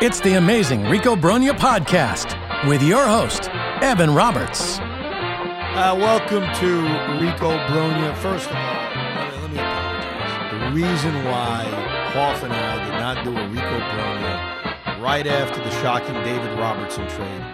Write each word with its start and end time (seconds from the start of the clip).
It's 0.00 0.20
the 0.20 0.34
amazing 0.34 0.84
Rico 0.84 1.16
Brogna 1.16 1.58
podcast 1.58 2.38
with 2.68 2.84
your 2.84 3.04
host, 3.04 3.48
Evan 3.82 4.14
Roberts. 4.14 4.78
Uh, 4.78 5.96
welcome 5.98 6.44
to 6.60 6.82
Rico 7.20 7.58
Brogna. 7.66 8.16
First 8.18 8.48
of 8.48 8.54
all, 8.54 9.40
let 9.42 9.50
me, 9.50 9.58
apologize. 9.58 10.52
The 10.52 10.70
reason 10.72 11.24
why 11.24 11.64
Hoff 12.12 12.44
and 12.44 12.52
I 12.52 12.84
did 12.84 12.92
not 12.92 13.24
do 13.24 13.36
a 13.36 13.48
Rico 13.48 13.80
Brogna 13.80 15.02
right 15.02 15.26
after 15.26 15.60
the 15.64 15.70
shocking 15.82 16.14
David 16.22 16.56
Robertson 16.56 17.08
trade 17.08 17.44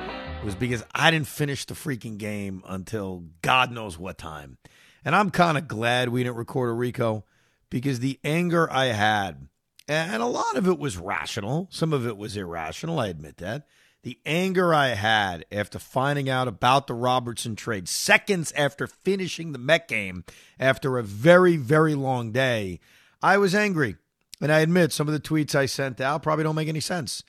was 0.44 0.54
because 0.54 0.84
I 0.94 1.10
didn't 1.10 1.28
finish 1.28 1.64
the 1.64 1.72
freaking 1.72 2.18
game 2.18 2.62
until 2.68 3.24
God 3.40 3.72
knows 3.72 3.98
what 3.98 4.18
time. 4.18 4.58
And 5.02 5.16
I'm 5.16 5.30
kind 5.30 5.56
of 5.56 5.66
glad 5.66 6.10
we 6.10 6.22
didn't 6.22 6.36
record 6.36 6.68
a 6.68 6.74
Rico 6.74 7.24
because 7.70 8.00
the 8.00 8.20
anger 8.22 8.70
I 8.70 8.88
had 8.88 9.48
and 9.88 10.22
a 10.22 10.26
lot 10.26 10.56
of 10.56 10.66
it 10.66 10.78
was 10.78 10.96
rational. 10.96 11.68
Some 11.70 11.92
of 11.92 12.06
it 12.06 12.16
was 12.16 12.36
irrational. 12.36 12.98
I 12.98 13.08
admit 13.08 13.38
that. 13.38 13.66
The 14.02 14.18
anger 14.26 14.74
I 14.74 14.88
had 14.88 15.46
after 15.50 15.78
finding 15.78 16.28
out 16.28 16.46
about 16.46 16.86
the 16.86 16.94
Robertson 16.94 17.56
trade, 17.56 17.88
seconds 17.88 18.52
after 18.52 18.86
finishing 18.86 19.52
the 19.52 19.58
Met 19.58 19.88
game, 19.88 20.24
after 20.60 20.98
a 20.98 21.02
very, 21.02 21.56
very 21.56 21.94
long 21.94 22.30
day, 22.30 22.80
I 23.22 23.38
was 23.38 23.54
angry. 23.54 23.96
And 24.42 24.52
I 24.52 24.60
admit 24.60 24.92
some 24.92 25.08
of 25.08 25.14
the 25.14 25.20
tweets 25.20 25.54
I 25.54 25.64
sent 25.64 26.00
out 26.00 26.22
probably 26.22 26.44
don't 26.44 26.54
make 26.54 26.68
any 26.68 26.80
sense. 26.80 27.22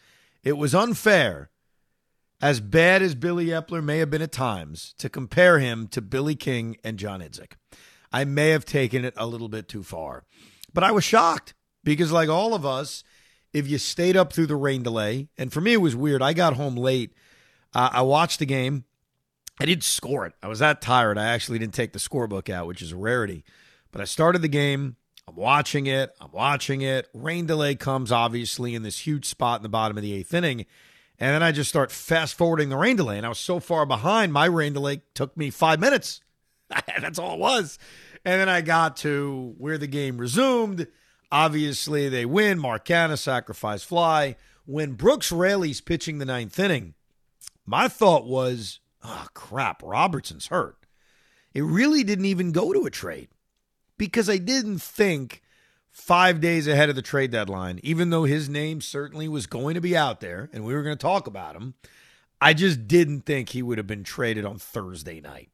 It 0.43 0.57
was 0.57 0.75
unfair, 0.75 1.49
as 2.41 2.59
bad 2.59 3.01
as 3.01 3.15
Billy 3.15 3.47
Eppler 3.47 3.83
may 3.83 3.99
have 3.99 4.09
been 4.09 4.21
at 4.21 4.33
times, 4.33 4.93
to 4.97 5.07
compare 5.07 5.59
him 5.59 5.87
to 5.89 6.01
Billy 6.01 6.35
King 6.35 6.75
and 6.83 6.99
John 6.99 7.21
Idzik. 7.21 7.53
I 8.11 8.25
may 8.25 8.49
have 8.49 8.65
taken 8.65 9.05
it 9.05 9.13
a 9.15 9.27
little 9.27 9.47
bit 9.47 9.69
too 9.69 9.81
far. 9.81 10.25
But 10.73 10.83
I 10.83 10.91
was 10.91 11.05
shocked 11.05 11.53
because 11.85 12.11
like 12.11 12.27
all 12.27 12.53
of 12.53 12.65
us, 12.65 13.05
if 13.53 13.69
you 13.69 13.77
stayed 13.77 14.17
up 14.17 14.33
through 14.33 14.47
the 14.47 14.57
rain 14.57 14.83
delay, 14.83 15.29
and 15.37 15.53
for 15.53 15.61
me 15.61 15.73
it 15.73 15.81
was 15.81 15.95
weird. 15.95 16.21
I 16.21 16.33
got 16.33 16.55
home 16.55 16.75
late. 16.75 17.13
Uh, 17.73 17.89
I 17.93 18.01
watched 18.01 18.39
the 18.39 18.45
game. 18.45 18.83
I 19.57 19.65
didn't 19.65 19.85
score 19.85 20.25
it. 20.25 20.33
I 20.43 20.49
was 20.49 20.59
that 20.59 20.81
tired. 20.81 21.17
I 21.17 21.27
actually 21.27 21.59
didn't 21.59 21.73
take 21.73 21.93
the 21.93 21.99
scorebook 21.99 22.49
out, 22.49 22.67
which 22.67 22.81
is 22.81 22.91
a 22.91 22.97
rarity. 22.97 23.45
But 23.93 24.01
I 24.01 24.03
started 24.03 24.41
the 24.41 24.49
game. 24.49 24.97
I'm 25.27 25.35
watching 25.35 25.87
it. 25.87 26.13
I'm 26.19 26.31
watching 26.31 26.81
it. 26.81 27.07
Rain 27.13 27.45
delay 27.45 27.75
comes 27.75 28.11
obviously 28.11 28.75
in 28.75 28.83
this 28.83 28.99
huge 28.99 29.25
spot 29.25 29.59
in 29.59 29.63
the 29.63 29.69
bottom 29.69 29.95
of 29.97 30.03
the 30.03 30.13
eighth 30.13 30.33
inning. 30.33 30.65
And 31.17 31.33
then 31.33 31.41
I 31.41 31.53
just 31.53 31.69
start 31.69 31.91
fast 31.91 32.37
forwarding 32.37 32.67
the 32.67 32.75
rain 32.75 32.97
delay. 32.97 33.15
And 33.15 33.25
I 33.25 33.29
was 33.29 33.39
so 33.39 33.61
far 33.61 33.85
behind, 33.85 34.33
my 34.33 34.45
rain 34.45 34.73
delay 34.73 35.01
took 35.13 35.37
me 35.37 35.49
five 35.49 35.79
minutes. 35.79 36.21
That's 36.69 37.17
all 37.17 37.35
it 37.35 37.39
was. 37.39 37.79
And 38.25 38.41
then 38.41 38.49
I 38.49 38.61
got 38.61 38.97
to 38.97 39.55
where 39.57 39.77
the 39.77 39.87
game 39.87 40.17
resumed. 40.17 40.87
Obviously, 41.31 42.09
they 42.09 42.25
win. 42.25 42.59
Mark 42.59 42.85
Canha, 42.85 43.17
sacrifice 43.17 43.83
fly. 43.83 44.35
When 44.65 44.93
Brooks 44.93 45.31
Raley's 45.31 45.81
pitching 45.81 46.17
the 46.17 46.25
ninth 46.25 46.57
inning, 46.59 46.95
my 47.65 47.87
thought 47.87 48.25
was, 48.25 48.79
oh, 49.03 49.27
crap, 49.33 49.81
Robertson's 49.83 50.47
hurt. 50.47 50.85
It 51.53 51.61
really 51.61 52.03
didn't 52.03 52.25
even 52.25 52.51
go 52.51 52.73
to 52.73 52.85
a 52.85 52.91
trade 52.91 53.29
because 53.97 54.29
I 54.29 54.37
didn't 54.37 54.79
think 54.79 55.41
five 55.91 56.41
days 56.41 56.67
ahead 56.67 56.89
of 56.89 56.95
the 56.95 57.01
trade 57.01 57.31
deadline, 57.31 57.79
even 57.81 58.09
though 58.09 58.25
his 58.25 58.49
name 58.49 58.81
certainly 58.81 59.27
was 59.27 59.47
going 59.47 59.75
to 59.75 59.81
be 59.81 59.95
out 59.95 60.19
there 60.19 60.49
and 60.51 60.65
we 60.65 60.73
were 60.73 60.83
going 60.83 60.97
to 60.97 61.01
talk 61.01 61.27
about 61.27 61.55
him, 61.55 61.73
I 62.41 62.53
just 62.53 62.87
didn't 62.87 63.21
think 63.21 63.49
he 63.49 63.61
would 63.61 63.77
have 63.77 63.87
been 63.87 64.03
traded 64.03 64.45
on 64.45 64.57
Thursday 64.57 65.21
night. 65.21 65.49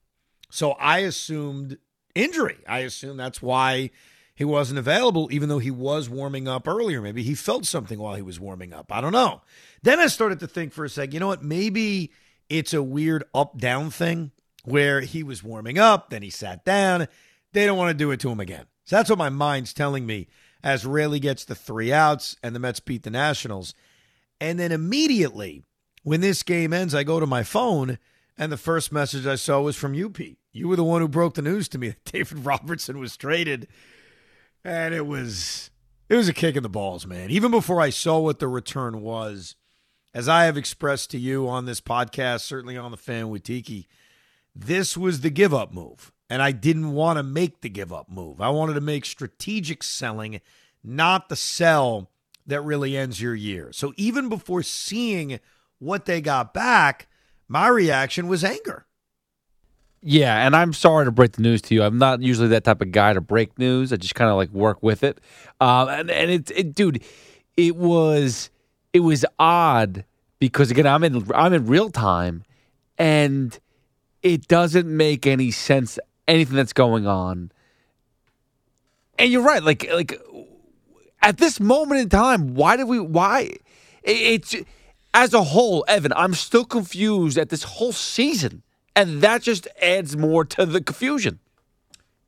So 0.49 0.71
I 0.71 0.99
assumed 0.99 1.77
injury. 2.15 2.57
I 2.67 2.79
assume 2.79 3.17
that's 3.17 3.41
why 3.41 3.91
he 4.41 4.45
wasn't 4.45 4.79
available, 4.79 5.29
even 5.31 5.49
though 5.49 5.59
he 5.59 5.69
was 5.69 6.09
warming 6.09 6.47
up 6.47 6.67
earlier. 6.67 6.99
Maybe 6.99 7.21
he 7.21 7.35
felt 7.35 7.63
something 7.63 7.99
while 7.99 8.15
he 8.15 8.23
was 8.23 8.39
warming 8.39 8.73
up. 8.73 8.91
I 8.91 8.99
don't 8.99 9.11
know. 9.11 9.43
Then 9.83 9.99
I 9.99 10.07
started 10.07 10.39
to 10.39 10.47
think 10.47 10.73
for 10.73 10.83
a 10.83 10.89
sec, 10.89 11.13
you 11.13 11.19
know 11.19 11.27
what? 11.27 11.43
Maybe 11.43 12.11
it's 12.49 12.73
a 12.73 12.81
weird 12.81 13.23
up 13.35 13.59
down 13.59 13.91
thing 13.91 14.31
where 14.65 15.01
he 15.01 15.21
was 15.21 15.43
warming 15.43 15.77
up, 15.77 16.09
then 16.09 16.23
he 16.23 16.31
sat 16.31 16.65
down. 16.65 17.07
They 17.53 17.67
don't 17.67 17.77
want 17.77 17.91
to 17.91 17.93
do 17.93 18.09
it 18.09 18.19
to 18.21 18.31
him 18.31 18.39
again. 18.39 18.65
So 18.83 18.95
that's 18.95 19.11
what 19.11 19.19
my 19.19 19.29
mind's 19.29 19.75
telling 19.75 20.07
me 20.07 20.27
as 20.63 20.87
Raley 20.87 21.19
gets 21.19 21.45
the 21.45 21.53
three 21.53 21.93
outs 21.93 22.35
and 22.41 22.55
the 22.55 22.59
Mets 22.59 22.79
beat 22.79 23.03
the 23.03 23.11
Nationals. 23.11 23.75
And 24.39 24.59
then 24.59 24.71
immediately, 24.71 25.61
when 26.01 26.21
this 26.21 26.41
game 26.41 26.73
ends, 26.73 26.95
I 26.95 27.03
go 27.03 27.19
to 27.19 27.27
my 27.27 27.43
phone 27.43 27.99
and 28.39 28.51
the 28.51 28.57
first 28.57 28.91
message 28.91 29.27
I 29.27 29.35
saw 29.35 29.61
was 29.61 29.75
from 29.75 29.93
you, 29.93 30.09
Pete. 30.09 30.39
You 30.51 30.67
were 30.67 30.77
the 30.77 30.83
one 30.83 31.01
who 31.01 31.07
broke 31.07 31.35
the 31.35 31.43
news 31.43 31.69
to 31.69 31.77
me 31.77 31.89
that 31.89 32.05
David 32.11 32.43
Robertson 32.43 32.97
was 32.97 33.15
traded 33.15 33.67
and 34.63 34.93
it 34.93 35.05
was 35.05 35.71
it 36.09 36.15
was 36.15 36.27
a 36.27 36.33
kick 36.33 36.55
in 36.55 36.63
the 36.63 36.69
balls, 36.69 37.07
man. 37.07 37.29
Even 37.29 37.51
before 37.51 37.79
I 37.81 37.89
saw 37.89 38.19
what 38.19 38.39
the 38.39 38.47
return 38.47 39.01
was, 39.01 39.55
as 40.13 40.27
I 40.27 40.43
have 40.43 40.57
expressed 40.57 41.11
to 41.11 41.17
you 41.17 41.47
on 41.47 41.65
this 41.65 41.79
podcast, 41.79 42.41
certainly 42.41 42.77
on 42.77 42.91
the 42.91 42.97
fan 42.97 43.29
with 43.29 43.43
Tiki, 43.43 43.87
this 44.53 44.97
was 44.97 45.21
the 45.21 45.29
give 45.29 45.53
up 45.53 45.73
move. 45.73 46.11
And 46.29 46.41
I 46.41 46.51
didn't 46.51 46.93
want 46.93 47.17
to 47.17 47.23
make 47.23 47.61
the 47.61 47.69
give 47.69 47.91
up 47.91 48.09
move. 48.09 48.39
I 48.41 48.49
wanted 48.49 48.73
to 48.73 48.81
make 48.81 49.05
strategic 49.05 49.83
selling, 49.83 50.41
not 50.83 51.29
the 51.29 51.35
sell 51.35 52.09
that 52.45 52.61
really 52.61 52.97
ends 52.97 53.21
your 53.21 53.35
year. 53.35 53.71
So 53.73 53.93
even 53.97 54.29
before 54.29 54.63
seeing 54.63 55.39
what 55.79 56.05
they 56.05 56.21
got 56.21 56.53
back, 56.53 57.07
my 57.47 57.67
reaction 57.67 58.27
was 58.27 58.43
anger. 58.43 58.85
Yeah, 60.03 60.45
and 60.45 60.55
I'm 60.55 60.73
sorry 60.73 61.05
to 61.05 61.11
break 61.11 61.33
the 61.33 61.43
news 61.43 61.61
to 61.63 61.75
you. 61.75 61.83
I'm 61.83 61.99
not 61.99 62.21
usually 62.21 62.47
that 62.49 62.63
type 62.63 62.81
of 62.81 62.91
guy 62.91 63.13
to 63.13 63.21
break 63.21 63.57
news. 63.59 63.93
I 63.93 63.97
just 63.97 64.15
kind 64.15 64.31
of 64.31 64.35
like 64.35 64.49
work 64.49 64.81
with 64.81 65.03
it. 65.03 65.19
Um, 65.59 65.89
and 65.89 66.09
and 66.09 66.31
it, 66.31 66.51
it, 66.51 66.73
dude, 66.73 67.03
it 67.55 67.75
was 67.75 68.49
it 68.93 69.01
was 69.01 69.25
odd 69.37 70.03
because 70.39 70.71
again, 70.71 70.87
I'm 70.87 71.03
in 71.03 71.23
I'm 71.35 71.53
in 71.53 71.67
real 71.67 71.91
time, 71.91 72.43
and 72.97 73.57
it 74.23 74.47
doesn't 74.47 74.87
make 74.87 75.27
any 75.27 75.51
sense 75.51 75.99
anything 76.27 76.55
that's 76.55 76.73
going 76.73 77.05
on. 77.05 77.51
And 79.19 79.31
you're 79.31 79.43
right, 79.43 79.61
like 79.61 79.87
like 79.93 80.19
at 81.21 81.37
this 81.37 81.59
moment 81.59 82.01
in 82.01 82.09
time, 82.09 82.55
why 82.55 82.75
did 82.75 82.87
we 82.87 82.99
why 82.99 83.51
it's 84.01 84.55
as 85.13 85.35
a 85.35 85.43
whole, 85.43 85.85
Evan? 85.87 86.11
I'm 86.15 86.33
still 86.33 86.65
confused 86.65 87.37
at 87.37 87.49
this 87.49 87.61
whole 87.61 87.91
season 87.91 88.63
and 88.95 89.21
that 89.21 89.41
just 89.41 89.67
adds 89.81 90.15
more 90.17 90.45
to 90.45 90.65
the 90.65 90.81
confusion. 90.81 91.39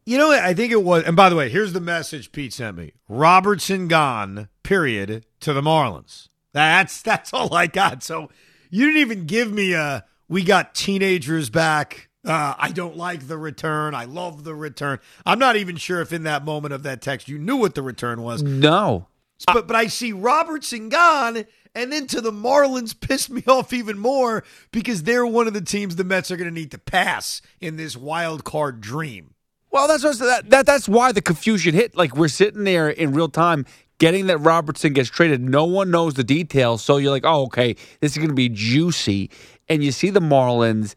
You 0.05 0.17
know, 0.17 0.31
I 0.31 0.53
think 0.53 0.71
it 0.71 0.83
was. 0.83 1.03
And 1.03 1.15
by 1.15 1.29
the 1.29 1.35
way, 1.35 1.49
here's 1.49 1.73
the 1.73 1.79
message 1.79 2.31
Pete 2.31 2.53
sent 2.53 2.77
me: 2.77 2.93
Robertson 3.07 3.87
gone. 3.87 4.49
Period. 4.63 5.25
To 5.41 5.53
the 5.53 5.61
Marlins. 5.61 6.29
That's 6.53 7.01
that's 7.01 7.33
all 7.33 7.53
I 7.53 7.67
got. 7.67 8.03
So 8.03 8.29
you 8.69 8.85
didn't 8.85 9.01
even 9.01 9.25
give 9.25 9.51
me 9.51 9.73
a. 9.73 10.05
We 10.27 10.43
got 10.43 10.73
teenagers 10.73 11.49
back. 11.49 12.09
Uh, 12.25 12.53
I 12.57 12.71
don't 12.71 12.95
like 12.95 13.27
the 13.27 13.37
return. 13.37 13.93
I 13.93 14.05
love 14.05 14.45
the 14.45 14.55
return. 14.55 14.99
I'm 15.25 15.39
not 15.39 15.57
even 15.57 15.75
sure 15.75 15.99
if 15.99 16.13
in 16.13 16.23
that 16.23 16.45
moment 16.45 16.73
of 16.73 16.83
that 16.83 17.01
text 17.01 17.27
you 17.27 17.37
knew 17.37 17.57
what 17.57 17.75
the 17.75 17.81
return 17.81 18.21
was. 18.21 18.41
No. 18.41 19.07
But 19.45 19.67
but 19.67 19.75
I 19.75 19.87
see 19.87 20.11
Robertson 20.11 20.89
gone, 20.89 21.45
and 21.75 21.91
then 21.91 22.07
to 22.07 22.21
the 22.21 22.31
Marlins 22.31 22.99
pissed 22.99 23.29
me 23.29 23.43
off 23.47 23.73
even 23.73 23.97
more 23.97 24.43
because 24.71 25.03
they're 25.03 25.25
one 25.25 25.47
of 25.47 25.53
the 25.53 25.61
teams 25.61 25.95
the 25.95 26.03
Mets 26.03 26.31
are 26.31 26.37
going 26.37 26.49
to 26.49 26.53
need 26.53 26.71
to 26.71 26.77
pass 26.77 27.41
in 27.59 27.75
this 27.75 27.97
wild 27.97 28.43
card 28.43 28.81
dream. 28.81 29.33
Well, 29.71 29.87
that's 29.87 30.03
that, 30.19 30.49
that 30.51 30.65
that's 30.65 30.87
why 30.87 31.11
the 31.11 31.21
confusion 31.21 31.73
hit. 31.73 31.97
Like 31.97 32.15
we're 32.15 32.27
sitting 32.27 32.63
there 32.63 32.89
in 32.89 33.13
real 33.13 33.27
time, 33.27 33.65
getting 33.97 34.27
that 34.27 34.37
Robertson 34.37 34.93
gets 34.93 35.09
traded. 35.09 35.41
No 35.41 35.65
one 35.65 35.89
knows 35.89 36.13
the 36.13 36.23
details, 36.23 36.83
so 36.83 36.97
you're 36.97 37.11
like, 37.11 37.25
oh, 37.25 37.45
okay, 37.45 37.75
this 37.99 38.11
is 38.11 38.17
going 38.17 38.29
to 38.29 38.35
be 38.35 38.49
juicy. 38.49 39.31
And 39.67 39.83
you 39.83 39.91
see 39.91 40.11
the 40.11 40.19
Marlins, 40.19 40.93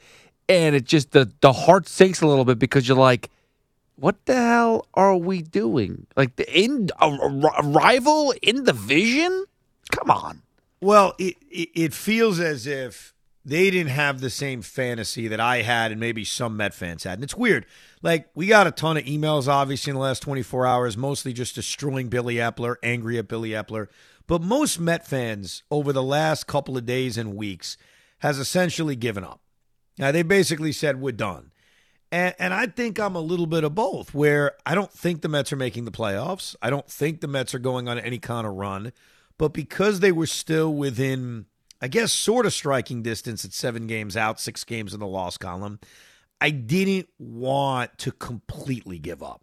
and 0.48 0.76
it 0.76 0.84
just 0.84 1.12
the 1.12 1.32
the 1.40 1.52
heart 1.52 1.88
sinks 1.88 2.20
a 2.20 2.26
little 2.26 2.44
bit 2.44 2.58
because 2.58 2.86
you're 2.86 2.98
like, 2.98 3.30
what 3.96 4.26
the 4.26 4.34
hell 4.34 4.86
are 4.94 5.16
we 5.16 5.42
doing? 5.42 6.06
Like 6.16 6.36
the 6.36 6.58
in 6.58 6.90
a, 7.00 7.08
a 7.08 7.62
rival 7.62 8.34
in 8.42 8.64
the 8.64 8.72
division? 8.72 9.46
Come 9.90 10.10
on. 10.10 10.42
Well, 10.80 11.14
it, 11.18 11.36
it 11.50 11.70
it 11.74 11.94
feels 11.94 12.38
as 12.38 12.66
if 12.66 13.14
they 13.46 13.70
didn't 13.70 13.92
have 13.92 14.20
the 14.20 14.28
same 14.28 14.60
fantasy 14.60 15.28
that 15.28 15.38
I 15.38 15.62
had 15.62 15.92
and 15.92 16.00
maybe 16.00 16.24
some 16.24 16.56
Met 16.56 16.74
fans 16.74 17.04
had. 17.04 17.14
And 17.14 17.22
it's 17.24 17.36
weird. 17.36 17.64
Like, 18.02 18.28
we 18.34 18.48
got 18.48 18.66
a 18.66 18.72
ton 18.72 18.96
of 18.96 19.04
emails, 19.04 19.46
obviously, 19.46 19.92
in 19.92 19.94
the 19.94 20.02
last 20.02 20.20
24 20.22 20.66
hours, 20.66 20.96
mostly 20.96 21.32
just 21.32 21.54
destroying 21.54 22.08
Billy 22.08 22.34
Eppler, 22.34 22.74
angry 22.82 23.18
at 23.18 23.28
Billy 23.28 23.50
Eppler. 23.50 23.86
But 24.26 24.42
most 24.42 24.80
Met 24.80 25.06
fans 25.06 25.62
over 25.70 25.92
the 25.92 26.02
last 26.02 26.48
couple 26.48 26.76
of 26.76 26.86
days 26.86 27.16
and 27.16 27.36
weeks 27.36 27.76
has 28.18 28.40
essentially 28.40 28.96
given 28.96 29.22
up. 29.22 29.40
Now, 29.96 30.10
they 30.10 30.24
basically 30.24 30.72
said, 30.72 31.00
we're 31.00 31.12
done. 31.12 31.52
And, 32.12 32.34
and 32.38 32.54
I 32.54 32.66
think 32.66 32.98
I'm 32.98 33.16
a 33.16 33.20
little 33.20 33.46
bit 33.46 33.64
of 33.64 33.74
both, 33.74 34.14
where 34.14 34.52
I 34.64 34.74
don't 34.74 34.92
think 34.92 35.22
the 35.22 35.28
Mets 35.28 35.52
are 35.52 35.56
making 35.56 35.84
the 35.84 35.90
playoffs. 35.90 36.54
I 36.62 36.70
don't 36.70 36.88
think 36.88 37.20
the 37.20 37.28
Mets 37.28 37.54
are 37.54 37.58
going 37.58 37.88
on 37.88 37.98
any 37.98 38.18
kind 38.18 38.46
of 38.46 38.54
run. 38.54 38.92
But 39.38 39.52
because 39.52 40.00
they 40.00 40.12
were 40.12 40.26
still 40.26 40.72
within 40.72 41.46
I 41.80 41.88
guess, 41.88 42.12
sort 42.12 42.46
of 42.46 42.52
striking 42.52 43.02
distance 43.02 43.44
at 43.44 43.52
seven 43.52 43.86
games 43.86 44.16
out, 44.16 44.40
six 44.40 44.64
games 44.64 44.94
in 44.94 45.00
the 45.00 45.06
loss 45.06 45.36
column. 45.36 45.78
I 46.40 46.50
didn't 46.50 47.08
want 47.18 47.96
to 47.98 48.12
completely 48.12 48.98
give 48.98 49.22
up. 49.22 49.42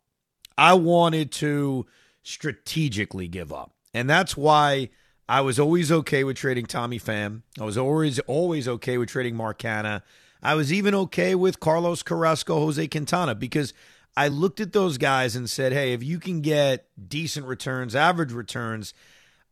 I 0.58 0.74
wanted 0.74 1.32
to 1.34 1.86
strategically 2.24 3.28
give 3.28 3.52
up. 3.52 3.74
And 3.94 4.10
that's 4.10 4.38
why 4.38 4.90
I 5.28 5.42
was 5.42 5.60
always 5.60 5.92
okay 5.92 6.24
with 6.24 6.38
trading 6.38 6.66
Tommy 6.66 7.00
Pham. 7.00 7.42
I 7.60 7.64
was 7.64 7.78
always 7.78 8.20
always 8.20 8.68
okay 8.68 8.98
with 8.98 9.10
trading 9.10 9.36
Mark 9.36 9.60
Canha. 9.60 10.02
I 10.44 10.56
was 10.56 10.74
even 10.74 10.94
okay 10.94 11.36
with 11.36 11.62
Carlos 11.62 12.04
Carrasco, 12.04 12.60
Jose 12.60 12.88
Quintana, 12.90 13.34
because 13.34 13.74
I 14.16 14.28
looked 14.28 14.60
at 14.60 14.74
those 14.74 14.98
guys 14.98 15.36
and 15.36 15.50
said, 15.50 15.72
hey, 15.72 15.94
if 15.94 16.04
you 16.04 16.20
can 16.20 16.42
get 16.42 16.88
decent 17.08 17.46
returns, 17.46 17.96
average 17.96 18.34
returns, 18.34 18.94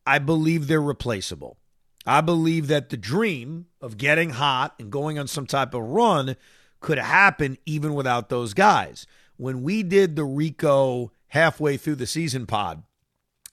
I 0.06 0.20
believe 0.20 0.68
they're 0.68 0.82
replaceable. 0.82 1.58
I 2.06 2.22
believe 2.22 2.68
that 2.68 2.90
the 2.90 2.98
dream 2.98 3.68
of 3.80 3.98
getting 3.98 4.32
hot 4.32 4.76
and 4.80 4.92
going 4.92 5.18
on 5.18 5.28
some 5.28 5.46
type 5.46 5.74
of 5.74 5.84
run 5.84 6.36
could 6.82 6.98
happen 6.98 7.58
even 7.66 7.94
without 7.94 8.30
those 8.30 8.54
guys. 8.54 9.08
When 9.38 9.64
we 9.64 9.84
did 9.84 10.16
the 10.16 10.26
Rico 10.26 11.12
halfway 11.28 11.78
through 11.78 11.96
the 11.96 12.08
season 12.08 12.46
pod, 12.46 12.84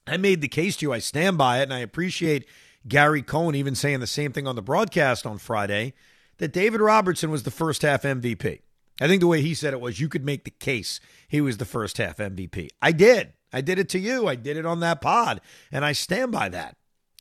I 0.06 0.16
made 0.16 0.40
the 0.40 0.48
case 0.48 0.76
to 0.78 0.86
you. 0.86 0.92
I 0.92 0.98
stand 0.98 1.38
by 1.38 1.60
it, 1.60 1.64
and 1.64 1.74
I 1.74 1.80
appreciate 1.80 2.46
Gary 2.86 3.22
Cohen 3.22 3.54
even 3.54 3.74
saying 3.74 4.00
the 4.00 4.06
same 4.06 4.32
thing 4.32 4.46
on 4.46 4.56
the 4.56 4.62
broadcast 4.62 5.26
on 5.26 5.38
Friday 5.38 5.94
that 6.38 6.52
David 6.52 6.80
Robertson 6.80 7.30
was 7.30 7.42
the 7.42 7.50
first 7.50 7.82
half 7.82 8.02
MVP. 8.02 8.60
I 9.00 9.06
think 9.06 9.20
the 9.20 9.26
way 9.26 9.42
he 9.42 9.54
said 9.54 9.72
it 9.72 9.80
was 9.80 10.00
you 10.00 10.08
could 10.08 10.24
make 10.24 10.44
the 10.44 10.50
case 10.50 11.00
he 11.28 11.40
was 11.40 11.58
the 11.58 11.64
first 11.64 11.98
half 11.98 12.16
MVP. 12.16 12.68
I 12.82 12.92
did. 12.92 13.32
I 13.52 13.60
did 13.60 13.78
it 13.78 13.88
to 13.90 13.98
you. 13.98 14.26
I 14.26 14.34
did 14.34 14.56
it 14.56 14.66
on 14.66 14.80
that 14.80 15.00
pod, 15.00 15.40
and 15.72 15.84
I 15.84 15.92
stand 15.92 16.32
by 16.32 16.48
that. 16.50 16.76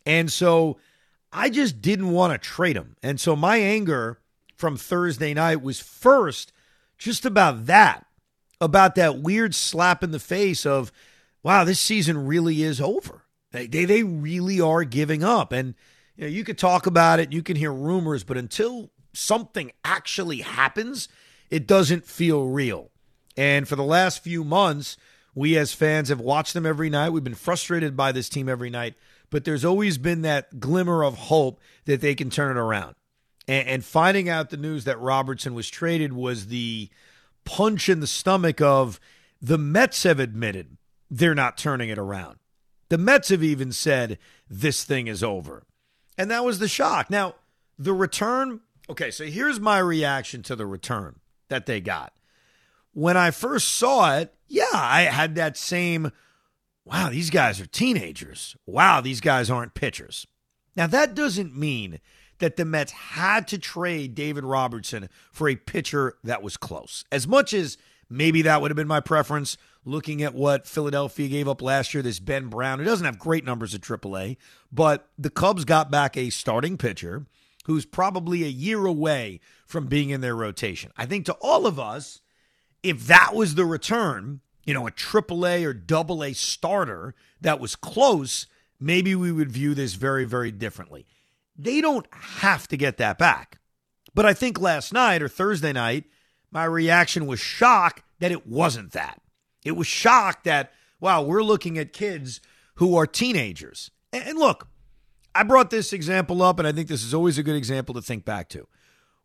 And 0.06 0.32
so 0.32 0.78
I 1.32 1.50
just 1.50 1.82
didn't 1.82 2.12
want 2.12 2.34
to 2.34 2.38
trade 2.38 2.76
him. 2.76 2.96
And 3.04 3.20
so 3.20 3.36
my 3.36 3.58
anger 3.58 4.20
from 4.56 4.78
Thursday 4.78 5.34
night 5.34 5.62
was 5.62 5.80
first 5.80 6.52
just 6.98 7.26
about 7.26 7.68
that, 7.68 8.06
about 8.60 8.96
that 8.96 9.20
weird 9.20 9.54
slap 9.54 10.04
in 10.04 10.12
the 10.12 10.20
face 10.20 10.66
of, 10.66 10.92
wow, 11.44 11.64
this 11.64 11.80
season 11.80 12.26
really 12.26 12.64
is 12.64 12.82
over. 12.82 13.24
They, 13.52 13.68
they, 13.68 13.86
they 13.86 14.04
really 14.04 14.60
are 14.60 14.84
giving 14.84 15.24
up. 15.24 15.52
And 15.52 15.76
you, 16.16 16.24
know, 16.24 16.30
you 16.30 16.44
could 16.44 16.58
talk 16.58 16.88
about 16.88 17.20
it, 17.20 17.32
you 17.32 17.44
can 17.44 17.56
hear 17.56 17.72
rumors, 17.72 18.24
but 18.24 18.38
until 18.38 18.90
something 19.18 19.72
actually 19.84 20.40
happens, 20.40 21.10
it 21.50 21.68
doesn't 21.68 22.06
feel 22.06 22.48
real. 22.48 22.90
And 23.36 23.68
for 23.68 23.76
the 23.76 23.84
last 23.84 24.24
few 24.24 24.44
months, 24.44 24.98
we 25.36 25.58
as 25.58 25.74
fans 25.74 26.10
have 26.10 26.20
watched 26.20 26.54
them 26.54 26.66
every 26.66 26.90
night. 26.90 27.12
We've 27.12 27.24
been 27.24 27.36
frustrated 27.36 27.96
by 27.96 28.12
this 28.12 28.30
team 28.30 28.50
every 28.50 28.70
night 28.70 28.96
but 29.30 29.44
there's 29.44 29.66
always 29.66 29.98
been 29.98 30.22
that 30.22 30.60
glimmer 30.60 31.04
of 31.04 31.16
hope 31.16 31.60
that 31.86 32.02
they 32.02 32.16
can 32.16 32.30
turn 32.30 32.56
it 32.56 32.60
around. 32.60 32.96
And, 33.48 33.68
and 33.68 33.86
finding 33.86 34.30
out 34.30 34.50
the 34.50 34.58
news 34.58 34.86
that 34.86 35.00
Robertson 35.00 35.54
was 35.54 35.70
traded 35.70 36.14
was 36.14 36.48
the 36.48 36.90
punch 37.46 37.90
in 37.90 38.00
the 38.00 38.08
stomach 38.08 38.62
of 38.62 39.00
the 39.42 39.58
Mets 39.58 40.04
have 40.04 40.20
admitted 40.20 40.78
they're 41.10 41.36
not 41.36 41.58
turning 41.58 41.90
it 41.90 41.98
around. 41.98 42.38
The 42.90 42.98
Mets 42.98 43.30
have 43.30 43.44
even 43.44 43.72
said 43.72 44.18
this 44.50 44.84
thing 44.84 45.08
is 45.08 45.24
over. 45.24 45.64
And 46.18 46.32
that 46.32 46.46
was 46.46 46.60
the 46.60 46.68
shock. 46.68 47.10
Now, 47.10 47.36
the 47.78 47.94
return, 47.94 48.62
okay, 48.90 49.12
so 49.12 49.26
here's 49.26 49.60
my 49.60 49.80
reaction 49.80 50.44
to 50.44 50.56
the 50.56 50.66
return 50.66 51.20
that 51.50 51.66
they 51.66 51.82
got. 51.82 52.14
When 52.94 53.16
I 53.18 53.32
first 53.32 53.74
saw 53.74 54.18
it, 54.18 54.34
yeah, 54.48 54.66
I 54.74 55.04
had 55.04 55.36
that 55.36 55.58
same 55.58 56.12
wow, 56.88 57.10
these 57.10 57.30
guys 57.30 57.60
are 57.60 57.66
teenagers. 57.66 58.56
Wow, 58.66 59.02
these 59.02 59.22
guys 59.22 59.50
aren't 59.50 59.74
pitchers. 59.74 60.26
Now, 60.76 60.88
that 60.88 61.16
doesn't 61.16 61.58
mean 61.58 62.00
that 62.40 62.56
the 62.56 62.66
Mets 62.66 62.92
had 62.92 63.48
to 63.50 63.58
trade 63.58 64.16
David 64.16 64.44
Robertson 64.44 65.10
for 65.32 65.50
a 65.50 65.56
pitcher 65.56 66.18
that 66.24 66.44
was 66.44 66.56
close. 66.56 67.04
As 67.12 67.28
much 67.28 67.54
as 67.54 67.78
maybe 68.10 68.42
that 68.44 68.62
would 68.62 68.72
have 68.72 68.76
been 68.76 68.88
my 68.88 69.00
preference, 69.00 69.58
looking 69.86 70.22
at 70.22 70.36
what 70.36 70.68
Philadelphia 70.68 71.28
gave 71.28 71.48
up 71.48 71.62
last 71.62 71.94
year, 71.94 72.04
this 72.04 72.20
Ben 72.20 72.48
Brown, 72.48 72.80
who 72.80 72.86
doesn't 72.86 73.06
have 73.06 73.20
great 73.20 73.44
numbers 73.44 73.74
at 73.74 73.82
AAA, 73.82 74.38
but 74.72 75.10
the 75.18 75.30
Cubs 75.30 75.66
got 75.66 75.90
back 75.90 76.16
a 76.16 76.30
starting 76.30 76.78
pitcher 76.78 77.26
who's 77.68 77.86
probably 77.86 78.44
a 78.44 78.48
year 78.48 78.86
away 78.86 79.42
from 79.66 79.88
being 79.88 80.10
in 80.10 80.22
their 80.22 80.36
rotation. 80.36 80.92
I 80.98 81.06
think 81.06 81.26
to 81.26 81.34
all 81.34 81.68
of 81.68 81.78
us, 81.78 82.22
if 82.82 83.08
that 83.08 83.36
was 83.36 83.56
the 83.56 83.66
return, 83.66 84.40
you 84.66 84.74
know, 84.74 84.88
a 84.88 84.92
AAA 84.92 85.66
or 85.66 85.74
double 85.74 86.24
A 86.24 86.32
starter 86.32 87.14
that 87.42 87.60
was 87.60 87.76
close, 87.76 88.48
maybe 88.80 89.16
we 89.16 89.34
would 89.34 89.52
view 89.52 89.74
this 89.74 89.96
very, 89.96 90.24
very 90.24 90.50
differently. 90.50 91.06
They 91.58 91.82
don't 91.82 92.08
have 92.12 92.70
to 92.70 92.78
get 92.78 92.98
that 92.98 93.18
back. 93.18 93.60
But 94.16 94.26
I 94.26 94.34
think 94.34 94.62
last 94.62 94.94
night 94.94 95.22
or 95.22 95.28
Thursday 95.28 95.74
night, 95.74 96.06
my 96.50 96.64
reaction 96.64 97.28
was 97.28 97.42
shock 97.42 98.04
that 98.20 98.32
it 98.32 98.48
wasn't 98.48 98.94
that. 98.94 99.22
It 99.66 99.76
was 99.76 99.88
shock 99.88 100.44
that, 100.44 100.72
wow, 101.02 101.22
we're 101.22 101.44
looking 101.44 101.78
at 101.78 101.92
kids 101.92 102.40
who 102.76 102.96
are 102.96 103.06
teenagers. 103.06 103.92
And 104.14 104.38
look, 104.38 104.70
I 105.38 105.44
brought 105.44 105.70
this 105.70 105.94
example 105.94 106.42
up, 106.42 106.58
and 106.58 106.68
I 106.68 106.72
think 106.72 106.88
this 106.88 107.04
is 107.04 107.14
always 107.14 107.38
a 107.38 107.44
good 107.44 107.56
example 107.56 107.94
to 107.96 108.02
think 108.02 108.26
back 108.26 108.50
to. 108.50 108.68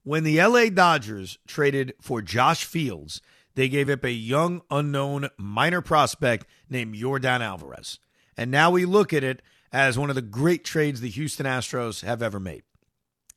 When 0.02 0.24
the 0.24 0.42
LA 0.42 0.66
Dodgers 0.66 1.38
traded 1.46 1.94
for 2.00 2.20
Josh 2.20 2.64
Fields 2.64 3.22
they 3.54 3.68
gave 3.68 3.90
up 3.90 4.04
a 4.04 4.10
young, 4.10 4.62
unknown 4.70 5.28
minor 5.36 5.80
prospect 5.80 6.46
named 6.68 6.94
Yordan 6.94 7.40
Alvarez. 7.40 7.98
And 8.36 8.50
now 8.50 8.70
we 8.70 8.84
look 8.84 9.12
at 9.12 9.24
it 9.24 9.42
as 9.72 9.98
one 9.98 10.08
of 10.10 10.16
the 10.16 10.22
great 10.22 10.64
trades 10.64 11.00
the 11.00 11.10
Houston 11.10 11.46
Astros 11.46 12.02
have 12.02 12.22
ever 12.22 12.40
made. 12.40 12.62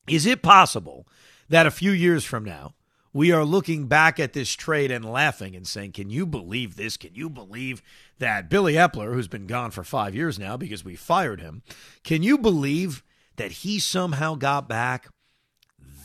Is 0.07 0.25
it 0.25 0.41
possible 0.41 1.07
that 1.49 1.67
a 1.67 1.71
few 1.71 1.91
years 1.91 2.23
from 2.23 2.45
now, 2.45 2.73
we 3.15 3.31
are 3.31 3.45
looking 3.45 3.87
back 3.87 4.19
at 4.19 4.33
this 4.33 4.51
trade 4.51 4.91
and 4.91 5.09
laughing 5.09 5.55
and 5.55 5.65
saying, 5.65 5.93
Can 5.93 6.09
you 6.09 6.25
believe 6.25 6.75
this? 6.75 6.97
Can 6.97 7.15
you 7.15 7.29
believe 7.29 7.81
that 8.19 8.49
Billy 8.49 8.73
Eppler, 8.73 9.13
who's 9.13 9.29
been 9.29 9.47
gone 9.47 9.71
for 9.71 9.85
five 9.85 10.13
years 10.13 10.37
now 10.37 10.57
because 10.57 10.83
we 10.83 10.97
fired 10.97 11.39
him, 11.39 11.63
can 12.03 12.23
you 12.23 12.37
believe 12.37 13.05
that 13.37 13.51
he 13.51 13.79
somehow 13.79 14.35
got 14.35 14.67
back 14.67 15.07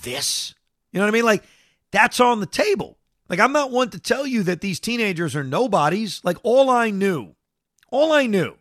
this? 0.05 0.55
You 0.93 1.01
know 1.01 1.07
what 1.07 1.11
I 1.11 1.15
mean? 1.15 1.25
Like, 1.25 1.43
that's 1.91 2.21
on 2.21 2.39
the 2.39 2.47
table. 2.47 2.97
Like, 3.29 3.41
I'm 3.41 3.53
not 3.53 3.73
one 3.73 3.91
to 3.91 3.99
tell 3.99 4.25
you 4.25 4.45
that 4.45 4.61
these 4.61 4.79
teenagers 4.79 5.35
are 5.35 5.43
nobodies. 5.43 6.21
Like, 6.23 6.39
all 6.45 6.71
I 6.71 6.91
knew, 6.91 7.35
all 7.91 8.13
I 8.13 8.27
knew 8.27 8.55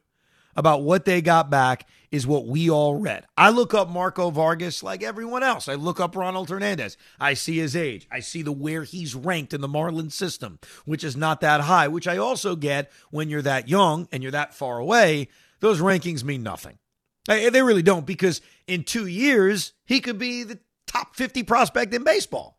about 0.56 0.82
what 0.82 1.06
they 1.06 1.22
got 1.22 1.52
back 1.52 1.88
is 2.12 2.26
what 2.26 2.48
we 2.48 2.70
all 2.70 2.96
read. 2.96 3.26
I 3.38 3.50
look 3.50 3.74
up 3.74 3.90
Marco 3.90 4.32
Vargas 4.32 4.82
like 4.82 5.04
everyone 5.04 5.44
else. 5.44 5.68
I 5.68 5.76
look 5.76 6.00
up 6.00 6.16
Ronald 6.16 6.50
Hernandez. 6.50 6.98
I 7.20 7.36
see 7.36 7.58
his 7.58 7.76
age. 7.76 8.08
I 8.12 8.20
see 8.20 8.42
the 8.42 8.52
where 8.52 8.84
he's 8.84 9.14
ranked 9.14 9.54
in 9.54 9.62
the 9.62 9.68
Marlin 9.68 10.10
system, 10.10 10.60
which 10.86 11.04
is 11.04 11.16
not 11.16 11.42
that 11.42 11.62
high, 11.62 11.88
which 11.88 12.08
I 12.08 12.18
also 12.18 12.56
get 12.56 12.92
when 13.12 13.30
you're 13.30 13.42
that 13.44 13.70
young 13.70 14.08
and 14.12 14.24
you're 14.24 14.32
that 14.32 14.54
far 14.54 14.80
away. 14.80 15.28
Those 15.60 15.82
rankings 15.82 16.24
mean 16.24 16.42
nothing. 16.42 16.80
They 17.28 17.62
really 17.62 17.84
don't 17.84 18.08
because 18.08 18.42
in 18.66 18.84
two 18.84 19.06
years, 19.06 19.74
he 19.86 20.00
could 20.00 20.18
be 20.18 20.44
the 20.44 20.60
top 20.88 21.16
50 21.16 21.44
prospect 21.44 21.94
in 21.94 22.04
baseball. 22.04 22.58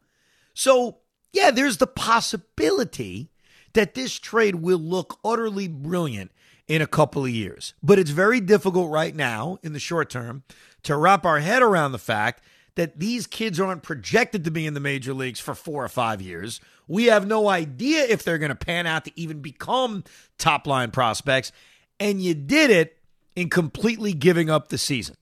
So 0.55 0.99
yeah, 1.33 1.51
there's 1.51 1.79
the 1.79 1.89
possibility 1.89 3.31
that 3.73 3.95
this 3.95 4.19
trade 4.19 4.57
will 4.57 4.79
look 4.79 5.19
utterly 5.25 5.67
brilliant 5.67 6.31
in 6.71 6.81
a 6.81 6.87
couple 6.87 7.25
of 7.25 7.31
years. 7.31 7.75
But 7.83 7.99
it's 7.99 8.13
very 8.13 8.41
difficult 8.41 8.93
right 8.93 9.15
now 9.15 9.59
in 9.61 9.73
the 9.73 9.81
short 9.81 10.09
term 10.09 10.45
to 10.85 10.97
wrap 10.97 11.27
our 11.27 11.41
head 11.41 11.63
around 11.63 11.91
the 11.91 11.99
fact 11.99 12.45
that 12.77 13.01
these 13.01 13.27
kids 13.27 13.59
aren't 13.59 13.83
projected 13.83 14.45
to 14.45 14.53
be 14.53 14.67
in 14.67 14.75
the 14.75 14.81
major 14.81 15.13
leagues 15.13 15.41
for 15.41 15.57
four 15.57 15.85
or 15.85 15.89
five 15.89 16.23
years. 16.23 16.61
We 16.87 17.07
have 17.07 17.27
no 17.27 17.49
idea 17.49 18.05
if 18.05 18.23
they're 18.23 18.39
going 18.39 18.51
to 18.51 18.55
pan 18.55 18.87
out 18.87 19.05
to 19.07 19.21
even 19.21 19.43
become 19.43 20.05
top 20.39 20.69
line 20.69 20.93
prospects. 20.93 21.51
And 21.99 22.23
you 22.23 22.35
did 22.35 22.71
it 22.71 22.99
in 23.35 23.51
completely 23.51 24.13
giving 24.13 24.49
up 24.49 24.69
the 24.69 24.79
season. 24.79 25.17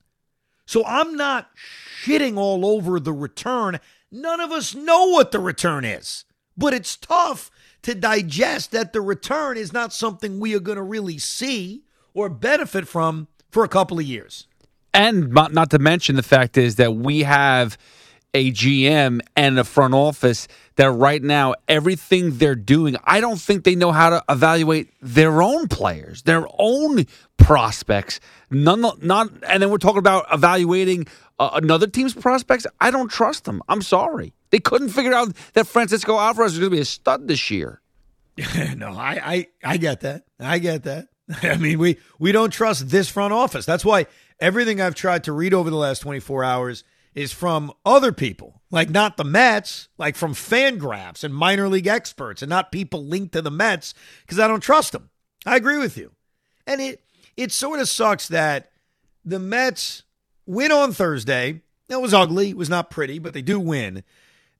So 0.67 0.85
I'm 0.85 1.15
not 1.15 1.49
shitting 2.03 2.37
all 2.37 2.63
over 2.63 2.99
the 2.99 3.11
return. 3.11 3.79
None 4.11 4.39
of 4.39 4.51
us 4.51 4.75
know 4.75 5.07
what 5.07 5.31
the 5.31 5.39
return 5.39 5.83
is, 5.83 6.25
but 6.55 6.75
it's 6.75 6.95
tough 6.95 7.49
to 7.83 7.95
digest 7.95 8.71
that 8.71 8.93
the 8.93 9.01
return 9.01 9.57
is 9.57 9.73
not 9.73 9.93
something 9.93 10.39
we 10.39 10.55
are 10.55 10.59
going 10.59 10.77
to 10.77 10.83
really 10.83 11.17
see 11.17 11.83
or 12.13 12.29
benefit 12.29 12.87
from 12.87 13.27
for 13.51 13.63
a 13.63 13.67
couple 13.67 13.99
of 13.99 14.05
years. 14.05 14.47
And 14.93 15.29
not, 15.29 15.69
to 15.71 15.79
mention 15.79 16.15
the 16.15 16.23
fact 16.23 16.57
is 16.57 16.75
that 16.75 16.95
we 16.95 17.23
have 17.23 17.77
a 18.33 18.51
GM 18.51 19.21
and 19.35 19.59
a 19.59 19.63
front 19.63 19.93
office 19.93 20.47
that 20.75 20.91
right 20.91 21.21
now 21.21 21.55
everything 21.67 22.37
they're 22.37 22.55
doing, 22.55 22.95
I 23.03 23.21
don't 23.21 23.39
think 23.39 23.63
they 23.63 23.75
know 23.75 23.91
how 23.91 24.09
to 24.11 24.23
evaluate 24.29 24.93
their 25.01 25.41
own 25.41 25.67
players, 25.67 26.23
their 26.23 26.45
own 26.57 27.05
prospects. 27.37 28.19
None, 28.51 28.81
not, 29.01 29.29
and 29.47 29.61
then 29.61 29.69
we're 29.69 29.77
talking 29.77 29.99
about 29.99 30.25
evaluating 30.31 31.07
uh, 31.39 31.51
another 31.53 31.87
team's 31.87 32.13
prospects. 32.13 32.67
I 32.79 32.91
don't 32.91 33.09
trust 33.09 33.45
them. 33.45 33.61
I'm 33.67 33.81
sorry, 33.81 34.33
they 34.51 34.59
couldn't 34.59 34.89
figure 34.89 35.13
out 35.13 35.35
that 35.53 35.67
Francisco 35.67 36.17
Alvarez 36.17 36.53
is 36.53 36.59
going 36.59 36.71
to 36.71 36.75
be 36.75 36.81
a 36.81 36.85
stud 36.85 37.27
this 37.27 37.49
year. 37.49 37.81
no, 38.75 38.89
I, 38.93 39.19
I, 39.23 39.47
I 39.63 39.77
get 39.77 40.01
that. 40.01 40.23
I 40.39 40.59
get 40.59 40.83
that. 40.83 41.07
I 41.43 41.57
mean, 41.57 41.77
we 41.79 41.97
we 42.17 42.31
don't 42.31 42.51
trust 42.51 42.89
this 42.89 43.09
front 43.09 43.33
office. 43.33 43.65
That's 43.65 43.85
why 43.85 44.07
everything 44.39 44.81
I've 44.81 44.95
tried 44.95 45.25
to 45.25 45.33
read 45.33 45.53
over 45.53 45.69
the 45.69 45.75
last 45.75 45.99
24 45.99 46.43
hours 46.43 46.83
is 47.13 47.31
from 47.31 47.71
other 47.85 48.11
people, 48.11 48.61
like 48.71 48.89
not 48.89 49.17
the 49.17 49.23
Mets, 49.23 49.89
like 49.97 50.15
from 50.15 50.33
Fangraphs 50.33 51.23
and 51.23 51.33
minor 51.33 51.67
league 51.67 51.87
experts, 51.87 52.41
and 52.41 52.49
not 52.49 52.71
people 52.71 53.05
linked 53.05 53.33
to 53.33 53.41
the 53.41 53.51
Mets 53.51 53.93
because 54.21 54.39
I 54.39 54.47
don't 54.47 54.61
trust 54.61 54.91
them. 54.91 55.09
I 55.45 55.55
agree 55.55 55.77
with 55.77 55.97
you, 55.97 56.11
and 56.67 56.81
it 56.81 57.03
it 57.35 57.51
sort 57.51 57.79
of 57.79 57.89
sucks 57.89 58.27
that 58.27 58.71
the 59.25 59.39
Mets 59.39 60.03
win 60.45 60.71
on 60.71 60.93
Thursday. 60.93 61.61
That 61.87 62.01
was 62.01 62.13
ugly. 62.13 62.49
It 62.49 62.57
was 62.57 62.69
not 62.69 62.91
pretty, 62.91 63.19
but 63.19 63.33
they 63.33 63.41
do 63.41 63.59
win. 63.59 64.03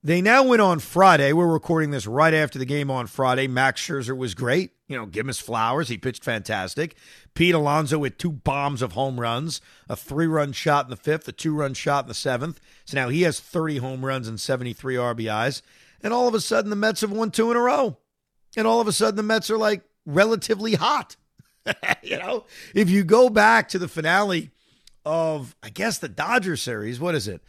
They 0.02 0.22
now 0.22 0.42
went 0.42 0.62
on 0.62 0.78
Friday. 0.78 1.34
We're 1.34 1.46
recording 1.46 1.90
this 1.90 2.06
right 2.06 2.32
after 2.32 2.58
the 2.58 2.64
game 2.64 2.90
on 2.90 3.06
Friday. 3.06 3.46
Max 3.46 3.82
Scherzer 3.82 4.16
was 4.16 4.34
great. 4.34 4.70
You 4.88 4.96
know, 4.96 5.04
give 5.04 5.24
him 5.24 5.28
his 5.28 5.40
flowers. 5.40 5.88
He 5.88 5.98
pitched 5.98 6.24
fantastic. 6.24 6.96
Pete 7.34 7.54
Alonso 7.54 7.98
with 7.98 8.16
two 8.16 8.32
bombs 8.32 8.80
of 8.80 8.92
home 8.92 9.20
runs, 9.20 9.60
a 9.90 9.96
three 9.96 10.26
run 10.26 10.52
shot 10.52 10.86
in 10.86 10.90
the 10.90 10.96
fifth, 10.96 11.28
a 11.28 11.32
two 11.32 11.54
run 11.54 11.74
shot 11.74 12.04
in 12.04 12.08
the 12.08 12.14
seventh. 12.14 12.60
So 12.86 12.96
now 12.96 13.10
he 13.10 13.22
has 13.22 13.40
30 13.40 13.76
home 13.76 14.02
runs 14.02 14.26
and 14.26 14.40
73 14.40 14.94
RBIs. 14.94 15.60
And 16.02 16.14
all 16.14 16.26
of 16.26 16.34
a 16.34 16.40
sudden, 16.40 16.70
the 16.70 16.76
Mets 16.76 17.02
have 17.02 17.12
won 17.12 17.30
two 17.30 17.50
in 17.50 17.58
a 17.58 17.60
row. 17.60 17.98
And 18.56 18.66
all 18.66 18.80
of 18.80 18.88
a 18.88 18.92
sudden, 18.92 19.16
the 19.16 19.22
Mets 19.22 19.50
are 19.50 19.58
like 19.58 19.82
relatively 20.06 20.76
hot. 20.76 21.16
you 22.02 22.16
know, 22.16 22.46
if 22.74 22.88
you 22.88 23.04
go 23.04 23.28
back 23.28 23.68
to 23.68 23.78
the 23.78 23.86
finale 23.86 24.50
of, 25.04 25.54
I 25.62 25.68
guess, 25.68 25.98
the 25.98 26.08
Dodger 26.08 26.56
series, 26.56 26.98
what 26.98 27.14
is 27.14 27.28
it? 27.28 27.42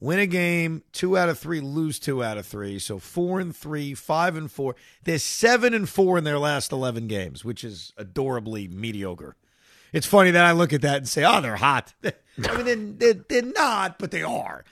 Win 0.00 0.18
a 0.18 0.26
game, 0.26 0.82
two 0.92 1.16
out 1.16 1.28
of 1.28 1.38
three, 1.38 1.60
lose 1.60 1.98
two 1.98 2.22
out 2.22 2.38
of 2.38 2.46
three. 2.46 2.78
So 2.78 2.98
four 2.98 3.40
and 3.40 3.54
three, 3.54 3.94
five 3.94 4.36
and 4.36 4.50
four. 4.50 4.76
They're 5.04 5.18
seven 5.18 5.74
and 5.74 5.88
four 5.88 6.18
in 6.18 6.24
their 6.24 6.38
last 6.38 6.72
11 6.72 7.08
games, 7.08 7.44
which 7.44 7.64
is 7.64 7.92
adorably 7.96 8.68
mediocre. 8.68 9.36
It's 9.92 10.06
funny 10.06 10.30
that 10.32 10.44
I 10.44 10.52
look 10.52 10.72
at 10.72 10.82
that 10.82 10.98
and 10.98 11.08
say, 11.08 11.24
oh, 11.24 11.40
they're 11.40 11.56
hot. 11.56 11.94
I 12.04 12.62
mean, 12.62 12.98
they're, 12.98 13.14
they're, 13.14 13.42
not, 13.42 13.98
but 13.98 14.10
they 14.10 14.22
are. 14.22 14.64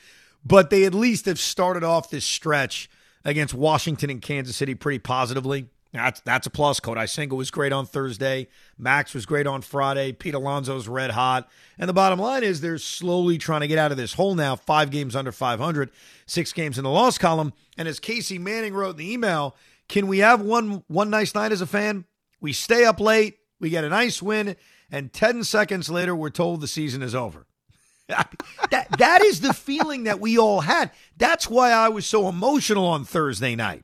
But 0.44 0.70
they 0.70 0.84
at 0.84 0.94
least 0.94 1.26
have 1.26 1.38
started 1.38 1.82
off 1.82 2.10
this 2.10 2.24
stretch 2.24 2.90
against 3.24 3.54
Washington 3.54 4.10
and 4.10 4.20
Kansas 4.20 4.56
City 4.56 4.74
pretty 4.74 4.98
positively. 4.98 5.68
That's 5.94 6.20
that's 6.22 6.48
a 6.48 6.50
plus. 6.50 6.80
Kodai 6.80 7.08
Senga 7.08 7.36
was 7.36 7.52
great 7.52 7.72
on 7.72 7.86
Thursday. 7.86 8.48
Max 8.76 9.14
was 9.14 9.26
great 9.26 9.46
on 9.46 9.62
Friday. 9.62 10.10
Pete 10.10 10.34
Alonso's 10.34 10.88
red 10.88 11.12
hot. 11.12 11.48
And 11.78 11.88
the 11.88 11.92
bottom 11.94 12.18
line 12.18 12.42
is 12.42 12.60
they're 12.60 12.78
slowly 12.78 13.38
trying 13.38 13.60
to 13.60 13.68
get 13.68 13.78
out 13.78 13.92
of 13.92 13.96
this 13.96 14.14
hole 14.14 14.34
now. 14.34 14.56
Five 14.56 14.90
games 14.90 15.14
under 15.14 15.30
500, 15.30 15.90
six 16.26 16.52
games 16.52 16.78
in 16.78 16.84
the 16.84 16.90
loss 16.90 17.16
column. 17.16 17.52
And 17.78 17.86
as 17.86 18.00
Casey 18.00 18.40
Manning 18.40 18.74
wrote 18.74 18.90
in 18.90 18.96
the 18.96 19.12
email, 19.12 19.54
can 19.88 20.08
we 20.08 20.18
have 20.18 20.40
one 20.40 20.82
one 20.88 21.10
nice 21.10 21.32
night 21.32 21.52
as 21.52 21.60
a 21.60 21.66
fan? 21.66 22.06
We 22.40 22.52
stay 22.52 22.84
up 22.84 22.98
late, 22.98 23.38
we 23.60 23.70
get 23.70 23.84
a 23.84 23.88
nice 23.88 24.20
win, 24.20 24.56
and 24.90 25.12
10 25.12 25.44
seconds 25.44 25.88
later 25.88 26.16
we're 26.16 26.30
told 26.30 26.60
the 26.60 26.66
season 26.66 27.02
is 27.02 27.14
over. 27.14 27.46
that 28.08 28.88
that 28.98 29.22
is 29.22 29.42
the 29.42 29.54
feeling 29.54 30.04
that 30.04 30.18
we 30.18 30.36
all 30.38 30.62
had. 30.62 30.90
That's 31.16 31.48
why 31.48 31.70
I 31.70 31.88
was 31.88 32.04
so 32.04 32.28
emotional 32.28 32.84
on 32.84 33.04
Thursday 33.04 33.54
night. 33.54 33.83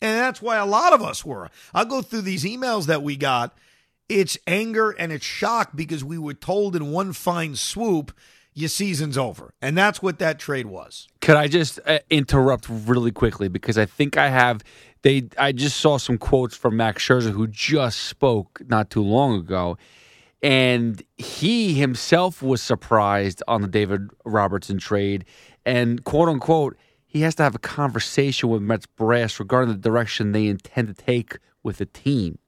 And 0.00 0.16
that's 0.16 0.40
why 0.40 0.56
a 0.56 0.66
lot 0.66 0.92
of 0.92 1.02
us 1.02 1.24
were. 1.24 1.50
I'll 1.74 1.84
go 1.84 2.02
through 2.02 2.22
these 2.22 2.44
emails 2.44 2.86
that 2.86 3.02
we 3.02 3.16
got. 3.16 3.56
It's 4.08 4.38
anger 4.46 4.90
and 4.90 5.12
it's 5.12 5.24
shock 5.24 5.70
because 5.74 6.02
we 6.02 6.18
were 6.18 6.34
told 6.34 6.74
in 6.76 6.90
one 6.92 7.12
fine 7.12 7.56
swoop, 7.56 8.12
your 8.54 8.68
season's 8.68 9.18
over. 9.18 9.52
And 9.60 9.76
that's 9.76 10.02
what 10.02 10.18
that 10.18 10.38
trade 10.38 10.66
was. 10.66 11.08
Could 11.20 11.36
I 11.36 11.46
just 11.46 11.78
uh, 11.86 11.98
interrupt 12.10 12.68
really 12.68 13.12
quickly 13.12 13.48
because 13.48 13.76
I 13.76 13.86
think 13.86 14.16
I 14.16 14.28
have 14.28 14.64
they 15.02 15.28
I 15.36 15.52
just 15.52 15.78
saw 15.78 15.98
some 15.98 16.18
quotes 16.18 16.56
from 16.56 16.76
Max 16.76 17.06
Scherzer 17.06 17.30
who 17.30 17.46
just 17.46 18.00
spoke 18.00 18.60
not 18.66 18.90
too 18.90 19.02
long 19.02 19.38
ago 19.38 19.76
and 20.42 21.02
he 21.16 21.74
himself 21.74 22.42
was 22.42 22.62
surprised 22.62 23.42
on 23.48 23.62
the 23.62 23.68
David 23.68 24.08
Robertson 24.24 24.78
trade 24.78 25.24
and 25.64 26.02
quote 26.04 26.28
unquote 26.28 26.76
he 27.08 27.22
has 27.22 27.34
to 27.36 27.42
have 27.42 27.54
a 27.54 27.58
conversation 27.58 28.50
with 28.50 28.62
Mets 28.62 28.86
brass 28.86 29.40
regarding 29.40 29.74
the 29.74 29.80
direction 29.80 30.32
they 30.32 30.46
intend 30.46 30.88
to 30.88 30.94
take 30.94 31.38
with 31.62 31.78
the 31.78 31.86
team. 31.86 32.38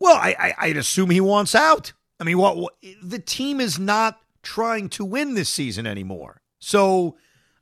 Well, 0.00 0.16
I, 0.16 0.54
I, 0.58 0.68
would 0.68 0.76
assume 0.78 1.10
he 1.10 1.20
wants 1.20 1.54
out. 1.54 1.92
I 2.18 2.24
mean, 2.24 2.38
what, 2.38 2.56
what 2.56 2.74
the 3.02 3.18
team 3.18 3.60
is 3.60 3.78
not 3.78 4.18
trying 4.42 4.88
to 4.90 5.04
win 5.04 5.34
this 5.34 5.48
season 5.48 5.86
anymore. 5.86 6.40
So 6.58 7.16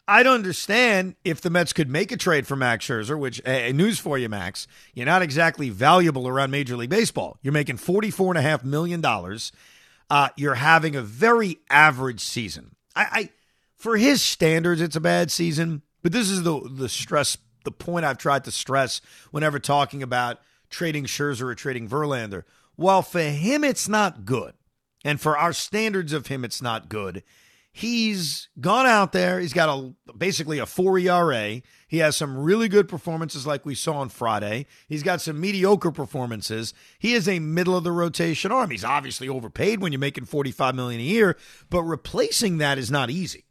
I'd 0.06 0.26
understand 0.26 1.16
if 1.24 1.40
the 1.40 1.50
Mets 1.50 1.72
could 1.72 1.90
make 1.90 2.12
a 2.12 2.16
trade 2.16 2.46
for 2.46 2.54
Max 2.54 2.86
Scherzer, 2.86 3.18
which, 3.18 3.42
hey, 3.44 3.72
news 3.72 3.98
for 3.98 4.16
you, 4.18 4.28
Max, 4.28 4.68
you're 4.94 5.06
not 5.06 5.22
exactly 5.22 5.68
valuable 5.68 6.28
around 6.28 6.52
Major 6.52 6.76
League 6.76 6.90
Baseball. 6.90 7.38
You're 7.42 7.52
making 7.52 7.78
$44.5 7.78 8.64
million. 8.64 9.04
Uh, 10.08 10.28
you're 10.36 10.54
having 10.54 10.94
a 10.94 11.02
very 11.02 11.58
average 11.68 12.20
season. 12.20 12.76
I, 12.94 13.06
I 13.10 13.30
for 13.76 13.96
his 13.96 14.22
standards, 14.22 14.80
it's 14.80 14.96
a 14.96 15.00
bad 15.00 15.30
season. 15.30 15.82
But 16.02 16.12
this 16.12 16.30
is 16.30 16.42
the 16.42 16.60
the 16.70 16.88
stress, 16.88 17.36
the 17.64 17.70
point 17.70 18.04
I've 18.04 18.18
tried 18.18 18.44
to 18.44 18.50
stress 18.50 19.00
whenever 19.30 19.58
talking 19.58 20.02
about 20.02 20.38
trading 20.70 21.04
Scherzer 21.04 21.42
or 21.42 21.54
trading 21.54 21.88
Verlander. 21.88 22.44
While 22.76 23.02
for 23.02 23.20
him 23.20 23.64
it's 23.64 23.88
not 23.88 24.24
good, 24.24 24.54
and 25.04 25.20
for 25.20 25.36
our 25.36 25.52
standards 25.52 26.12
of 26.12 26.26
him 26.26 26.44
it's 26.44 26.60
not 26.60 26.88
good, 26.88 27.22
he's 27.72 28.48
gone 28.60 28.86
out 28.86 29.12
there. 29.12 29.40
He's 29.40 29.52
got 29.52 29.68
a 29.68 30.12
basically 30.12 30.58
a 30.58 30.66
four 30.66 30.98
ERA. 30.98 31.62
He 31.88 31.98
has 31.98 32.16
some 32.16 32.36
really 32.36 32.68
good 32.68 32.88
performances, 32.88 33.46
like 33.46 33.66
we 33.66 33.74
saw 33.74 33.98
on 33.98 34.08
Friday. 34.08 34.66
He's 34.88 35.02
got 35.02 35.20
some 35.20 35.40
mediocre 35.40 35.90
performances. 35.90 36.74
He 36.98 37.14
is 37.14 37.28
a 37.28 37.38
middle 37.38 37.76
of 37.76 37.84
the 37.84 37.92
rotation 37.92 38.52
arm. 38.52 38.70
He's 38.70 38.84
obviously 38.84 39.28
overpaid 39.28 39.80
when 39.80 39.92
you're 39.92 39.98
making 39.98 40.24
forty 40.24 40.52
five 40.52 40.74
million 40.74 41.00
a 41.00 41.04
year, 41.04 41.36
but 41.68 41.82
replacing 41.82 42.58
that 42.58 42.78
is 42.78 42.90
not 42.90 43.10
easy. 43.10 43.44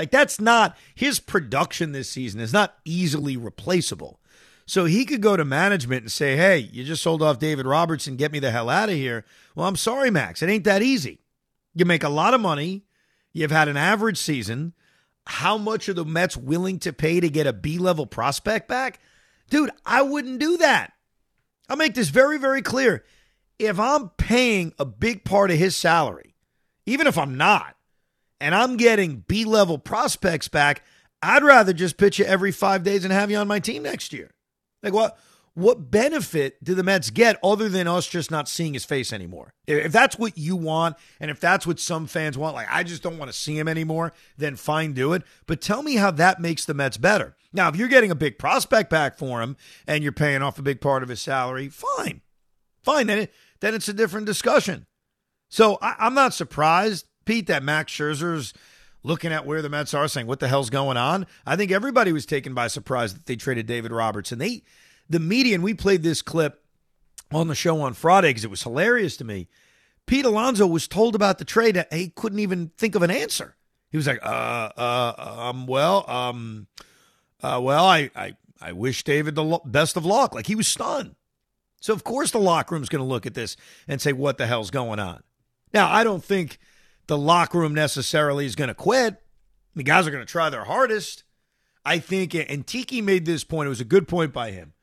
Like 0.00 0.10
that's 0.10 0.40
not 0.40 0.78
his 0.94 1.20
production 1.20 1.92
this 1.92 2.08
season 2.08 2.40
is 2.40 2.54
not 2.54 2.78
easily 2.86 3.36
replaceable. 3.36 4.18
So 4.64 4.86
he 4.86 5.04
could 5.04 5.20
go 5.20 5.36
to 5.36 5.44
management 5.44 6.04
and 6.04 6.10
say, 6.10 6.38
"Hey, 6.38 6.56
you 6.72 6.84
just 6.84 7.02
sold 7.02 7.22
off 7.22 7.38
David 7.38 7.66
Robertson, 7.66 8.16
get 8.16 8.32
me 8.32 8.38
the 8.38 8.50
hell 8.50 8.70
out 8.70 8.88
of 8.88 8.94
here." 8.94 9.26
Well, 9.54 9.68
I'm 9.68 9.76
sorry, 9.76 10.10
Max. 10.10 10.40
It 10.40 10.48
ain't 10.48 10.64
that 10.64 10.80
easy. 10.80 11.20
You 11.74 11.84
make 11.84 12.02
a 12.02 12.08
lot 12.08 12.32
of 12.32 12.40
money. 12.40 12.86
You've 13.34 13.50
had 13.50 13.68
an 13.68 13.76
average 13.76 14.16
season. 14.16 14.72
How 15.26 15.58
much 15.58 15.86
are 15.86 15.92
the 15.92 16.06
Mets 16.06 16.34
willing 16.34 16.78
to 16.78 16.94
pay 16.94 17.20
to 17.20 17.28
get 17.28 17.46
a 17.46 17.52
B-level 17.52 18.06
prospect 18.06 18.68
back? 18.68 19.00
Dude, 19.50 19.70
I 19.84 20.00
wouldn't 20.00 20.40
do 20.40 20.56
that. 20.56 20.94
I'll 21.68 21.76
make 21.76 21.92
this 21.92 22.08
very, 22.08 22.38
very 22.38 22.62
clear. 22.62 23.04
If 23.58 23.78
I'm 23.78 24.08
paying 24.16 24.72
a 24.78 24.86
big 24.86 25.24
part 25.24 25.50
of 25.50 25.58
his 25.58 25.76
salary, 25.76 26.36
even 26.86 27.06
if 27.06 27.18
I'm 27.18 27.36
not, 27.36 27.76
and 28.40 28.54
I'm 28.54 28.76
getting 28.76 29.24
B 29.28 29.44
level 29.44 29.78
prospects 29.78 30.48
back, 30.48 30.82
I'd 31.22 31.42
rather 31.42 31.72
just 31.72 31.96
pitch 31.96 32.18
you 32.18 32.24
every 32.24 32.52
five 32.52 32.82
days 32.82 33.04
and 33.04 33.12
have 33.12 33.30
you 33.30 33.36
on 33.36 33.48
my 33.48 33.60
team 33.60 33.82
next 33.82 34.12
year. 34.12 34.30
Like 34.82 34.92
what? 34.92 35.18
What 35.54 35.90
benefit 35.90 36.62
do 36.62 36.76
the 36.76 36.84
Mets 36.84 37.10
get 37.10 37.36
other 37.42 37.68
than 37.68 37.88
us 37.88 38.06
just 38.06 38.30
not 38.30 38.48
seeing 38.48 38.72
his 38.72 38.84
face 38.84 39.12
anymore? 39.12 39.52
If 39.66 39.90
that's 39.90 40.16
what 40.16 40.38
you 40.38 40.54
want, 40.54 40.96
and 41.18 41.28
if 41.28 41.40
that's 41.40 41.66
what 41.66 41.80
some 41.80 42.06
fans 42.06 42.38
want, 42.38 42.54
like 42.54 42.68
I 42.70 42.84
just 42.84 43.02
don't 43.02 43.18
want 43.18 43.32
to 43.32 43.36
see 43.36 43.58
him 43.58 43.66
anymore, 43.66 44.12
then 44.38 44.54
fine, 44.54 44.92
do 44.92 45.12
it. 45.12 45.22
But 45.46 45.60
tell 45.60 45.82
me 45.82 45.96
how 45.96 46.12
that 46.12 46.40
makes 46.40 46.64
the 46.64 46.72
Mets 46.72 46.98
better. 46.98 47.36
Now, 47.52 47.68
if 47.68 47.74
you're 47.74 47.88
getting 47.88 48.12
a 48.12 48.14
big 48.14 48.38
prospect 48.38 48.90
back 48.90 49.18
for 49.18 49.42
him 49.42 49.56
and 49.88 50.04
you're 50.04 50.12
paying 50.12 50.40
off 50.40 50.58
a 50.58 50.62
big 50.62 50.80
part 50.80 51.02
of 51.02 51.08
his 51.08 51.20
salary, 51.20 51.68
fine, 51.68 52.20
fine. 52.82 53.08
Then 53.08 53.18
it, 53.18 53.34
then 53.58 53.74
it's 53.74 53.88
a 53.88 53.92
different 53.92 54.26
discussion. 54.26 54.86
So 55.48 55.78
I, 55.82 55.96
I'm 55.98 56.14
not 56.14 56.32
surprised 56.32 57.09
Pete, 57.24 57.46
that 57.46 57.62
Max 57.62 57.92
Scherzer's 57.92 58.52
looking 59.02 59.32
at 59.32 59.46
where 59.46 59.62
the 59.62 59.68
Mets 59.68 59.94
are, 59.94 60.08
saying, 60.08 60.26
"What 60.26 60.40
the 60.40 60.48
hell's 60.48 60.70
going 60.70 60.96
on?" 60.96 61.26
I 61.46 61.56
think 61.56 61.70
everybody 61.70 62.12
was 62.12 62.26
taken 62.26 62.54
by 62.54 62.68
surprise 62.68 63.14
that 63.14 63.26
they 63.26 63.36
traded 63.36 63.66
David 63.66 63.92
Robertson. 63.92 64.38
They, 64.38 64.62
the 65.08 65.20
media, 65.20 65.54
and 65.54 65.64
we 65.64 65.74
played 65.74 66.02
this 66.02 66.22
clip 66.22 66.64
on 67.32 67.48
the 67.48 67.54
show 67.54 67.80
on 67.80 67.94
Friday 67.94 68.30
because 68.30 68.44
it 68.44 68.50
was 68.50 68.62
hilarious 68.62 69.16
to 69.18 69.24
me. 69.24 69.48
Pete 70.06 70.24
Alonso 70.24 70.66
was 70.66 70.88
told 70.88 71.14
about 71.14 71.38
the 71.38 71.44
trade. 71.44 71.84
He 71.92 72.08
couldn't 72.08 72.40
even 72.40 72.72
think 72.76 72.94
of 72.94 73.02
an 73.02 73.10
answer. 73.10 73.56
He 73.90 73.96
was 73.96 74.06
like, 74.06 74.20
"Uh, 74.24 74.70
uh, 74.76 75.50
um, 75.50 75.66
well, 75.66 76.08
um, 76.10 76.66
uh, 77.42 77.60
well, 77.62 77.84
I, 77.84 78.10
I, 78.14 78.36
I 78.60 78.72
wish 78.72 79.04
David 79.04 79.34
the 79.34 79.44
lo- 79.44 79.62
best 79.64 79.96
of 79.96 80.04
luck." 80.04 80.34
Like 80.34 80.46
he 80.46 80.54
was 80.54 80.68
stunned. 80.68 81.16
So 81.80 81.92
of 81.94 82.04
course 82.04 82.30
the 82.30 82.38
locker 82.38 82.74
room's 82.74 82.88
going 82.88 83.02
to 83.02 83.08
look 83.08 83.26
at 83.26 83.34
this 83.34 83.56
and 83.88 84.00
say, 84.00 84.12
"What 84.12 84.38
the 84.38 84.46
hell's 84.46 84.70
going 84.70 85.00
on?" 85.00 85.22
Now 85.72 85.90
I 85.90 86.04
don't 86.04 86.24
think 86.24 86.58
the 87.10 87.18
locker 87.18 87.58
room 87.58 87.74
necessarily 87.74 88.46
is 88.46 88.54
going 88.54 88.68
to 88.68 88.74
quit. 88.74 89.20
The 89.74 89.82
guys 89.82 90.06
are 90.06 90.12
going 90.12 90.24
to 90.24 90.30
try 90.30 90.48
their 90.48 90.62
hardest. 90.62 91.24
I 91.84 91.98
think, 91.98 92.34
and 92.34 92.64
Tiki 92.64 93.02
made 93.02 93.26
this 93.26 93.42
point. 93.42 93.66
It 93.66 93.70
was 93.70 93.80
a 93.80 93.84
good 93.84 94.06
point 94.06 94.32
by 94.32 94.52
him. 94.52 94.74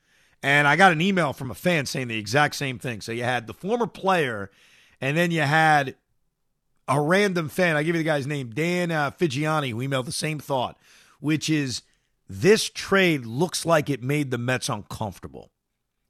And 0.44 0.68
I 0.68 0.76
got 0.76 0.92
an 0.92 1.00
email 1.00 1.32
from 1.32 1.52
a 1.52 1.56
fan 1.56 1.86
saying 1.86 2.10
the 2.10 2.20
exact 2.20 2.56
same 2.56 2.80
thing. 2.80 3.00
So 3.00 3.14
you 3.14 3.24
had 3.24 3.48
the 3.48 3.54
former 3.54 3.88
player, 3.88 4.52
and 5.00 5.16
then 5.16 5.32
you 5.32 5.40
had 5.42 5.96
a 6.86 7.00
random 7.00 7.48
fan. 7.48 7.78
I 7.78 7.84
give 7.84 7.96
you 7.96 8.02
the 8.02 8.06
guy's 8.06 8.28
name, 8.28 8.50
Dan 8.50 8.92
uh, 8.92 9.12
Figiani, 9.12 9.70
who 9.70 9.78
emailed 9.78 10.06
the 10.06 10.12
same 10.12 10.40
thought, 10.40 10.78
which 11.22 11.50
is 11.50 11.82
this 12.28 12.70
trade 12.70 13.26
looks 13.26 13.66
like 13.66 13.90
it 13.90 14.04
made 14.04 14.32
the 14.32 14.38
Mets 14.38 14.68
uncomfortable. 14.68 15.50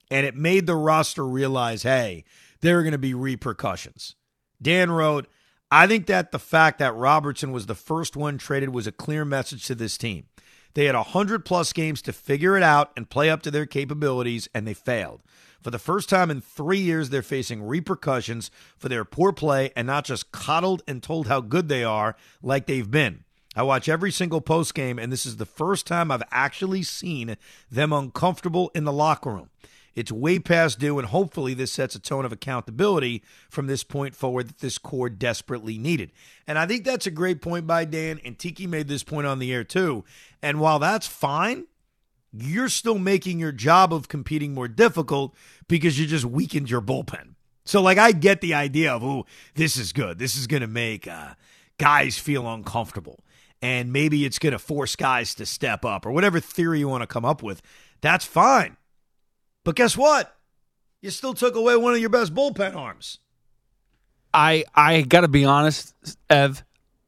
And 0.10 0.26
it 0.26 0.36
made 0.36 0.66
the 0.66 0.76
roster 0.76 1.28
realize, 1.28 1.84
hey, 1.84 2.24
there 2.62 2.80
are 2.80 2.84
going 2.84 2.94
to 2.94 2.98
be 2.98 3.14
repercussions. 3.14 4.16
Dan 4.60 4.90
wrote, 4.90 5.28
I 5.70 5.86
think 5.86 6.06
that 6.06 6.32
the 6.32 6.40
fact 6.40 6.80
that 6.80 6.96
Robertson 6.96 7.52
was 7.52 7.66
the 7.66 7.76
first 7.76 8.16
one 8.16 8.38
traded 8.38 8.70
was 8.70 8.88
a 8.88 8.92
clear 8.92 9.26
message 9.26 9.66
to 9.66 9.76
this 9.76 9.98
team. 9.98 10.28
They 10.76 10.86
had 10.86 10.96
100 10.96 11.44
plus 11.44 11.74
games 11.74 12.02
to 12.04 12.14
figure 12.14 12.56
it 12.56 12.64
out 12.64 12.92
and 12.96 13.10
play 13.10 13.30
up 13.30 13.42
to 13.42 13.52
their 13.52 13.66
capabilities, 13.66 14.48
and 14.54 14.66
they 14.66 14.74
failed. 14.74 15.24
For 15.62 15.72
the 15.72 15.80
first 15.80 16.08
time 16.08 16.32
in 16.32 16.40
three 16.40 16.78
years, 16.80 17.10
they're 17.10 17.22
facing 17.22 17.64
repercussions 17.64 18.50
for 18.78 18.88
their 18.88 19.04
poor 19.04 19.34
play 19.34 19.72
and 19.76 19.88
not 19.88 20.06
just 20.06 20.32
coddled 20.32 20.84
and 20.88 21.04
told 21.04 21.28
how 21.28 21.42
good 21.42 21.68
they 21.68 21.84
are 21.84 22.16
like 22.42 22.68
they've 22.68 22.90
been. 22.90 23.26
I 23.54 23.64
watch 23.64 23.90
every 23.90 24.12
single 24.12 24.40
post 24.40 24.74
game, 24.76 25.00
and 25.00 25.12
this 25.12 25.26
is 25.26 25.38
the 25.38 25.46
first 25.46 25.88
time 25.88 26.12
I've 26.12 26.24
actually 26.32 26.84
seen 26.84 27.36
them 27.70 27.92
uncomfortable 27.92 28.72
in 28.76 28.84
the 28.84 28.94
locker 28.94 29.32
room. 29.32 29.50
It's 29.98 30.12
way 30.12 30.38
past 30.38 30.78
due, 30.78 31.00
and 31.00 31.08
hopefully, 31.08 31.56
this 31.56 31.72
sets 31.72 31.96
a 31.96 32.00
tone 32.00 32.24
of 32.24 32.32
accountability 32.32 33.24
from 33.50 33.66
this 33.66 33.84
point 33.84 34.14
forward 34.16 34.48
that 34.48 34.60
this 34.60 34.78
core 34.78 35.10
desperately 35.10 35.80
needed. 35.80 36.12
And 36.46 36.60
I 36.60 36.68
think 36.68 36.86
that's 36.86 37.08
a 37.08 37.12
great 37.12 37.42
point 37.42 37.66
by 37.66 37.84
Dan, 37.84 38.22
and 38.24 38.38
Tiki 38.38 38.68
made 38.68 38.88
this 38.88 39.04
point 39.04 39.26
on 39.26 39.40
the 39.40 39.52
air 39.52 39.64
too. 39.64 40.06
And 40.40 40.60
while 40.60 40.78
that's 40.78 41.08
fine, 41.08 41.66
you're 42.32 42.70
still 42.70 43.00
making 43.00 43.40
your 43.40 43.52
job 43.52 43.92
of 43.92 44.08
competing 44.08 44.54
more 44.54 44.68
difficult 44.68 45.36
because 45.68 46.00
you 46.00 46.06
just 46.06 46.26
weakened 46.26 46.70
your 46.70 46.82
bullpen. 46.82 47.34
So, 47.66 47.82
like, 47.82 47.98
I 47.98 48.12
get 48.12 48.42
the 48.42 48.54
idea 48.54 48.94
of, 48.94 49.04
oh, 49.04 49.26
this 49.56 49.78
is 49.78 49.94
good. 49.94 50.20
This 50.20 50.38
is 50.38 50.46
going 50.46 50.62
to 50.62 50.68
make 50.68 51.08
uh, 51.08 51.34
guys 51.80 52.20
feel 52.20 52.48
uncomfortable. 52.48 53.24
And 53.64 53.92
maybe 53.92 54.26
it's 54.26 54.38
going 54.38 54.54
to 54.54 54.60
force 54.60 54.96
guys 54.96 55.34
to 55.34 55.48
step 55.48 55.84
up 55.84 56.06
or 56.06 56.12
whatever 56.12 56.40
theory 56.40 56.78
you 56.78 56.88
want 56.88 57.02
to 57.02 57.08
come 57.08 57.26
up 57.26 57.42
with. 57.42 57.64
That's 58.02 58.26
fine. 58.26 58.78
But 59.68 59.76
guess 59.76 59.98
what? 59.98 60.34
You 61.02 61.10
still 61.10 61.34
took 61.34 61.58
away 61.58 61.76
one 61.76 61.94
of 61.94 62.00
your 62.00 62.08
best 62.08 62.34
bullpen 62.34 62.74
arms. 62.74 63.20
I 64.34 64.64
I 64.74 65.02
got 65.02 65.22
to 65.22 65.28
be 65.28 65.44
honest, 65.44 65.94
Ev. 66.30 66.64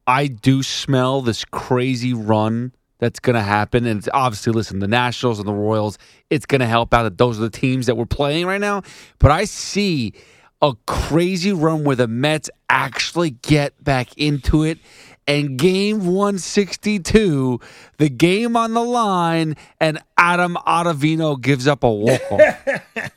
I 0.06 0.26
do 0.26 0.62
smell 0.62 1.22
this 1.22 1.42
crazy 1.46 2.12
run 2.12 2.74
that's 2.98 3.18
going 3.18 3.32
to 3.32 3.40
happen, 3.40 3.86
and 3.86 4.06
obviously, 4.12 4.52
listen, 4.52 4.80
the 4.80 4.88
Nationals 4.88 5.38
and 5.38 5.48
the 5.48 5.54
Royals. 5.54 5.96
It's 6.28 6.44
going 6.44 6.60
to 6.60 6.66
help 6.66 6.92
out 6.92 7.04
that 7.04 7.16
those 7.16 7.38
are 7.38 7.42
the 7.44 7.48
teams 7.48 7.86
that 7.86 7.96
we're 7.96 8.04
playing 8.04 8.44
right 8.44 8.60
now. 8.60 8.82
But 9.18 9.30
I 9.30 9.46
see 9.46 10.12
a 10.60 10.74
crazy 10.86 11.54
run 11.54 11.84
where 11.84 11.96
the 11.96 12.08
Mets 12.08 12.50
actually 12.68 13.30
get 13.30 13.82
back 13.82 14.18
into 14.18 14.64
it 14.64 14.78
and 15.26 15.58
game 15.58 16.06
162, 16.06 17.60
the 17.98 18.08
game 18.08 18.56
on 18.56 18.74
the 18.74 18.82
line, 18.82 19.56
and 19.80 20.02
Adam 20.16 20.56
Ottavino 20.66 21.40
gives 21.40 21.66
up 21.66 21.84
a 21.84 21.90
walk 21.90 22.20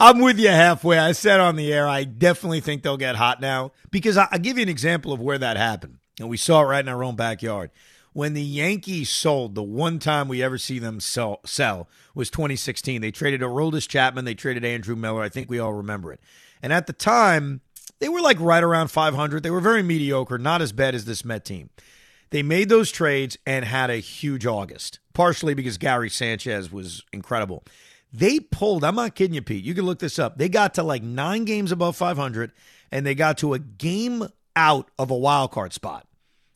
I'm 0.00 0.18
with 0.20 0.38
you 0.38 0.48
halfway. 0.48 0.98
I 0.98 1.12
said 1.12 1.40
on 1.40 1.56
the 1.56 1.72
air, 1.72 1.88
I 1.88 2.04
definitely 2.04 2.60
think 2.60 2.82
they'll 2.82 2.96
get 2.96 3.16
hot 3.16 3.40
now 3.40 3.72
because 3.90 4.16
I'll 4.16 4.38
give 4.38 4.58
you 4.58 4.62
an 4.62 4.68
example 4.68 5.12
of 5.12 5.20
where 5.20 5.38
that 5.38 5.56
happened. 5.56 5.98
And 6.18 6.28
we 6.28 6.36
saw 6.36 6.62
it 6.62 6.66
right 6.66 6.84
in 6.84 6.88
our 6.88 7.02
own 7.02 7.16
backyard. 7.16 7.70
When 8.12 8.34
the 8.34 8.42
Yankees 8.42 9.10
sold, 9.10 9.54
the 9.54 9.62
one 9.62 9.98
time 9.98 10.28
we 10.28 10.42
ever 10.42 10.58
see 10.58 10.78
them 10.78 11.00
sell, 11.00 11.40
sell 11.44 11.88
was 12.14 12.30
2016. 12.30 13.00
They 13.00 13.10
traded 13.10 13.40
Aroldis 13.40 13.88
Chapman, 13.88 14.24
they 14.24 14.34
traded 14.34 14.64
Andrew 14.64 14.94
Miller. 14.94 15.22
I 15.22 15.28
think 15.28 15.50
we 15.50 15.58
all 15.58 15.72
remember 15.72 16.12
it. 16.12 16.20
And 16.62 16.72
at 16.72 16.86
the 16.86 16.92
time, 16.92 17.60
they 18.04 18.10
were 18.10 18.20
like 18.20 18.38
right 18.38 18.62
around 18.62 18.88
500. 18.88 19.42
They 19.42 19.50
were 19.50 19.62
very 19.62 19.82
mediocre, 19.82 20.36
not 20.36 20.60
as 20.60 20.72
bad 20.72 20.94
as 20.94 21.06
this 21.06 21.24
Met 21.24 21.42
team. 21.42 21.70
They 22.28 22.42
made 22.42 22.68
those 22.68 22.92
trades 22.92 23.38
and 23.46 23.64
had 23.64 23.88
a 23.88 23.96
huge 23.96 24.44
August, 24.44 24.98
partially 25.14 25.54
because 25.54 25.78
Gary 25.78 26.10
Sanchez 26.10 26.70
was 26.70 27.02
incredible. 27.14 27.64
They 28.12 28.40
pulled, 28.40 28.84
I'm 28.84 28.96
not 28.96 29.14
kidding 29.14 29.34
you, 29.34 29.40
Pete. 29.40 29.64
You 29.64 29.72
can 29.72 29.86
look 29.86 30.00
this 30.00 30.18
up. 30.18 30.36
They 30.36 30.50
got 30.50 30.74
to 30.74 30.82
like 30.82 31.02
nine 31.02 31.46
games 31.46 31.72
above 31.72 31.96
500, 31.96 32.52
and 32.92 33.06
they 33.06 33.14
got 33.14 33.38
to 33.38 33.54
a 33.54 33.58
game 33.58 34.28
out 34.54 34.90
of 34.98 35.10
a 35.10 35.16
wild 35.16 35.50
card 35.52 35.72
spot. 35.72 36.06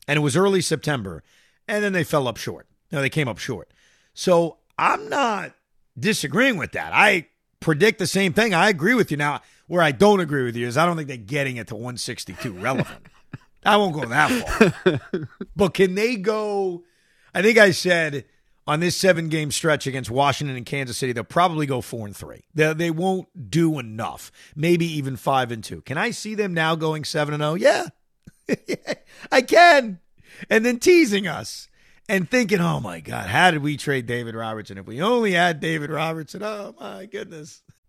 And 0.07 0.17
it 0.17 0.21
was 0.21 0.37
early 0.37 0.61
September, 0.61 1.23
and 1.67 1.83
then 1.83 1.93
they 1.93 2.03
fell 2.03 2.27
up 2.27 2.37
short. 2.37 2.67
No, 2.91 3.01
they 3.01 3.09
came 3.09 3.27
up 3.27 3.39
short. 3.39 3.71
So 4.13 4.57
I'm 4.77 5.09
not 5.09 5.55
disagreeing 5.97 6.57
with 6.57 6.73
that. 6.73 6.91
I 6.93 7.25
predict 7.59 7.97
the 7.97 8.05
same 8.05 8.33
thing. 8.33 8.53
I 8.53 8.69
agree 8.69 8.93
with 8.93 9.09
you. 9.09 9.17
Now, 9.17 9.41
where 9.69 9.83
I 9.83 9.91
don't 9.91 10.19
agree 10.19 10.43
with 10.43 10.55
you 10.55 10.67
is 10.67 10.77
I 10.77 10.85
don't 10.85 10.97
think 10.97 11.07
they're 11.07 11.15
getting 11.15 11.57
it 11.57 11.67
to 11.67 11.75
162 11.75 12.51
relevant. 12.53 13.05
I 13.63 13.77
won't 13.77 13.93
go 13.93 14.03
that 14.05 14.73
far. 14.81 14.99
but 15.55 15.75
can 15.75 15.93
they 15.93 16.15
go? 16.15 16.83
I 17.35 17.43
think 17.43 17.59
I 17.59 17.69
said 17.69 18.25
on 18.65 18.79
this 18.79 18.97
seven 18.97 19.29
game 19.29 19.51
stretch 19.51 19.85
against 19.85 20.09
Washington 20.09 20.57
and 20.57 20.65
Kansas 20.65 20.97
City, 20.97 21.13
they'll 21.13 21.23
probably 21.23 21.67
go 21.67 21.81
four 21.81 22.07
and 22.07 22.15
three. 22.15 22.45
They, 22.55 22.73
they 22.73 22.89
won't 22.89 23.51
do 23.51 23.77
enough, 23.77 24.31
maybe 24.55 24.87
even 24.87 25.15
five 25.15 25.51
and 25.51 25.63
two. 25.63 25.81
Can 25.81 25.99
I 25.99 26.09
see 26.09 26.33
them 26.33 26.55
now 26.55 26.73
going 26.75 27.03
seven 27.03 27.35
and 27.35 27.43
oh? 27.43 27.53
Yeah, 27.53 27.89
I 29.31 29.43
can. 29.43 29.99
And 30.49 30.65
then 30.65 30.79
teasing 30.79 31.27
us 31.27 31.67
and 32.07 32.27
thinking, 32.27 32.59
oh 32.59 32.79
my 32.79 33.01
God, 33.01 33.27
how 33.27 33.51
did 33.51 33.61
we 33.61 33.77
trade 33.77 34.07
David 34.07 34.33
Robertson? 34.33 34.79
If 34.79 34.87
we 34.87 34.99
only 34.99 35.33
had 35.33 35.59
David 35.59 35.91
Robertson, 35.91 36.41
oh 36.41 36.73
my 36.79 37.05
goodness. 37.05 37.61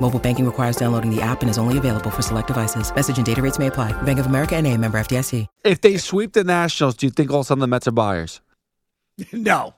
Mobile 0.00 0.20
banking 0.20 0.46
requires 0.46 0.76
downloading 0.76 1.14
the 1.14 1.22
app 1.22 1.40
and 1.40 1.50
is 1.50 1.58
only 1.58 1.78
available 1.78 2.10
for 2.10 2.22
select 2.22 2.48
devices. 2.48 2.94
Message 2.94 3.16
and 3.16 3.26
data 3.26 3.42
rates 3.42 3.58
may 3.58 3.66
apply. 3.66 3.92
Bank 4.02 4.18
of 4.18 4.26
America 4.26 4.54
and 4.54 4.66
a 4.66 4.76
member 4.76 4.98
FDIC. 4.98 5.46
If 5.64 5.80
they 5.80 5.96
sweep 5.96 6.32
the 6.32 6.44
Nationals, 6.44 6.96
do 6.96 7.06
you 7.06 7.10
think 7.10 7.30
all 7.30 7.40
of 7.40 7.46
a 7.46 7.48
sudden 7.48 7.60
the 7.60 7.66
Mets 7.66 7.88
are 7.88 7.92
buyers? 7.92 8.40
no. 9.32 9.74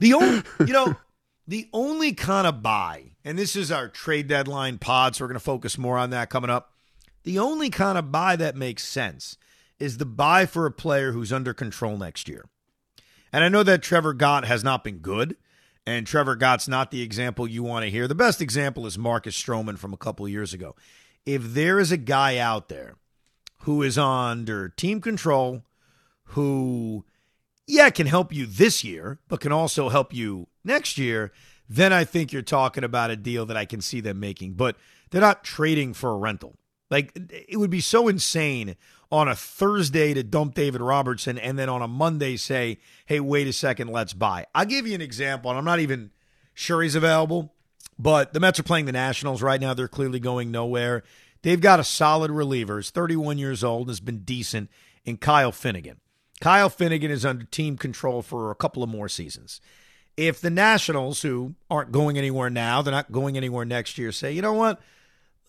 The 0.00 0.14
only, 0.14 0.42
you 0.60 0.72
know, 0.72 0.96
the 1.46 1.68
only 1.72 2.12
kind 2.12 2.46
of 2.46 2.62
buy, 2.62 3.12
and 3.24 3.38
this 3.38 3.54
is 3.54 3.70
our 3.70 3.88
trade 3.88 4.28
deadline 4.28 4.78
pod, 4.78 5.14
so 5.14 5.24
we're 5.24 5.28
going 5.28 5.34
to 5.34 5.40
focus 5.40 5.78
more 5.78 5.98
on 5.98 6.10
that 6.10 6.30
coming 6.30 6.50
up. 6.50 6.72
The 7.24 7.38
only 7.38 7.70
kind 7.70 7.98
of 7.98 8.10
buy 8.10 8.36
that 8.36 8.56
makes 8.56 8.84
sense 8.84 9.38
is 9.78 9.98
the 9.98 10.06
buy 10.06 10.46
for 10.46 10.66
a 10.66 10.70
player 10.70 11.12
who's 11.12 11.32
under 11.32 11.52
control 11.52 11.96
next 11.96 12.28
year. 12.28 12.46
And 13.32 13.42
I 13.42 13.48
know 13.48 13.62
that 13.62 13.82
Trevor 13.82 14.14
Gott 14.14 14.44
has 14.44 14.62
not 14.62 14.84
been 14.84 14.98
good, 14.98 15.36
and 15.86 16.06
Trevor 16.06 16.36
Gott's 16.36 16.68
not 16.68 16.90
the 16.90 17.02
example 17.02 17.46
you 17.46 17.62
want 17.62 17.84
to 17.84 17.90
hear. 17.90 18.08
The 18.08 18.14
best 18.14 18.40
example 18.40 18.86
is 18.86 18.96
Marcus 18.96 19.40
Stroman 19.40 19.78
from 19.78 19.92
a 19.92 19.98
couple 19.98 20.28
years 20.28 20.52
ago. 20.52 20.74
If 21.26 21.42
there 21.42 21.78
is 21.78 21.92
a 21.92 21.96
guy 21.96 22.38
out 22.38 22.68
there 22.68 22.96
who 23.60 23.82
is 23.82 23.96
under 23.98 24.68
team 24.68 25.00
control, 25.00 25.62
who, 26.28 27.04
yeah, 27.66 27.90
can 27.90 28.06
help 28.06 28.32
you 28.32 28.46
this 28.46 28.84
year, 28.84 29.18
but 29.28 29.40
can 29.40 29.52
also 29.52 29.88
help 29.88 30.12
you 30.12 30.48
next 30.64 30.98
year, 30.98 31.32
then 31.68 31.92
I 31.92 32.04
think 32.04 32.32
you're 32.32 32.42
talking 32.42 32.84
about 32.84 33.10
a 33.10 33.16
deal 33.16 33.46
that 33.46 33.56
I 33.56 33.64
can 33.64 33.80
see 33.80 34.00
them 34.00 34.20
making. 34.20 34.54
But 34.54 34.76
they're 35.10 35.20
not 35.20 35.44
trading 35.44 35.94
for 35.94 36.10
a 36.10 36.16
rental. 36.16 36.56
Like, 36.90 37.12
it 37.48 37.58
would 37.58 37.70
be 37.70 37.80
so 37.80 38.08
insane 38.08 38.76
on 39.14 39.28
a 39.28 39.34
Thursday 39.34 40.12
to 40.12 40.22
dump 40.22 40.54
David 40.54 40.80
Robertson 40.80 41.38
and 41.38 41.58
then 41.58 41.68
on 41.68 41.82
a 41.82 41.88
Monday 41.88 42.36
say, 42.36 42.78
hey, 43.06 43.20
wait 43.20 43.46
a 43.46 43.52
second, 43.52 43.88
let's 43.88 44.12
buy. 44.12 44.46
I'll 44.54 44.66
give 44.66 44.86
you 44.86 44.94
an 44.94 45.00
example, 45.00 45.50
and 45.50 45.58
I'm 45.58 45.64
not 45.64 45.80
even 45.80 46.10
Sure, 46.54 46.82
he's 46.82 46.94
available, 46.94 47.52
but 47.98 48.32
the 48.32 48.40
Mets 48.40 48.60
are 48.60 48.64
playing 48.64 48.86
the 48.86 48.92
Nationals 48.92 49.42
right 49.42 49.60
now. 49.60 49.74
They're 49.74 49.88
clearly 49.88 50.20
going 50.20 50.52
nowhere. 50.52 51.02
They've 51.42 51.60
got 51.60 51.80
a 51.80 51.84
solid 51.84 52.30
reliever. 52.30 52.78
He's 52.78 52.90
31 52.90 53.38
years 53.38 53.62
old, 53.64 53.88
has 53.88 54.00
been 54.00 54.20
decent 54.20 54.70
in 55.04 55.16
Kyle 55.18 55.52
Finnegan. 55.52 56.00
Kyle 56.40 56.70
Finnegan 56.70 57.10
is 57.10 57.26
under 57.26 57.44
team 57.44 57.76
control 57.76 58.22
for 58.22 58.50
a 58.50 58.54
couple 58.54 58.82
of 58.82 58.88
more 58.88 59.08
seasons. 59.08 59.60
If 60.16 60.40
the 60.40 60.50
Nationals, 60.50 61.22
who 61.22 61.56
aren't 61.68 61.92
going 61.92 62.16
anywhere 62.16 62.50
now, 62.50 62.82
they're 62.82 62.92
not 62.92 63.10
going 63.10 63.36
anywhere 63.36 63.64
next 63.64 63.98
year, 63.98 64.12
say, 64.12 64.32
you 64.32 64.42
know 64.42 64.52
what, 64.52 64.80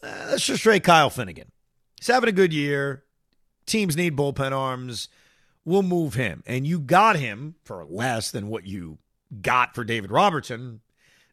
let's 0.01 0.45
just 0.45 0.63
trade 0.63 0.84
Kyle 0.84 1.12
Finnegan. 1.12 1.51
He's 1.99 2.08
having 2.08 2.30
a 2.30 2.34
good 2.34 2.51
year. 2.51 3.04
Teams 3.65 3.95
need 3.97 4.15
bullpen 4.15 4.51
arms. 4.51 5.10
We'll 5.63 5.84
move 5.84 6.13
him. 6.13 6.43
And 6.45 6.67
you 6.67 6.80
got 6.80 7.15
him 7.15 7.56
for 7.63 7.84
less 7.86 8.32
than 8.32 8.47
what 8.47 8.65
you 8.65 8.99
got 9.41 9.73
for 9.73 9.84
David 9.84 10.12
Robertson. 10.12 10.82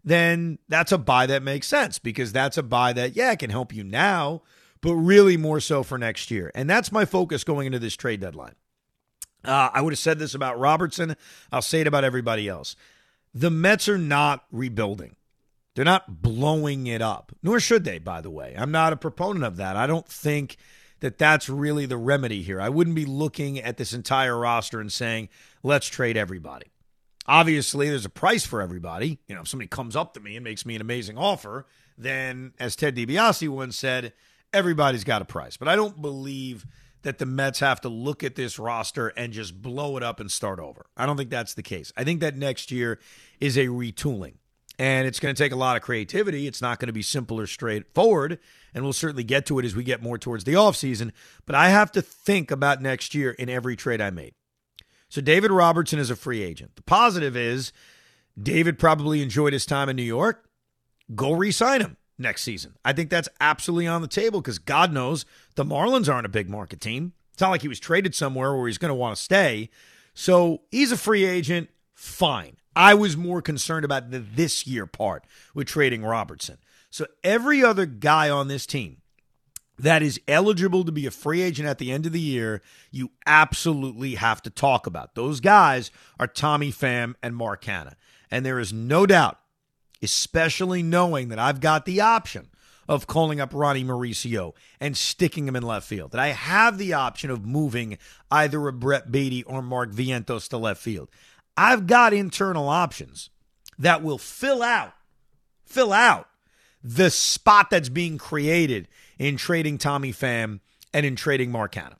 Then 0.05 0.59
that's 0.69 0.93
a 0.93 0.99
buy 0.99 1.27
that 1.27 1.43
makes 1.43 1.67
sense 1.67 1.99
because 1.99 2.33
that's 2.33 2.59
a 2.59 2.63
buy 2.63 2.93
that, 2.95 3.15
yeah, 3.15 3.35
can 3.35 3.51
help 3.51 3.73
you 3.73 3.85
now, 3.85 4.43
but 4.81 4.95
really 4.95 5.37
more 5.37 5.61
so 5.61 5.83
for 5.83 5.99
next 5.99 6.31
year. 6.31 6.51
And 6.55 6.69
that's 6.69 6.91
my 6.91 7.05
focus 7.05 7.45
going 7.45 7.67
into 7.67 7.79
this 7.79 7.95
trade 7.95 8.21
deadline. 8.21 8.55
Uh, 9.45 9.71
I 9.73 9.81
would 9.81 9.93
have 9.93 9.99
said 9.99 10.19
this 10.19 10.35
about 10.35 10.59
Robertson. 10.59 11.17
I'll 11.51 11.63
say 11.63 11.81
it 11.81 11.87
about 11.87 12.05
everybody 12.05 12.49
else. 12.49 12.75
The 13.35 13.51
Mets 13.51 13.89
are 13.89 13.99
not 13.99 14.45
rebuilding. 14.51 15.17
They're 15.75 15.85
not 15.85 16.23
blowing 16.23 16.87
it 16.87 17.01
up, 17.01 17.33
nor 17.43 17.59
should 17.59 17.85
they, 17.85 17.99
by 17.99 18.21
the 18.21 18.31
way. 18.31 18.55
I'm 18.57 18.71
not 18.71 18.93
a 18.93 18.97
proponent 18.97 19.45
of 19.45 19.57
that. 19.57 19.77
I 19.77 19.87
don't 19.87 20.07
think 20.07 20.57
that 21.03 21.19
that's 21.19 21.49
really 21.49 21.85
the 21.85 21.97
remedy 21.97 22.43
here. 22.43 22.61
I 22.61 22.69
wouldn't 22.69 22.95
be 22.97 23.05
looking 23.05 23.59
at 23.59 23.77
this 23.77 23.93
entire 23.93 24.39
roster 24.39 24.81
and 24.81 24.91
saying, 24.91 25.29
let's 25.65 25.89
trade 25.89 26.17
everybody. 26.17 26.67
Obviously, 27.27 27.89
there's 27.89 28.05
a 28.05 28.11
price 28.11 28.47
for 28.47 28.63
everybody. 28.63 29.19
You 29.27 29.35
know, 29.35 29.43
if 29.43 29.49
somebody 29.49 29.67
comes 29.69 29.97
up 29.97 30.15
to 30.15 30.21
me 30.21 30.37
and 30.37 30.45
makes 30.45 30.65
me 30.65 30.77
an 30.77 30.81
amazing 30.81 31.19
offer, 31.19 31.67
then, 31.99 32.53
as 32.59 32.77
Ted 32.77 32.97
DiBiase 32.97 33.49
once 33.49 33.77
said, 33.77 34.13
everybody's 34.53 35.05
got 35.05 35.23
a 35.23 35.25
price. 35.25 35.57
But 35.57 35.69
I 35.69 35.75
don't 35.75 36.01
believe 36.01 36.67
that 37.03 37.19
the 37.19 37.27
Mets 37.27 37.59
have 37.61 37.81
to 37.81 37.89
look 37.89 38.23
at 38.23 38.37
this 38.37 38.61
roster 38.61 39.09
and 39.09 39.33
just 39.33 39.61
blow 39.61 39.97
it 39.97 40.05
up 40.05 40.21
and 40.21 40.31
start 40.31 40.61
over. 40.61 40.87
I 40.97 41.07
don't 41.07 41.17
think 41.17 41.31
that's 41.31 41.55
the 41.55 41.63
case. 41.63 41.93
I 41.97 42.05
think 42.05 42.21
that 42.21 42.37
next 42.37 42.71
year 42.71 43.01
is 43.41 43.57
a 43.57 43.67
retooling. 43.67 44.35
And 44.83 45.07
it's 45.07 45.21
going 45.21 45.33
to 45.33 45.41
take 45.41 45.53
a 45.53 45.57
lot 45.57 45.77
of 45.77 45.83
creativity. 45.83 46.49
It's 46.49 46.61
not 46.61 46.81
going 46.81 46.89
to 46.89 46.93
be 46.93 47.03
simple 47.03 47.39
or 47.39 47.47
straightforward. 47.47 48.41
And 48.75 48.83
we'll 48.83 48.93
certainly 48.93 49.23
get 49.23 49.47
to 49.47 49.61
it 49.61 49.65
as 49.65 49.77
we 49.77 49.85
get 49.85 50.03
more 50.03 50.19
towards 50.19 50.43
the 50.43 50.55
offseason. 50.55 51.13
But 51.47 51.55
I 51.55 51.69
have 51.69 51.93
to 51.93 52.03
think 52.03 52.51
about 52.51 52.83
next 52.83 53.15
year 53.15 53.31
in 53.31 53.49
every 53.49 53.77
trade 53.77 54.01
I 54.01 54.11
made. 54.11 54.35
So 55.09 55.21
David 55.21 55.53
Robertson 55.53 56.01
is 56.01 56.11
a 56.11 56.17
free 56.17 56.43
agent. 56.43 56.75
The 56.75 56.83
positive 56.83 57.37
is 57.37 57.73
David 58.37 58.77
probably 58.77 59.23
enjoyed 59.23 59.53
his 59.53 59.67
time 59.67 59.89
in 59.89 59.95
New 59.95 60.03
York. 60.03 60.49
Go 61.15 61.31
re 61.31 61.53
sign 61.53 61.81
him 61.81 61.97
next 62.19 62.43
season. 62.43 62.75
I 62.85 62.93
think 62.93 63.09
that's 63.09 63.29
absolutely 63.41 63.87
on 63.87 64.03
the 64.03 64.09
table 64.09 64.41
because 64.41 64.59
God 64.59 64.93
knows 64.93 65.25
the 65.55 65.65
Marlins 65.65 66.13
aren't 66.13 66.27
a 66.27 66.29
big 66.29 66.51
market 66.51 66.81
team. 66.81 67.13
It's 67.33 67.41
not 67.41 67.51
like 67.51 67.63
he 67.63 67.69
was 67.69 67.79
traded 67.79 68.17
somewhere 68.17 68.53
where 68.53 68.67
he's 68.67 68.79
going 68.79 68.89
to 68.89 68.97
want 68.97 69.17
to 69.17 69.23
stay. 69.23 69.71
So 70.13 70.63
he's 70.73 70.91
a 70.91 70.97
free 70.97 71.25
agent. 71.25 71.71
Fine. 71.95 72.57
I 72.75 72.95
was 72.95 73.17
more 73.17 73.43
concerned 73.43 73.85
about 73.85 74.11
the 74.11 74.19
this 74.19 74.67
year 74.67 74.87
part 74.87 75.25
with 75.55 75.67
trading 75.67 76.03
Robertson. 76.03 76.59
So 76.91 77.07
every 77.25 77.63
other 77.65 77.87
guy 77.87 78.31
on 78.31 78.49
this 78.49 78.67
team 78.67 78.99
that 79.79 80.03
is 80.03 80.21
eligible 80.29 80.85
to 80.85 80.93
be 80.93 81.07
a 81.07 81.11
free 81.11 81.43
agent 81.43 81.69
at 81.69 81.79
the 81.79 81.91
end 81.91 82.07
of 82.07 82.13
the 82.13 82.21
year, 82.21 82.63
you 82.91 83.11
absolutely 83.27 84.15
have 84.17 84.43
to 84.43 84.51
talk 84.51 84.87
about. 84.87 85.15
Those 85.15 85.41
guys 85.41 85.91
are 86.21 86.27
Tommy 86.27 86.71
Pham 86.71 87.15
and 87.23 87.35
Mark 87.35 87.65
Canha. 87.65 87.95
And 88.31 88.47
there 88.47 88.59
is 88.59 88.73
no 88.73 89.07
doubt, 89.07 89.39
especially 90.03 90.83
knowing 90.83 91.29
that 91.29 91.39
I've 91.39 91.61
got 91.61 91.85
the 91.85 92.01
option 92.01 92.49
of 92.89 93.07
calling 93.07 93.41
up 93.41 93.51
Ronnie 93.55 93.85
Mauricio 93.85 94.53
and 94.81 94.97
sticking 94.97 95.49
him 95.49 95.57
in 95.57 95.63
left 95.63 95.87
field, 95.87 96.13
that 96.13 96.21
I 96.21 96.29
have 96.29 96.79
the 96.79 96.93
option 96.93 97.31
of 97.31 97.47
moving 97.47 97.99
either 98.31 98.67
a 98.69 98.73
Brett 98.73 99.11
Baty 99.11 99.43
or 99.45 99.63
Mark 99.63 99.93
Vientos 99.93 100.49
to 100.49 100.59
left 100.59 100.83
field. 100.83 101.09
I've 101.57 101.87
got 101.87 102.13
internal 102.13 102.69
options 102.69 103.31
that 103.79 104.03
will 104.03 104.19
fill 104.19 104.63
out, 104.63 104.95
fill 105.65 105.93
out 105.93 106.29
the 106.83 107.11
spot 107.11 107.71
that's 107.71 107.89
being 107.89 108.19
created 108.19 108.89
in 109.19 109.37
trading 109.37 109.79
Tommy 109.79 110.13
Pham 110.13 110.61
and 110.93 111.07
in 111.07 111.17
trading 111.17 111.51
Mark 111.51 111.75
Canha. 111.75 111.97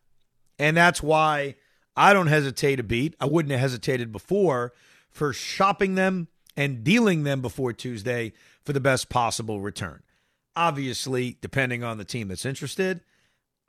And 0.59 0.77
that's 0.77 1.03
why 1.03 1.57
I 1.97 2.13
don't 2.13 2.27
hesitate 2.27 2.77
to 2.77 2.83
beat. 2.83 3.15
I 3.21 3.27
wouldn't 3.27 3.53
have 3.53 3.61
hesitated 3.61 4.13
before 4.13 4.73
for 5.11 5.33
shopping 5.33 5.95
them 5.95 6.29
and 6.57 6.85
dealing 6.85 7.25
them 7.25 7.41
before 7.41 7.73
Tuesday 7.73 8.33
for 8.65 8.73
the 8.73 8.81
best 8.81 9.09
possible 9.09 9.61
return. 9.61 10.03
Obviously, 10.55 11.39
depending 11.41 11.83
on 11.83 11.99
the 11.99 12.05
team 12.05 12.29
that's 12.29 12.45
interested, 12.45 13.01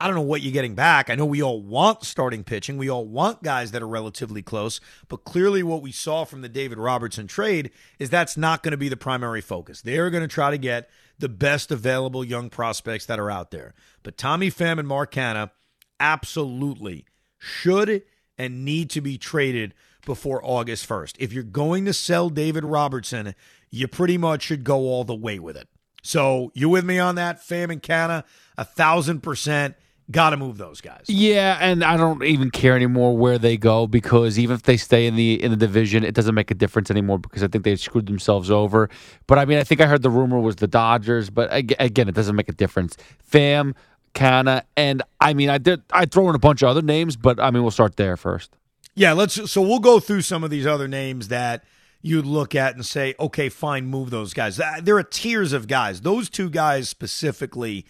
I 0.04 0.06
don't 0.06 0.16
know 0.16 0.20
what 0.20 0.42
you're 0.42 0.52
getting 0.52 0.74
back. 0.74 1.08
I 1.08 1.14
know 1.14 1.24
we 1.24 1.42
all 1.42 1.62
want 1.62 2.04
starting 2.04 2.44
pitching. 2.44 2.76
We 2.76 2.90
all 2.90 3.06
want 3.06 3.42
guys 3.42 3.70
that 3.70 3.80
are 3.80 3.88
relatively 3.88 4.42
close, 4.42 4.78
but 5.08 5.24
clearly 5.24 5.62
what 5.62 5.80
we 5.80 5.92
saw 5.92 6.26
from 6.26 6.42
the 6.42 6.48
David 6.50 6.76
Robertson 6.76 7.26
trade 7.26 7.70
is 7.98 8.10
that's 8.10 8.36
not 8.36 8.62
going 8.62 8.72
to 8.72 8.76
be 8.76 8.90
the 8.90 8.98
primary 8.98 9.40
focus. 9.40 9.80
They're 9.80 10.10
going 10.10 10.22
to 10.22 10.28
try 10.28 10.50
to 10.50 10.58
get 10.58 10.90
the 11.18 11.30
best 11.30 11.72
available 11.72 12.22
young 12.22 12.50
prospects 12.50 13.06
that 13.06 13.18
are 13.18 13.30
out 13.30 13.50
there. 13.50 13.72
But 14.02 14.18
Tommy 14.18 14.50
Pham 14.50 14.78
and 14.78 14.86
Mark 14.86 15.14
Canha 15.14 15.52
absolutely 15.98 17.06
should 17.38 18.02
and 18.36 18.62
need 18.62 18.90
to 18.90 19.00
be 19.00 19.16
traded 19.16 19.72
before 20.04 20.44
August 20.44 20.86
1st. 20.86 21.14
If 21.18 21.32
you're 21.32 21.44
going 21.44 21.86
to 21.86 21.94
sell 21.94 22.28
David 22.28 22.66
Robertson, 22.66 23.34
you 23.70 23.88
pretty 23.88 24.18
much 24.18 24.42
should 24.42 24.64
go 24.64 24.80
all 24.80 25.04
the 25.04 25.14
way 25.14 25.38
with 25.38 25.56
it. 25.56 25.68
So 26.02 26.52
you 26.52 26.68
with 26.68 26.84
me 26.84 26.98
on 26.98 27.14
that, 27.14 27.40
Pham 27.40 27.72
and 27.72 27.82
Canha? 27.82 28.24
A 28.58 28.66
thousand 28.66 29.22
percent. 29.22 29.76
Got 30.10 30.30
to 30.30 30.36
move 30.36 30.58
those 30.58 30.82
guys. 30.82 31.04
Yeah, 31.08 31.56
and 31.60 31.82
I 31.82 31.96
don't 31.96 32.22
even 32.22 32.50
care 32.50 32.76
anymore 32.76 33.16
where 33.16 33.38
they 33.38 33.56
go 33.56 33.86
because 33.86 34.38
even 34.38 34.54
if 34.54 34.64
they 34.64 34.76
stay 34.76 35.06
in 35.06 35.16
the 35.16 35.42
in 35.42 35.50
the 35.50 35.56
division, 35.56 36.04
it 36.04 36.14
doesn't 36.14 36.34
make 36.34 36.50
a 36.50 36.54
difference 36.54 36.90
anymore 36.90 37.18
because 37.18 37.42
I 37.42 37.48
think 37.48 37.64
they 37.64 37.74
screwed 37.76 38.06
themselves 38.06 38.50
over. 38.50 38.90
But 39.26 39.38
I 39.38 39.46
mean, 39.46 39.56
I 39.56 39.64
think 39.64 39.80
I 39.80 39.86
heard 39.86 40.02
the 40.02 40.10
rumor 40.10 40.38
was 40.40 40.56
the 40.56 40.66
Dodgers, 40.66 41.30
but 41.30 41.48
again, 41.50 42.08
it 42.08 42.14
doesn't 42.14 42.36
make 42.36 42.50
a 42.50 42.52
difference. 42.52 42.98
Pham, 43.30 43.74
Canha, 44.14 44.64
and 44.76 45.02
I 45.20 45.32
mean, 45.32 45.48
I 45.48 45.56
did 45.56 45.82
I 45.90 46.04
throw 46.04 46.28
in 46.28 46.34
a 46.34 46.38
bunch 46.38 46.60
of 46.60 46.68
other 46.68 46.82
names, 46.82 47.16
but 47.16 47.40
I 47.40 47.50
mean, 47.50 47.62
we'll 47.62 47.70
start 47.70 47.96
there 47.96 48.18
first. 48.18 48.54
Yeah, 48.94 49.12
let's. 49.14 49.50
So 49.50 49.62
we'll 49.62 49.78
go 49.78 50.00
through 50.00 50.22
some 50.22 50.44
of 50.44 50.50
these 50.50 50.66
other 50.66 50.86
names 50.86 51.28
that 51.28 51.64
you'd 52.02 52.26
look 52.26 52.54
at 52.54 52.74
and 52.74 52.84
say, 52.84 53.14
okay, 53.18 53.48
fine, 53.48 53.86
move 53.86 54.10
those 54.10 54.34
guys. 54.34 54.60
There 54.82 54.98
are 54.98 55.02
tiers 55.02 55.54
of 55.54 55.66
guys. 55.66 56.02
Those 56.02 56.28
two 56.28 56.50
guys 56.50 56.90
specifically 56.90 57.86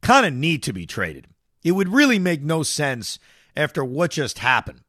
kind 0.00 0.24
of 0.24 0.32
need 0.32 0.62
to 0.62 0.72
be 0.72 0.86
traded. 0.86 1.26
It 1.66 1.72
would 1.72 1.88
really 1.88 2.20
make 2.20 2.42
no 2.42 2.62
sense 2.62 3.18
after 3.56 3.84
what 3.84 4.12
just 4.12 4.38
happened, 4.38 4.82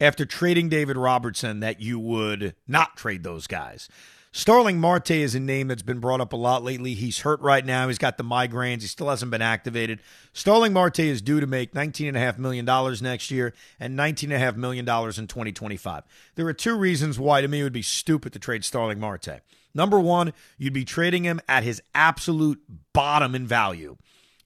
after 0.00 0.26
trading 0.26 0.68
David 0.68 0.96
Robertson, 0.96 1.60
that 1.60 1.80
you 1.80 2.00
would 2.00 2.56
not 2.66 2.96
trade 2.96 3.22
those 3.22 3.46
guys. 3.46 3.88
Starling 4.32 4.80
Marte 4.80 5.12
is 5.12 5.36
a 5.36 5.40
name 5.40 5.68
that's 5.68 5.82
been 5.82 6.00
brought 6.00 6.20
up 6.20 6.32
a 6.32 6.36
lot 6.36 6.64
lately. 6.64 6.94
He's 6.94 7.20
hurt 7.20 7.40
right 7.40 7.64
now. 7.64 7.86
He's 7.86 7.98
got 7.98 8.18
the 8.18 8.24
migraines. 8.24 8.80
He 8.80 8.88
still 8.88 9.10
hasn't 9.10 9.30
been 9.30 9.42
activated. 9.42 10.00
Starling 10.32 10.72
Marte 10.72 10.98
is 10.98 11.22
due 11.22 11.38
to 11.38 11.46
make 11.46 11.72
$19.5 11.72 12.38
million 12.38 12.64
next 13.00 13.30
year 13.30 13.54
and 13.78 13.96
$19.5 13.96 14.56
million 14.56 14.80
in 14.80 15.28
2025. 15.28 16.02
There 16.34 16.48
are 16.48 16.52
two 16.52 16.76
reasons 16.76 17.16
why, 17.16 17.42
to 17.42 17.46
me, 17.46 17.60
it 17.60 17.62
would 17.62 17.72
be 17.72 17.80
stupid 17.80 18.32
to 18.32 18.40
trade 18.40 18.64
Starling 18.64 18.98
Marte. 18.98 19.40
Number 19.72 20.00
one, 20.00 20.32
you'd 20.58 20.72
be 20.72 20.84
trading 20.84 21.22
him 21.22 21.40
at 21.48 21.62
his 21.62 21.80
absolute 21.94 22.60
bottom 22.92 23.36
in 23.36 23.46
value. 23.46 23.98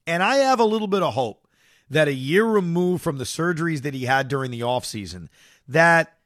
And 0.07 0.22
I 0.22 0.37
have 0.37 0.61
a 0.61 0.64
little 0.64 0.87
bit 0.87 1.03
of 1.03 1.14
hope 1.14 1.47
that 1.90 2.09
a 2.09 2.12
year 2.12 2.44
removed 2.44 3.03
from 3.03 3.18
the 3.18 3.24
surgeries 3.24 3.83
that 3.83 3.94
he 3.94 4.05
had 4.05 4.29
during 4.29 4.51
the 4.51 4.61
offseason, 4.61 5.29
that 5.66 6.18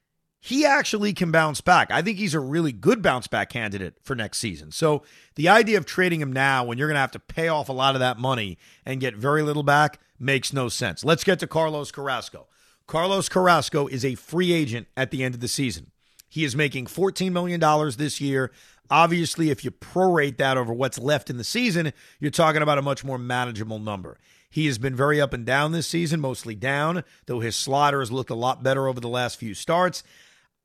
he 0.44 0.66
actually 0.66 1.12
can 1.12 1.30
bounce 1.30 1.60
back. 1.60 1.92
I 1.92 2.02
think 2.02 2.18
he's 2.18 2.34
a 2.34 2.40
really 2.40 2.72
good 2.72 3.00
bounce 3.00 3.28
back 3.28 3.48
candidate 3.48 3.94
for 4.02 4.16
next 4.16 4.38
season. 4.38 4.72
So 4.72 5.04
the 5.36 5.48
idea 5.48 5.78
of 5.78 5.86
trading 5.86 6.20
him 6.20 6.32
now 6.32 6.64
when 6.64 6.78
you're 6.78 6.88
going 6.88 6.96
to 6.96 7.00
have 7.00 7.12
to 7.12 7.20
pay 7.20 7.46
off 7.46 7.68
a 7.68 7.72
lot 7.72 7.94
of 7.94 8.00
that 8.00 8.18
money 8.18 8.58
and 8.84 9.00
get 9.00 9.14
very 9.14 9.42
little 9.42 9.62
back 9.62 10.00
makes 10.18 10.52
no 10.52 10.68
sense. 10.68 11.04
Let's 11.04 11.22
get 11.22 11.38
to 11.40 11.46
Carlos 11.46 11.92
Carrasco. 11.92 12.48
Carlos 12.88 13.28
Carrasco 13.28 13.86
is 13.86 14.04
a 14.04 14.16
free 14.16 14.52
agent 14.52 14.88
at 14.96 15.12
the 15.12 15.22
end 15.22 15.34
of 15.36 15.40
the 15.40 15.46
season. 15.46 15.92
He 16.28 16.44
is 16.44 16.56
making 16.56 16.86
$14 16.86 17.30
million 17.30 17.60
this 17.96 18.20
year. 18.20 18.50
Obviously, 18.90 19.50
if 19.50 19.64
you 19.64 19.70
prorate 19.70 20.38
that 20.38 20.56
over 20.56 20.72
what's 20.72 20.98
left 20.98 21.30
in 21.30 21.36
the 21.36 21.44
season, 21.44 21.92
you're 22.18 22.32
talking 22.32 22.62
about 22.62 22.78
a 22.78 22.82
much 22.82 23.04
more 23.04 23.16
manageable 23.16 23.78
number. 23.78 24.18
He 24.52 24.66
has 24.66 24.76
been 24.76 24.94
very 24.94 25.18
up 25.18 25.32
and 25.32 25.46
down 25.46 25.72
this 25.72 25.86
season, 25.86 26.20
mostly 26.20 26.54
down, 26.54 27.04
though 27.24 27.40
his 27.40 27.56
slider 27.56 28.00
has 28.00 28.12
looked 28.12 28.28
a 28.28 28.34
lot 28.34 28.62
better 28.62 28.86
over 28.86 29.00
the 29.00 29.08
last 29.08 29.38
few 29.38 29.54
starts. 29.54 30.04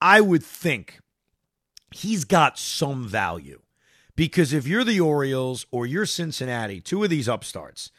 I 0.02 0.20
would 0.20 0.44
think 0.44 1.00
he's 1.92 2.26
got 2.26 2.60
some 2.60 3.08
value 3.08 3.62
because 4.18 4.52
if 4.52 4.68
you're 4.68 4.84
the 4.84 5.00
Orioles 5.00 5.66
or 5.72 5.86
you're 5.86 6.06
Cincinnati, 6.06 6.82
two 6.82 7.02
of 7.02 7.10
these 7.10 7.30
upstarts, 7.30 7.90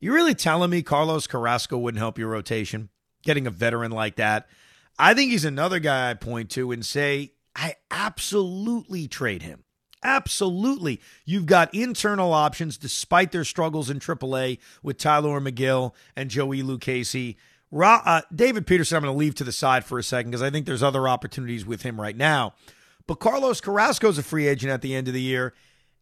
you're 0.00 0.14
really 0.14 0.34
telling 0.34 0.70
me 0.70 0.82
Carlos 0.82 1.28
Carrasco 1.28 1.78
wouldn't 1.78 2.00
help 2.00 2.18
your 2.18 2.30
rotation? 2.30 2.88
Getting 3.22 3.46
a 3.46 3.52
veteran 3.52 3.92
like 3.92 4.16
that. 4.16 4.48
I 4.98 5.14
think 5.14 5.30
he's 5.30 5.44
another 5.44 5.78
guy 5.78 6.10
I 6.10 6.14
point 6.14 6.50
to 6.50 6.72
and 6.72 6.84
say, 6.84 7.34
I 7.54 7.76
absolutely 7.92 9.06
trade 9.06 9.42
him. 9.42 9.62
Absolutely. 10.02 11.00
You've 11.24 11.46
got 11.46 11.74
internal 11.74 12.32
options 12.32 12.76
despite 12.76 13.32
their 13.32 13.44
struggles 13.44 13.90
in 13.90 13.98
AAA 13.98 14.58
with 14.82 14.98
Tylor 14.98 15.40
Megill 15.40 15.92
and 16.14 16.30
Joey 16.30 16.62
Lucchesi. 16.62 17.36
Ra- 17.70 18.02
uh, 18.04 18.22
David 18.34 18.66
Peterson, 18.66 18.96
I'm 18.96 19.02
going 19.02 19.14
to 19.14 19.18
leave 19.18 19.34
to 19.36 19.44
the 19.44 19.52
side 19.52 19.84
for 19.84 19.98
a 19.98 20.02
second 20.02 20.30
because 20.30 20.42
I 20.42 20.50
think 20.50 20.66
there's 20.66 20.82
other 20.82 21.08
opportunities 21.08 21.66
with 21.66 21.82
him 21.82 22.00
right 22.00 22.16
now. 22.16 22.54
But 23.06 23.16
Carlos 23.16 23.60
Carrasco's 23.60 24.18
a 24.18 24.22
free 24.22 24.46
agent 24.46 24.72
at 24.72 24.82
the 24.82 24.94
end 24.94 25.08
of 25.08 25.14
the 25.14 25.22
year. 25.22 25.54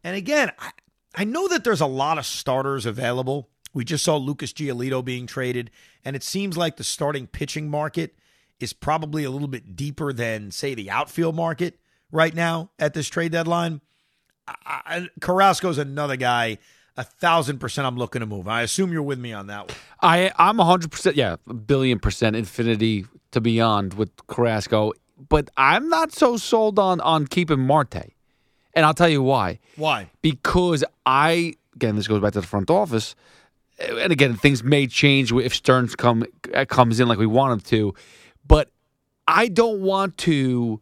And 0.04 0.16
again, 0.16 0.50
I, 0.59 0.70
I 1.14 1.24
know 1.24 1.48
that 1.48 1.64
there's 1.64 1.80
a 1.80 1.87
lot 1.87 2.18
of 2.18 2.26
starters 2.26 2.85
available. 2.85 3.48
We 3.72 3.85
just 3.85 4.04
saw 4.04 4.16
Lucas 4.16 4.52
Giolito 4.52 5.04
being 5.04 5.26
traded, 5.26 5.70
and 6.04 6.16
it 6.16 6.22
seems 6.22 6.56
like 6.56 6.76
the 6.76 6.85
starting 6.85 7.26
pitching 7.26 7.70
market 7.70 8.14
is 8.59 8.72
probably 8.72 9.24
a 9.24 9.30
little 9.30 9.48
bit 9.48 9.76
deeper 9.76 10.12
than, 10.12 10.50
say, 10.50 10.74
the 10.74 10.90
outfield 10.90 11.35
market 11.35 11.78
right 12.10 12.34
now 12.34 12.70
at 12.78 12.94
this 12.94 13.08
trade 13.08 13.32
deadline. 13.32 13.80
I, 14.46 15.08
Carrasco's 15.20 15.78
another 15.78 16.16
guy, 16.16 16.58
a 16.96 17.02
thousand 17.02 17.58
percent. 17.58 17.86
I'm 17.86 17.96
looking 17.96 18.20
to 18.20 18.26
move. 18.26 18.46
I 18.46 18.62
assume 18.62 18.92
you're 18.92 19.02
with 19.02 19.18
me 19.18 19.32
on 19.32 19.48
that 19.48 19.68
one. 19.68 19.76
I 20.00 20.32
I'm 20.38 20.60
a 20.60 20.64
hundred 20.64 20.92
percent, 20.92 21.16
yeah, 21.16 21.36
a 21.48 21.54
billion 21.54 21.98
percent, 21.98 22.36
infinity 22.36 23.06
to 23.32 23.40
beyond 23.40 23.94
with 23.94 24.10
Carrasco. 24.28 24.92
But 25.28 25.50
I'm 25.56 25.88
not 25.88 26.12
so 26.12 26.36
sold 26.36 26.78
on 26.78 27.00
on 27.00 27.26
keeping 27.26 27.60
Marte, 27.60 28.12
and 28.74 28.86
I'll 28.86 28.94
tell 28.94 29.08
you 29.08 29.22
why. 29.22 29.58
Why? 29.76 30.10
Because 30.22 30.84
I 31.04 31.54
again, 31.74 31.96
this 31.96 32.06
goes 32.06 32.22
back 32.22 32.34
to 32.34 32.40
the 32.40 32.46
front 32.46 32.70
office, 32.70 33.16
and 33.78 34.12
again, 34.12 34.36
things 34.36 34.62
may 34.62 34.86
change 34.86 35.32
if 35.32 35.54
Stearns 35.54 35.96
come 35.96 36.24
comes 36.68 37.00
in 37.00 37.08
like 37.08 37.18
we 37.18 37.26
want 37.26 37.52
him 37.52 37.60
to, 37.60 37.94
but 38.46 38.70
I 39.26 39.48
don't 39.48 39.80
want 39.80 40.18
to 40.18 40.80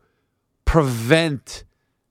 prevent 0.75 1.63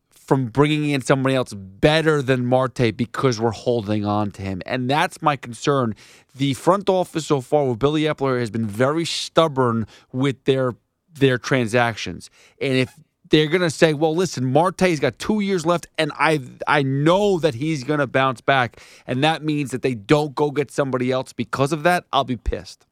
from 0.10 0.46
bringing 0.46 0.92
in 0.92 1.02
somebody 1.02 1.36
else 1.36 1.54
better 1.54 2.22
than 2.22 2.46
Marte 2.46 2.96
because 2.96 3.38
we're 3.38 3.52
holding 3.52 4.06
on 4.06 4.32
to 4.32 4.42
him. 4.42 4.62
And 4.66 4.90
that's 4.90 5.22
my 5.22 5.36
concern. 5.36 5.96
The 6.34 6.54
front 6.54 6.88
office 6.88 7.26
so 7.26 7.42
far 7.42 7.66
with 7.66 7.80
Billy 7.80 8.04
Eppler 8.04 8.40
has 8.40 8.50
been 8.50 8.66
very 8.66 9.04
stubborn 9.04 9.86
with 10.14 10.46
their 10.46 10.76
their 11.14 11.38
transactions. 11.38 12.30
And 12.62 12.76
if 12.76 12.98
they're 13.28 13.48
going 13.48 13.64
to 13.64 13.70
say, 13.70 13.94
"Well, 13.94 14.16
listen, 14.16 14.46
Marte's 14.46 15.02
got 15.02 15.20
2 15.20 15.42
years 15.42 15.66
left 15.66 15.88
and 15.98 16.14
I 16.18 16.40
I 16.66 16.84
know 16.84 17.40
that 17.40 17.56
he's 17.56 17.84
going 17.84 18.00
to 18.00 18.08
bounce 18.08 18.40
back." 18.40 18.82
And 19.06 19.22
that 19.26 19.44
means 19.44 19.72
that 19.72 19.82
they 19.82 19.94
don't 19.94 20.36
go 20.36 20.52
get 20.52 20.72
somebody 20.72 21.12
else 21.12 21.34
because 21.34 21.74
of 21.74 21.84
that, 21.84 22.06
I'll 22.14 22.24
be 22.24 22.38
pissed. 22.38 22.86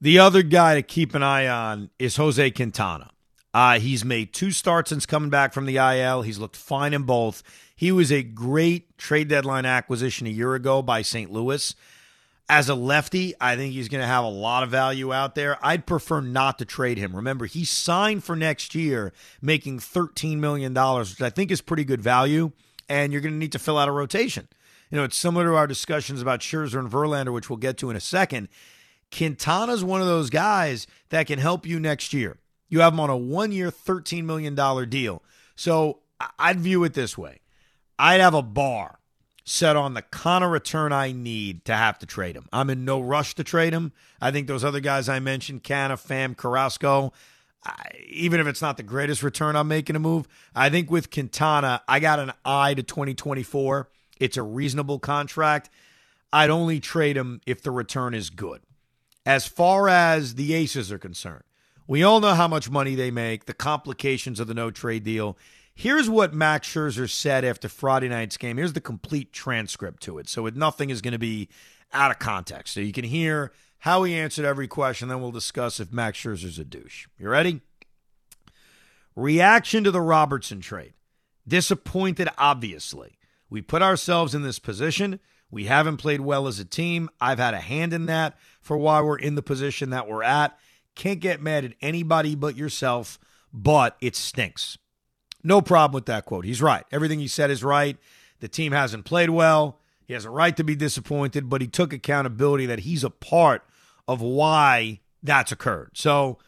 The 0.00 0.18
other 0.18 0.42
guy 0.42 0.74
to 0.74 0.82
keep 0.82 1.14
an 1.14 1.22
eye 1.22 1.46
on 1.46 1.90
is 2.00 2.16
Jose 2.16 2.50
Quintana. 2.50 3.12
Uh, 3.54 3.78
he's 3.78 4.04
made 4.04 4.32
two 4.32 4.50
starts 4.50 4.88
since 4.88 5.04
coming 5.04 5.30
back 5.30 5.52
from 5.52 5.66
the 5.66 5.76
IL. 5.76 6.22
He's 6.22 6.38
looked 6.38 6.56
fine 6.56 6.94
in 6.94 7.02
both. 7.02 7.42
He 7.76 7.92
was 7.92 8.10
a 8.10 8.22
great 8.22 8.96
trade 8.96 9.28
deadline 9.28 9.66
acquisition 9.66 10.26
a 10.26 10.30
year 10.30 10.54
ago 10.54 10.82
by 10.82 11.02
St. 11.02 11.30
Louis. 11.30 11.74
As 12.48 12.68
a 12.68 12.74
lefty, 12.74 13.34
I 13.40 13.56
think 13.56 13.72
he's 13.72 13.88
going 13.88 14.00
to 14.00 14.06
have 14.06 14.24
a 14.24 14.28
lot 14.28 14.62
of 14.62 14.70
value 14.70 15.12
out 15.12 15.34
there. 15.34 15.58
I'd 15.64 15.86
prefer 15.86 16.20
not 16.20 16.58
to 16.58 16.64
trade 16.64 16.98
him. 16.98 17.14
Remember, 17.14 17.46
he 17.46 17.64
signed 17.64 18.24
for 18.24 18.36
next 18.36 18.74
year, 18.74 19.12
making 19.40 19.78
$13 19.78 20.38
million, 20.38 20.74
which 20.74 21.20
I 21.20 21.30
think 21.30 21.50
is 21.50 21.60
pretty 21.60 21.84
good 21.84 22.00
value, 22.00 22.52
and 22.88 23.12
you're 23.12 23.22
going 23.22 23.34
to 23.34 23.38
need 23.38 23.52
to 23.52 23.58
fill 23.58 23.78
out 23.78 23.88
a 23.88 23.92
rotation. 23.92 24.48
You 24.90 24.98
know, 24.98 25.04
it's 25.04 25.16
similar 25.16 25.46
to 25.46 25.54
our 25.54 25.66
discussions 25.66 26.20
about 26.20 26.40
Scherzer 26.40 26.78
and 26.78 26.90
Verlander, 26.90 27.32
which 27.32 27.48
we'll 27.48 27.56
get 27.56 27.78
to 27.78 27.90
in 27.90 27.96
a 27.96 28.00
second. 28.00 28.48
Quintana's 29.10 29.84
one 29.84 30.00
of 30.00 30.06
those 30.06 30.28
guys 30.28 30.86
that 31.08 31.26
can 31.26 31.38
help 31.38 31.64
you 31.66 31.80
next 31.80 32.12
year. 32.12 32.38
You 32.72 32.80
have 32.80 32.94
him 32.94 33.00
on 33.00 33.10
a 33.10 33.16
one 33.16 33.52
year, 33.52 33.70
$13 33.70 34.24
million 34.24 34.54
deal. 34.88 35.22
So 35.56 35.98
I'd 36.38 36.58
view 36.58 36.84
it 36.84 36.94
this 36.94 37.18
way 37.18 37.40
I'd 37.98 38.22
have 38.22 38.32
a 38.32 38.40
bar 38.40 38.98
set 39.44 39.76
on 39.76 39.92
the 39.92 40.00
kind 40.00 40.42
of 40.42 40.50
return 40.50 40.90
I 40.90 41.12
need 41.12 41.66
to 41.66 41.74
have 41.74 41.98
to 41.98 42.06
trade 42.06 42.34
him. 42.34 42.48
I'm 42.50 42.70
in 42.70 42.86
no 42.86 42.98
rush 42.98 43.34
to 43.34 43.44
trade 43.44 43.74
him. 43.74 43.92
I 44.22 44.30
think 44.30 44.46
those 44.46 44.64
other 44.64 44.80
guys 44.80 45.06
I 45.10 45.18
mentioned, 45.18 45.64
Canha, 45.64 45.98
Pham, 46.02 46.34
Carrasco, 46.34 47.12
I, 47.62 47.90
even 48.08 48.40
if 48.40 48.46
it's 48.46 48.62
not 48.62 48.78
the 48.78 48.82
greatest 48.82 49.22
return 49.22 49.54
I'm 49.54 49.68
making 49.68 49.94
a 49.94 49.98
move, 49.98 50.26
I 50.54 50.70
think 50.70 50.90
with 50.90 51.10
Quintana, 51.10 51.82
I 51.86 52.00
got 52.00 52.20
an 52.20 52.32
eye 52.42 52.72
to 52.72 52.82
2024. 52.82 53.90
It's 54.18 54.38
a 54.38 54.42
reasonable 54.42 54.98
contract. 54.98 55.68
I'd 56.32 56.48
only 56.48 56.80
trade 56.80 57.18
him 57.18 57.42
if 57.44 57.60
the 57.60 57.70
return 57.70 58.14
is 58.14 58.30
good. 58.30 58.62
As 59.26 59.46
far 59.46 59.90
as 59.90 60.36
the 60.36 60.54
Aces 60.54 60.90
are 60.90 60.98
concerned, 60.98 61.44
we 61.86 62.02
all 62.02 62.20
know 62.20 62.34
how 62.34 62.48
much 62.48 62.70
money 62.70 62.94
they 62.94 63.10
make, 63.10 63.46
the 63.46 63.54
complications 63.54 64.40
of 64.40 64.46
the 64.46 64.54
no 64.54 64.70
trade 64.70 65.04
deal. 65.04 65.36
Here's 65.74 66.08
what 66.08 66.34
Max 66.34 66.68
Scherzer 66.68 67.08
said 67.08 67.44
after 67.44 67.68
Friday 67.68 68.08
night's 68.08 68.36
game. 68.36 68.58
Here's 68.58 68.74
the 68.74 68.80
complete 68.80 69.32
transcript 69.32 70.02
to 70.04 70.18
it. 70.18 70.28
So 70.28 70.46
it, 70.46 70.54
nothing 70.54 70.90
is 70.90 71.00
going 71.00 71.12
to 71.12 71.18
be 71.18 71.48
out 71.92 72.10
of 72.10 72.18
context. 72.18 72.74
So 72.74 72.80
you 72.80 72.92
can 72.92 73.04
hear 73.04 73.52
how 73.78 74.02
he 74.04 74.14
answered 74.14 74.44
every 74.44 74.68
question. 74.68 75.08
Then 75.08 75.20
we'll 75.20 75.32
discuss 75.32 75.80
if 75.80 75.92
Max 75.92 76.18
Scherzer's 76.18 76.58
a 76.58 76.64
douche. 76.64 77.08
You 77.18 77.28
ready? 77.28 77.62
Reaction 79.16 79.84
to 79.84 79.90
the 79.90 80.00
Robertson 80.00 80.60
trade. 80.60 80.92
Disappointed, 81.46 82.28
obviously. 82.38 83.18
We 83.50 83.60
put 83.60 83.82
ourselves 83.82 84.34
in 84.34 84.42
this 84.42 84.58
position. 84.58 85.20
We 85.50 85.64
haven't 85.64 85.98
played 85.98 86.20
well 86.20 86.46
as 86.46 86.58
a 86.58 86.64
team. 86.64 87.10
I've 87.20 87.38
had 87.38 87.54
a 87.54 87.60
hand 87.60 87.92
in 87.92 88.06
that 88.06 88.38
for 88.60 88.76
why 88.76 89.00
we're 89.00 89.18
in 89.18 89.34
the 89.34 89.42
position 89.42 89.90
that 89.90 90.08
we're 90.08 90.22
at. 90.22 90.56
Can't 90.94 91.20
get 91.20 91.42
mad 91.42 91.64
at 91.64 91.74
anybody 91.80 92.34
but 92.34 92.56
yourself, 92.56 93.18
but 93.52 93.96
it 94.00 94.16
stinks. 94.16 94.78
No 95.42 95.60
problem 95.60 95.94
with 95.94 96.06
that 96.06 96.24
quote. 96.24 96.44
He's 96.44 96.62
right. 96.62 96.84
Everything 96.92 97.18
he 97.18 97.28
said 97.28 97.50
is 97.50 97.64
right. 97.64 97.96
The 98.40 98.48
team 98.48 98.72
hasn't 98.72 99.04
played 99.04 99.30
well. 99.30 99.78
He 100.06 100.14
has 100.14 100.24
a 100.24 100.30
right 100.30 100.56
to 100.56 100.64
be 100.64 100.76
disappointed, 100.76 101.48
but 101.48 101.60
he 101.60 101.66
took 101.66 101.92
accountability 101.92 102.66
that 102.66 102.80
he's 102.80 103.04
a 103.04 103.10
part 103.10 103.64
of 104.06 104.20
why 104.20 105.00
that's 105.22 105.52
occurred. 105.52 105.90
So 105.94 106.38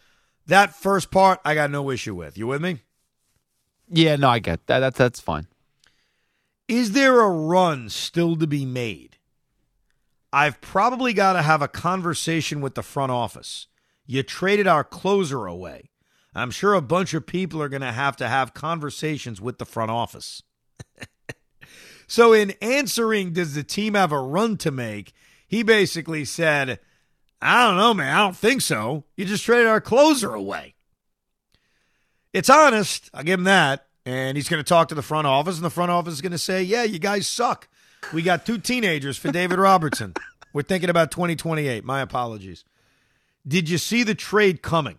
that 0.46 0.74
first 0.74 1.10
part, 1.10 1.40
I 1.44 1.54
got 1.54 1.70
no 1.70 1.90
issue 1.90 2.14
with. 2.14 2.36
You 2.36 2.46
with 2.46 2.60
me? 2.60 2.80
Yeah, 3.88 4.16
no, 4.16 4.28
I 4.28 4.38
get 4.38 4.66
that. 4.66 4.80
That's 4.80 4.98
that's 4.98 5.20
fine. 5.20 5.46
Is 6.68 6.92
there 6.92 7.20
a 7.20 7.28
run 7.28 7.88
still 7.90 8.36
to 8.36 8.46
be 8.46 8.64
made? 8.64 9.18
I've 10.32 10.60
probably 10.60 11.12
got 11.12 11.34
to 11.34 11.42
have 11.42 11.62
a 11.62 11.68
conversation 11.68 12.60
with 12.60 12.74
the 12.74 12.82
front 12.82 13.12
office. 13.12 13.68
You 14.06 14.22
traded 14.22 14.66
our 14.66 14.84
closer 14.84 15.46
away. 15.46 15.90
I'm 16.34 16.50
sure 16.50 16.74
a 16.74 16.82
bunch 16.82 17.14
of 17.14 17.26
people 17.26 17.62
are 17.62 17.68
going 17.68 17.82
to 17.82 17.92
have 17.92 18.16
to 18.16 18.28
have 18.28 18.54
conversations 18.54 19.40
with 19.40 19.58
the 19.58 19.64
front 19.64 19.90
office. 19.90 20.42
so, 22.06 22.32
in 22.32 22.54
answering, 22.60 23.32
does 23.32 23.54
the 23.54 23.62
team 23.62 23.94
have 23.94 24.12
a 24.12 24.20
run 24.20 24.56
to 24.58 24.70
make? 24.70 25.12
He 25.46 25.62
basically 25.62 26.24
said, 26.24 26.80
I 27.40 27.66
don't 27.66 27.76
know, 27.76 27.94
man. 27.94 28.14
I 28.14 28.18
don't 28.18 28.36
think 28.36 28.62
so. 28.62 29.04
You 29.16 29.24
just 29.24 29.44
traded 29.44 29.66
our 29.66 29.80
closer 29.80 30.34
away. 30.34 30.74
It's 32.32 32.50
honest. 32.50 33.10
I'll 33.14 33.22
give 33.22 33.38
him 33.38 33.44
that. 33.44 33.86
And 34.04 34.36
he's 34.36 34.48
going 34.48 34.62
to 34.62 34.68
talk 34.68 34.88
to 34.88 34.94
the 34.94 35.02
front 35.02 35.26
office, 35.26 35.56
and 35.56 35.64
the 35.64 35.70
front 35.70 35.92
office 35.92 36.14
is 36.14 36.20
going 36.20 36.32
to 36.32 36.38
say, 36.38 36.62
Yeah, 36.62 36.82
you 36.82 36.98
guys 36.98 37.28
suck. 37.28 37.68
We 38.12 38.22
got 38.22 38.44
two 38.44 38.58
teenagers 38.58 39.16
for 39.16 39.30
David 39.30 39.58
Robertson. 39.58 40.14
We're 40.52 40.62
thinking 40.62 40.90
about 40.90 41.10
2028. 41.10 41.84
My 41.84 42.00
apologies. 42.00 42.64
Did 43.46 43.68
you 43.68 43.76
see 43.76 44.02
the 44.02 44.14
trade 44.14 44.62
coming? 44.62 44.98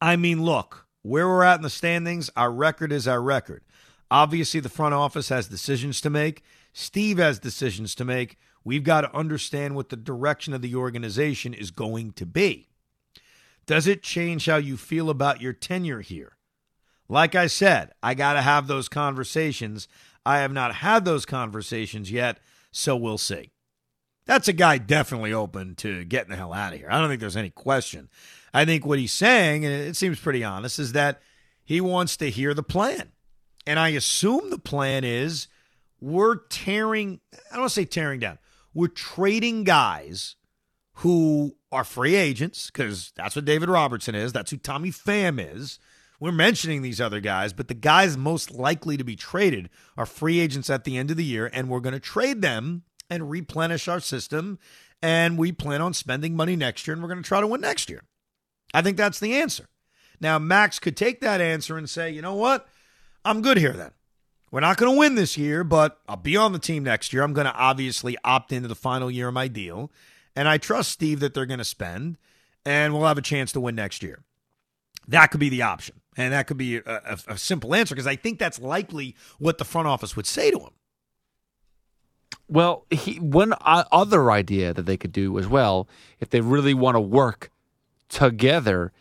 I 0.00 0.16
mean, 0.16 0.42
look, 0.42 0.86
where 1.02 1.28
we're 1.28 1.44
at 1.44 1.56
in 1.56 1.62
the 1.62 1.70
standings, 1.70 2.28
our 2.36 2.50
record 2.50 2.90
is 2.90 3.06
our 3.06 3.22
record. 3.22 3.62
Obviously, 4.10 4.58
the 4.58 4.68
front 4.68 4.94
office 4.94 5.28
has 5.28 5.46
decisions 5.46 6.00
to 6.00 6.10
make. 6.10 6.42
Steve 6.72 7.18
has 7.18 7.38
decisions 7.38 7.94
to 7.94 8.04
make. 8.04 8.36
We've 8.64 8.82
got 8.82 9.02
to 9.02 9.16
understand 9.16 9.76
what 9.76 9.90
the 9.90 9.96
direction 9.96 10.52
of 10.52 10.62
the 10.62 10.74
organization 10.74 11.54
is 11.54 11.70
going 11.70 12.12
to 12.12 12.26
be. 12.26 12.68
Does 13.64 13.86
it 13.86 14.02
change 14.02 14.46
how 14.46 14.56
you 14.56 14.76
feel 14.76 15.08
about 15.08 15.40
your 15.40 15.52
tenure 15.52 16.00
here? 16.00 16.36
Like 17.08 17.36
I 17.36 17.46
said, 17.46 17.92
I 18.02 18.14
got 18.14 18.32
to 18.32 18.42
have 18.42 18.66
those 18.66 18.88
conversations. 18.88 19.86
I 20.26 20.38
have 20.38 20.52
not 20.52 20.76
had 20.76 21.04
those 21.04 21.24
conversations 21.24 22.10
yet, 22.10 22.40
so 22.72 22.96
we'll 22.96 23.18
see 23.18 23.52
that's 24.30 24.46
a 24.46 24.52
guy 24.52 24.78
definitely 24.78 25.32
open 25.32 25.74
to 25.74 26.04
getting 26.04 26.30
the 26.30 26.36
hell 26.36 26.52
out 26.52 26.72
of 26.72 26.78
here. 26.78 26.86
I 26.88 27.00
don't 27.00 27.08
think 27.08 27.20
there's 27.20 27.36
any 27.36 27.50
question. 27.50 28.08
I 28.54 28.64
think 28.64 28.86
what 28.86 29.00
he's 29.00 29.12
saying, 29.12 29.64
and 29.64 29.74
it 29.74 29.96
seems 29.96 30.20
pretty 30.20 30.44
honest, 30.44 30.78
is 30.78 30.92
that 30.92 31.20
he 31.64 31.80
wants 31.80 32.16
to 32.18 32.30
hear 32.30 32.54
the 32.54 32.62
plan. 32.62 33.10
And 33.66 33.76
I 33.80 33.88
assume 33.88 34.50
the 34.50 34.58
plan 34.58 35.02
is 35.02 35.48
we're 36.00 36.36
tearing, 36.46 37.18
I 37.34 37.54
don't 37.54 37.62
want 37.62 37.70
to 37.70 37.74
say 37.74 37.84
tearing 37.84 38.20
down, 38.20 38.38
we're 38.72 38.86
trading 38.86 39.64
guys 39.64 40.36
who 40.94 41.56
are 41.72 41.82
free 41.82 42.14
agents, 42.14 42.70
because 42.70 43.12
that's 43.16 43.34
what 43.34 43.44
David 43.44 43.68
Robertson 43.68 44.14
is, 44.14 44.32
that's 44.32 44.52
who 44.52 44.58
Tommy 44.58 44.90
Pham 44.90 45.44
is. 45.44 45.80
We're 46.20 46.30
mentioning 46.30 46.82
these 46.82 47.00
other 47.00 47.18
guys, 47.18 47.52
but 47.52 47.66
the 47.66 47.74
guys 47.74 48.16
most 48.16 48.52
likely 48.52 48.96
to 48.96 49.02
be 49.02 49.16
traded 49.16 49.70
are 49.96 50.06
free 50.06 50.38
agents 50.38 50.70
at 50.70 50.84
the 50.84 50.96
end 50.96 51.10
of 51.10 51.16
the 51.16 51.24
year, 51.24 51.50
and 51.52 51.68
we're 51.68 51.80
going 51.80 51.94
to 51.94 51.98
trade 51.98 52.42
them 52.42 52.84
and 53.10 53.28
replenish 53.30 53.88
our 53.88 54.00
system. 54.00 54.58
And 55.02 55.36
we 55.36 55.52
plan 55.52 55.82
on 55.82 55.92
spending 55.94 56.36
money 56.36 56.56
next 56.56 56.86
year 56.86 56.94
and 56.94 57.02
we're 57.02 57.08
going 57.08 57.22
to 57.22 57.28
try 57.28 57.40
to 57.40 57.46
win 57.46 57.60
next 57.60 57.90
year. 57.90 58.02
I 58.72 58.82
think 58.82 58.96
that's 58.96 59.18
the 59.20 59.34
answer. 59.34 59.66
Now, 60.20 60.38
Max 60.38 60.78
could 60.78 60.96
take 60.96 61.20
that 61.20 61.40
answer 61.40 61.76
and 61.76 61.88
say, 61.88 62.10
you 62.10 62.22
know 62.22 62.34
what? 62.34 62.68
I'm 63.24 63.42
good 63.42 63.56
here 63.56 63.72
then. 63.72 63.90
We're 64.50 64.60
not 64.60 64.76
going 64.76 64.92
to 64.92 64.98
win 64.98 65.14
this 65.14 65.38
year, 65.38 65.62
but 65.64 66.00
I'll 66.08 66.16
be 66.16 66.36
on 66.36 66.52
the 66.52 66.58
team 66.58 66.84
next 66.84 67.12
year. 67.12 67.22
I'm 67.22 67.32
going 67.32 67.46
to 67.46 67.54
obviously 67.54 68.16
opt 68.24 68.52
into 68.52 68.68
the 68.68 68.74
final 68.74 69.10
year 69.10 69.28
of 69.28 69.34
my 69.34 69.48
deal. 69.48 69.90
And 70.34 70.48
I 70.48 70.58
trust 70.58 70.90
Steve 70.90 71.20
that 71.20 71.34
they're 71.34 71.46
going 71.46 71.58
to 71.58 71.64
spend, 71.64 72.18
and 72.64 72.92
we'll 72.92 73.06
have 73.06 73.18
a 73.18 73.22
chance 73.22 73.52
to 73.52 73.60
win 73.60 73.74
next 73.76 74.02
year. 74.02 74.24
That 75.06 75.28
could 75.28 75.40
be 75.40 75.48
the 75.48 75.62
option. 75.62 76.00
And 76.16 76.32
that 76.32 76.46
could 76.46 76.56
be 76.56 76.76
a, 76.76 76.82
a, 76.86 77.18
a 77.28 77.38
simple 77.38 77.74
answer 77.74 77.94
because 77.94 78.06
I 78.06 78.16
think 78.16 78.38
that's 78.38 78.58
likely 78.58 79.16
what 79.38 79.58
the 79.58 79.64
front 79.64 79.88
office 79.88 80.16
would 80.16 80.26
say 80.26 80.50
to 80.50 80.58
him. 80.58 80.70
Well, 82.50 82.84
he, 82.90 83.14
one 83.20 83.54
other 83.62 84.30
idea 84.32 84.74
that 84.74 84.84
they 84.84 84.96
could 84.96 85.12
do 85.12 85.38
as 85.38 85.46
well, 85.46 85.88
if 86.18 86.30
they 86.30 86.40
really 86.40 86.74
want 86.74 86.96
to 86.96 87.00
work 87.00 87.50
together, 88.08 88.92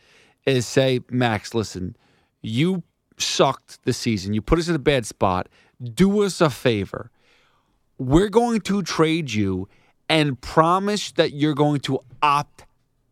is 0.46 0.68
say, 0.68 1.00
Max, 1.10 1.56
listen, 1.56 1.96
you 2.44 2.84
sucked 3.18 3.84
this 3.86 3.98
season. 3.98 4.36
You 4.36 4.42
put 4.44 4.60
us 4.60 4.68
in 4.68 4.76
a 4.76 4.80
bad 4.80 5.08
spot. 5.08 5.50
Do 5.84 6.22
us 6.22 6.42
a 6.42 6.50
favor. 6.52 7.10
We're 7.98 8.30
going 8.30 8.62
to 8.62 8.84
trade 8.84 9.32
you 9.32 9.68
and 10.08 10.40
promise 10.40 11.12
that 11.14 11.34
you're 11.34 11.56
going 11.56 11.80
to 11.82 12.00
opt 12.22 12.66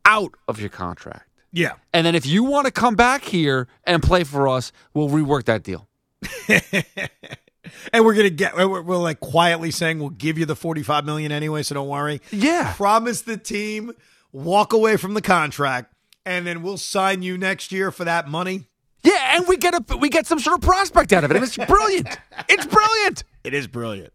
out 0.05 0.35
of 0.47 0.59
your 0.59 0.69
contract. 0.69 1.29
Yeah. 1.51 1.73
And 1.93 2.05
then 2.05 2.13
if 2.13 2.27
you 2.27 2.43
want 2.43 2.65
to 2.65 2.71
come 2.71 2.95
back 2.95 3.23
here 3.23 3.67
and 3.85 4.03
play 4.03 4.23
for 4.23 4.47
us, 4.47 4.71
we'll 4.93 5.09
rework 5.09 5.45
that 5.45 5.63
deal. 5.63 5.87
and 7.93 8.05
we're 8.05 8.13
gonna 8.13 8.29
get 8.29 8.55
we're, 8.55 8.81
we're, 8.81 8.97
like 8.97 9.19
quietly 9.19 9.71
saying 9.71 9.99
we'll 9.99 10.09
give 10.09 10.37
you 10.37 10.45
the 10.45 10.55
45 10.55 11.05
million 11.05 11.31
anyway 11.31 11.63
so 11.63 11.75
don't 11.75 11.87
worry. 11.87 12.21
Yeah. 12.31 12.73
Promise 12.73 13.21
the 13.21 13.37
team 13.37 13.93
walk 14.31 14.73
away 14.73 14.97
from 14.97 15.13
the 15.13 15.21
contract 15.21 15.93
and 16.25 16.45
then 16.45 16.61
we'll 16.61 16.77
sign 16.77 17.21
you 17.21 17.37
next 17.37 17.71
year 17.71 17.91
for 17.91 18.03
that 18.05 18.27
money. 18.27 18.65
Yeah 19.03 19.37
and 19.37 19.47
we 19.47 19.57
get 19.57 19.73
a 19.73 19.97
we 19.97 20.09
get 20.09 20.27
some 20.27 20.39
sort 20.39 20.57
of 20.57 20.61
prospect 20.61 21.13
out 21.13 21.23
of 21.23 21.31
it. 21.31 21.37
And 21.37 21.43
it's 21.43 21.57
brilliant. 21.57 22.17
It's 22.49 22.65
brilliant. 22.65 23.23
It 23.43 23.53
is 23.53 23.67
brilliant. 23.67 24.13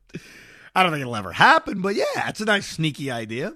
I 0.74 0.82
don't 0.82 0.92
think 0.92 1.02
it'll 1.02 1.16
ever 1.16 1.32
happen 1.32 1.80
but 1.80 1.94
yeah 1.94 2.04
that's 2.14 2.40
a 2.40 2.44
nice 2.44 2.66
sneaky 2.66 3.10
idea. 3.10 3.54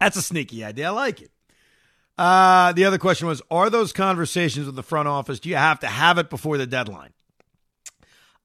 That's 0.00 0.16
a 0.16 0.22
sneaky 0.22 0.64
idea. 0.64 0.88
I 0.88 0.90
like 0.90 1.22
it. 1.22 1.30
Uh, 2.18 2.72
the 2.72 2.84
other 2.84 2.98
question 2.98 3.26
was 3.26 3.42
Are 3.50 3.70
those 3.70 3.92
conversations 3.92 4.66
with 4.66 4.76
the 4.76 4.82
front 4.82 5.08
office, 5.08 5.40
do 5.40 5.48
you 5.48 5.56
have 5.56 5.80
to 5.80 5.86
have 5.86 6.18
it 6.18 6.30
before 6.30 6.58
the 6.58 6.66
deadline? 6.66 7.10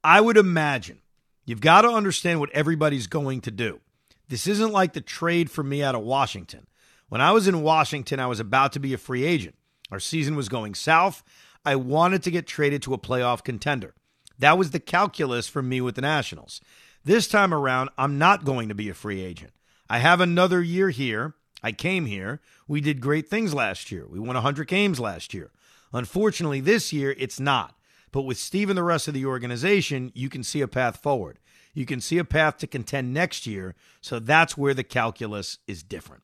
I 0.04 0.22
would 0.22 0.38
imagine 0.38 1.00
you've 1.46 1.62
got 1.62 1.82
to 1.82 1.90
understand 1.90 2.40
what 2.40 2.52
everybody's 2.52 3.08
going 3.08 3.42
to 3.42 3.52
do. 3.52 3.80
This 4.28 4.48
isn't 4.48 4.72
like 4.72 4.94
the 4.94 5.02
trade 5.02 5.52
for 5.52 5.64
me 5.64 5.84
out 5.84 5.96
of 5.96 6.02
Washington. 6.02 6.68
When 7.10 7.22
I 7.22 7.32
was 7.32 7.48
in 7.48 7.62
Washington, 7.62 8.20
I 8.20 8.28
was 8.28 8.40
about 8.40 8.72
to 8.74 8.80
be 8.80 8.94
a 8.94 8.98
free 8.98 9.26
agent. 9.26 9.56
Our 9.92 10.00
season 10.00 10.36
was 10.36 10.50
going 10.50 10.74
south. 10.76 11.24
I 11.66 11.76
wanted 11.76 12.24
to 12.24 12.32
get 12.32 12.48
traded 12.48 12.82
to 12.84 12.94
a 12.94 12.98
playoff 12.98 13.44
contender. 13.44 13.94
That 14.40 14.58
was 14.58 14.72
the 14.72 14.80
calculus 14.80 15.48
for 15.48 15.62
me 15.62 15.82
with 15.82 15.96
the 15.96 16.02
Nationals. 16.02 16.62
This 17.04 17.28
time 17.28 17.54
around, 17.54 17.90
I'm 17.98 18.18
not 18.18 18.46
going 18.46 18.70
to 18.70 18.76
be 18.76 18.90
a 18.90 18.94
free 18.94 19.22
agent. 19.22 19.52
I 19.90 20.00
have 20.00 20.22
another 20.22 20.62
year 20.62 20.90
here. 20.90 21.36
I 21.62 21.74
came 21.74 22.06
here. 22.06 22.40
We 22.68 22.82
did 22.82 23.02
great 23.02 23.28
things 23.28 23.54
last 23.54 23.92
year. 23.92 24.08
We 24.08 24.20
won 24.20 24.36
100 24.36 24.68
games 24.68 25.00
last 25.00 25.34
year. 25.34 25.52
Unfortunately, 25.94 26.62
this 26.62 26.94
year, 26.94 27.14
it's 27.18 27.40
not. 27.40 27.76
But 28.12 28.24
with 28.24 28.38
Steve 28.38 28.70
and 28.70 28.78
the 28.78 28.84
rest 28.84 29.08
of 29.08 29.14
the 29.14 29.26
organization, 29.26 30.12
you 30.14 30.30
can 30.30 30.44
see 30.44 30.62
a 30.62 30.68
path 30.68 31.02
forward. 31.02 31.40
You 31.74 31.86
can 31.86 32.02
see 32.02 32.18
a 32.18 32.26
path 32.26 32.58
to 32.58 32.68
contend 32.68 33.14
next 33.14 33.48
year. 33.48 33.76
So 34.02 34.20
that's 34.20 34.58
where 34.58 34.74
the 34.74 34.84
calculus 34.84 35.60
is 35.68 35.84
different. 35.84 36.24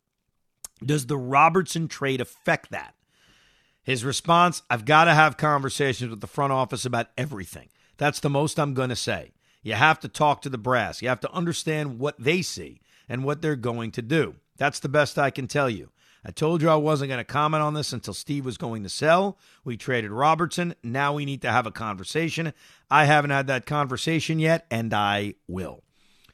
Does 0.86 1.08
the 1.08 1.18
Robertson 1.18 1.88
trade 1.88 2.22
affect 2.22 2.72
that? 2.72 2.94
His 3.84 4.04
response 4.04 4.64
I've 4.70 4.86
got 4.86 5.06
to 5.06 5.14
have 5.14 5.38
conversations 5.38 6.10
with 6.10 6.20
the 6.20 6.28
front 6.28 6.52
office 6.52 6.86
about 6.86 7.08
everything. 7.18 7.70
That's 7.96 8.20
the 8.20 8.30
most 8.30 8.60
I'm 8.60 8.74
going 8.74 8.90
to 8.90 8.96
say. 8.96 9.32
You 9.64 9.74
have 9.74 10.00
to 10.02 10.08
talk 10.08 10.42
to 10.42 10.50
the 10.50 10.58
brass, 10.58 11.02
you 11.02 11.10
have 11.10 11.22
to 11.22 11.32
understand 11.32 12.00
what 12.00 12.16
they 12.20 12.42
see 12.42 12.82
and 13.10 13.24
what 13.24 13.42
they're 13.42 13.56
going 13.56 13.92
to 13.92 14.02
do. 14.02 14.36
That's 14.58 14.80
the 14.80 14.90
best 14.90 15.18
I 15.18 15.30
can 15.30 15.48
tell 15.48 15.70
you. 15.70 15.90
I 16.28 16.32
told 16.32 16.62
you 16.62 16.70
I 16.70 16.76
wasn't 16.76 17.08
going 17.08 17.20
to 17.20 17.24
comment 17.24 17.64
on 17.64 17.74
this 17.74 17.94
until 17.94 18.14
Steve 18.14 18.44
was 18.44 18.58
going 18.58 18.84
to 18.84 18.90
sell. 18.90 19.38
We 19.64 19.78
traded 19.78 20.12
Robertson. 20.12 20.76
Now 20.84 21.14
we 21.14 21.24
need 21.24 21.42
to 21.44 21.52
have 21.54 21.66
a 21.66 21.72
conversation. 21.72 22.52
I 22.92 23.06
haven't 23.06 23.30
had 23.30 23.48
that 23.48 23.66
conversation 23.66 24.38
yet, 24.38 24.66
and 24.70 24.94
I 24.94 25.36
will. 25.48 25.84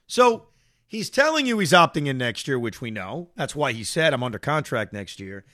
So 0.08 0.48
he's 0.88 1.12
telling 1.12 1.46
you 1.46 1.60
he's 1.60 1.74
opting 1.74 2.08
in 2.08 2.18
next 2.18 2.48
year, 2.48 2.58
which 2.58 2.82
we 2.82 2.90
know. 2.90 3.30
That's 3.36 3.56
why 3.56 3.72
he 3.72 3.84
said 3.84 4.16
I'm 4.16 4.24
under 4.24 4.40
contract 4.40 4.94
next 4.94 5.20
year. 5.20 5.46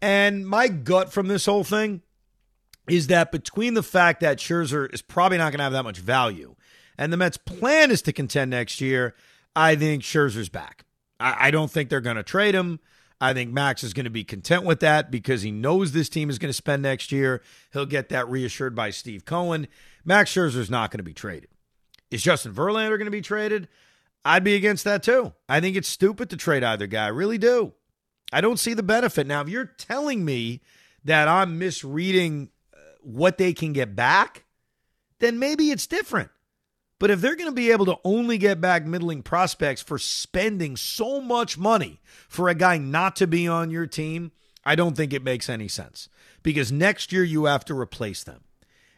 And 0.00 0.46
my 0.46 0.68
gut 0.68 1.12
from 1.12 1.26
this 1.26 1.46
whole 1.46 1.64
thing 1.64 2.02
is 2.88 3.08
that 3.08 3.32
between 3.32 3.74
the 3.74 3.82
fact 3.82 4.20
that 4.20 4.38
Scherzer 4.38 4.92
is 4.94 5.02
probably 5.02 5.38
not 5.38 5.50
going 5.50 5.58
to 5.58 5.64
have 5.64 5.72
that 5.72 5.82
much 5.82 5.98
value 5.98 6.54
and 6.96 7.12
the 7.12 7.16
Mets' 7.16 7.38
plan 7.38 7.90
is 7.90 8.02
to 8.02 8.12
contend 8.12 8.52
next 8.52 8.80
year, 8.80 9.16
I 9.56 9.74
think 9.74 10.04
Scherzer's 10.04 10.48
back. 10.48 10.84
I, 11.18 11.48
I 11.48 11.50
don't 11.50 11.72
think 11.72 11.90
they're 11.90 12.00
going 12.00 12.14
to 12.14 12.22
trade 12.22 12.54
him. 12.54 12.78
I 13.20 13.34
think 13.34 13.52
Max 13.52 13.84
is 13.84 13.92
going 13.92 14.04
to 14.04 14.10
be 14.10 14.24
content 14.24 14.64
with 14.64 14.80
that 14.80 15.10
because 15.10 15.42
he 15.42 15.50
knows 15.50 15.92
this 15.92 16.08
team 16.08 16.30
is 16.30 16.38
going 16.38 16.48
to 16.48 16.54
spend 16.54 16.82
next 16.82 17.12
year. 17.12 17.42
He'll 17.72 17.84
get 17.86 18.08
that 18.08 18.28
reassured 18.28 18.74
by 18.74 18.90
Steve 18.90 19.24
Cohen. 19.24 19.68
Max 20.04 20.32
Scherzer 20.32 20.56
is 20.56 20.70
not 20.70 20.90
going 20.90 20.98
to 20.98 21.04
be 21.04 21.12
traded. 21.12 21.50
Is 22.10 22.22
Justin 22.22 22.54
Verlander 22.54 22.96
going 22.96 23.04
to 23.04 23.10
be 23.10 23.20
traded? 23.20 23.68
I'd 24.24 24.44
be 24.44 24.54
against 24.54 24.84
that 24.84 25.02
too. 25.02 25.32
I 25.48 25.60
think 25.60 25.76
it's 25.76 25.88
stupid 25.88 26.30
to 26.30 26.36
trade 26.36 26.64
either 26.64 26.86
guy. 26.86 27.04
I 27.04 27.08
really 27.08 27.38
do. 27.38 27.72
I 28.32 28.40
don't 28.40 28.58
see 28.58 28.74
the 28.74 28.82
benefit. 28.82 29.26
Now, 29.26 29.40
if 29.42 29.48
you're 29.48 29.64
telling 29.64 30.24
me 30.24 30.60
that 31.04 31.28
I'm 31.28 31.58
misreading 31.58 32.50
uh, 32.72 32.76
what 33.02 33.38
they 33.38 33.52
can 33.52 33.72
get 33.72 33.96
back, 33.96 34.44
then 35.18 35.38
maybe 35.38 35.70
it's 35.70 35.86
different. 35.86 36.30
But 37.00 37.10
if 37.10 37.20
they're 37.20 37.34
going 37.34 37.50
to 37.50 37.54
be 37.54 37.72
able 37.72 37.86
to 37.86 37.98
only 38.04 38.38
get 38.38 38.60
back 38.60 38.84
middling 38.84 39.22
prospects 39.22 39.82
for 39.82 39.98
spending 39.98 40.76
so 40.76 41.20
much 41.20 41.58
money 41.58 41.98
for 42.28 42.48
a 42.48 42.54
guy 42.54 42.76
not 42.76 43.16
to 43.16 43.26
be 43.26 43.48
on 43.48 43.70
your 43.70 43.86
team, 43.86 44.32
I 44.66 44.76
don't 44.76 44.96
think 44.96 45.14
it 45.14 45.24
makes 45.24 45.48
any 45.48 45.66
sense 45.66 46.10
because 46.42 46.70
next 46.70 47.10
year 47.10 47.24
you 47.24 47.46
have 47.46 47.64
to 47.64 47.74
replace 47.74 48.22
them. 48.22 48.42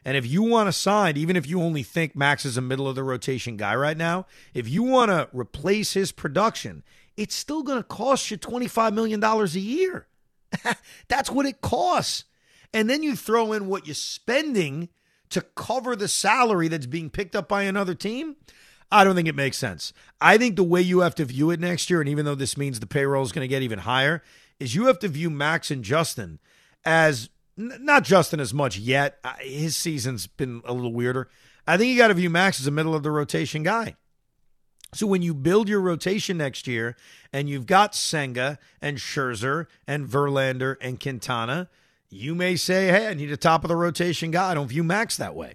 And 0.04 0.16
if 0.16 0.26
you 0.26 0.42
want 0.42 0.66
to 0.66 0.72
sign, 0.72 1.16
even 1.16 1.36
if 1.36 1.46
you 1.46 1.62
only 1.62 1.84
think 1.84 2.16
Max 2.16 2.44
is 2.44 2.56
a 2.56 2.60
middle 2.60 2.88
of 2.88 2.96
the 2.96 3.04
rotation 3.04 3.56
guy 3.56 3.76
right 3.76 3.96
now, 3.96 4.26
if 4.52 4.68
you 4.68 4.82
want 4.82 5.12
to 5.12 5.28
replace 5.32 5.92
his 5.92 6.10
production, 6.10 6.82
it's 7.16 7.36
still 7.36 7.62
going 7.62 7.78
to 7.78 7.84
cost 7.84 8.32
you 8.32 8.36
$25 8.36 8.94
million 8.94 9.22
a 9.22 9.46
year. 9.46 10.08
That's 11.08 11.30
what 11.30 11.46
it 11.46 11.60
costs. 11.60 12.24
And 12.74 12.90
then 12.90 13.04
you 13.04 13.14
throw 13.14 13.52
in 13.52 13.68
what 13.68 13.86
you're 13.86 13.94
spending 13.94 14.88
to 15.32 15.42
cover 15.42 15.96
the 15.96 16.08
salary 16.08 16.68
that's 16.68 16.86
being 16.86 17.10
picked 17.10 17.36
up 17.36 17.48
by 17.48 17.62
another 17.62 17.94
team, 17.94 18.36
I 18.90 19.04
don't 19.04 19.14
think 19.14 19.28
it 19.28 19.34
makes 19.34 19.56
sense. 19.56 19.92
I 20.20 20.38
think 20.38 20.56
the 20.56 20.64
way 20.64 20.80
you 20.80 21.00
have 21.00 21.14
to 21.16 21.24
view 21.24 21.50
it 21.50 21.60
next 21.60 21.90
year, 21.90 22.00
and 22.00 22.08
even 22.08 22.24
though 22.24 22.34
this 22.34 22.56
means 22.56 22.78
the 22.78 22.86
payroll 22.86 23.22
is 23.22 23.32
going 23.32 23.44
to 23.44 23.48
get 23.48 23.62
even 23.62 23.80
higher, 23.80 24.22
is 24.60 24.74
you 24.74 24.86
have 24.86 24.98
to 25.00 25.08
view 25.08 25.30
Max 25.30 25.70
and 25.70 25.82
Justin 25.82 26.38
as 26.84 27.30
not 27.56 28.04
Justin 28.04 28.40
as 28.40 28.54
much 28.54 28.78
yet. 28.78 29.18
His 29.40 29.76
season's 29.76 30.26
been 30.26 30.62
a 30.64 30.72
little 30.72 30.92
weirder. 30.92 31.28
I 31.66 31.76
think 31.76 31.90
you 31.90 31.96
got 31.96 32.08
to 32.08 32.14
view 32.14 32.30
Max 32.30 32.60
as 32.60 32.66
a 32.66 32.70
middle 32.70 32.94
of 32.94 33.02
the 33.02 33.10
rotation 33.10 33.62
guy. 33.62 33.96
So 34.94 35.06
when 35.06 35.22
you 35.22 35.32
build 35.32 35.68
your 35.68 35.80
rotation 35.80 36.36
next 36.36 36.66
year 36.66 36.96
and 37.32 37.48
you've 37.48 37.66
got 37.66 37.94
Senga 37.94 38.58
and 38.80 38.98
Scherzer 38.98 39.66
and 39.86 40.06
Verlander 40.06 40.76
and 40.82 41.00
Quintana, 41.00 41.70
you 42.12 42.34
may 42.34 42.56
say, 42.56 42.88
hey, 42.88 43.08
I 43.08 43.14
need 43.14 43.32
a 43.32 43.36
top 43.36 43.64
of 43.64 43.68
the 43.68 43.76
rotation 43.76 44.30
guy. 44.30 44.50
I 44.50 44.54
don't 44.54 44.68
view 44.68 44.84
Max 44.84 45.16
that 45.16 45.34
way. 45.34 45.54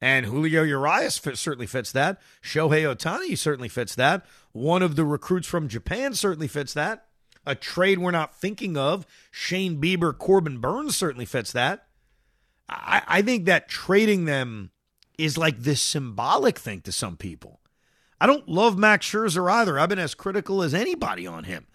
And 0.00 0.26
Julio 0.26 0.62
Urias 0.62 1.18
fit, 1.18 1.38
certainly 1.38 1.66
fits 1.66 1.92
that. 1.92 2.20
Shohei 2.42 2.82
Ohtani 2.82 3.36
certainly 3.38 3.68
fits 3.68 3.94
that. 3.94 4.24
One 4.52 4.82
of 4.82 4.96
the 4.96 5.04
recruits 5.04 5.46
from 5.46 5.68
Japan 5.68 6.14
certainly 6.14 6.48
fits 6.48 6.74
that. 6.74 7.06
A 7.46 7.54
trade 7.54 7.98
we're 7.98 8.10
not 8.10 8.34
thinking 8.34 8.76
of, 8.76 9.06
Shane 9.30 9.80
Bieber, 9.80 10.16
Corbin 10.16 10.58
Burnes 10.58 10.96
certainly 10.96 11.24
fits 11.26 11.52
that. 11.52 11.86
I, 12.68 13.02
I 13.06 13.22
think 13.22 13.44
that 13.44 13.68
trading 13.68 14.24
them 14.24 14.70
is 15.18 15.36
like 15.36 15.60
this 15.60 15.82
symbolic 15.82 16.58
thing 16.58 16.80
to 16.82 16.92
some 16.92 17.16
people. 17.16 17.60
I 18.20 18.26
don't 18.26 18.48
love 18.48 18.78
Max 18.78 19.08
Scherzer 19.08 19.50
either. 19.50 19.78
I've 19.78 19.88
been 19.88 19.98
as 19.98 20.14
critical 20.14 20.62
as 20.62 20.72
anybody 20.72 21.26
on 21.26 21.44
him. 21.44 21.66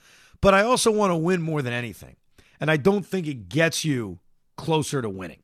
But 0.41 0.53
I 0.53 0.63
also 0.63 0.91
want 0.91 1.11
to 1.11 1.18
win 1.18 1.41
more 1.41 1.61
than 1.61 1.74
anything 1.74 2.15
and 2.60 2.72
I 2.72 2.78
don't 2.78 3.05
think 3.05 3.28
it 3.28 3.49
gets 3.49 3.86
you 3.86 4.20
closer 4.55 5.01
to 5.01 5.10
winning. 5.10 5.39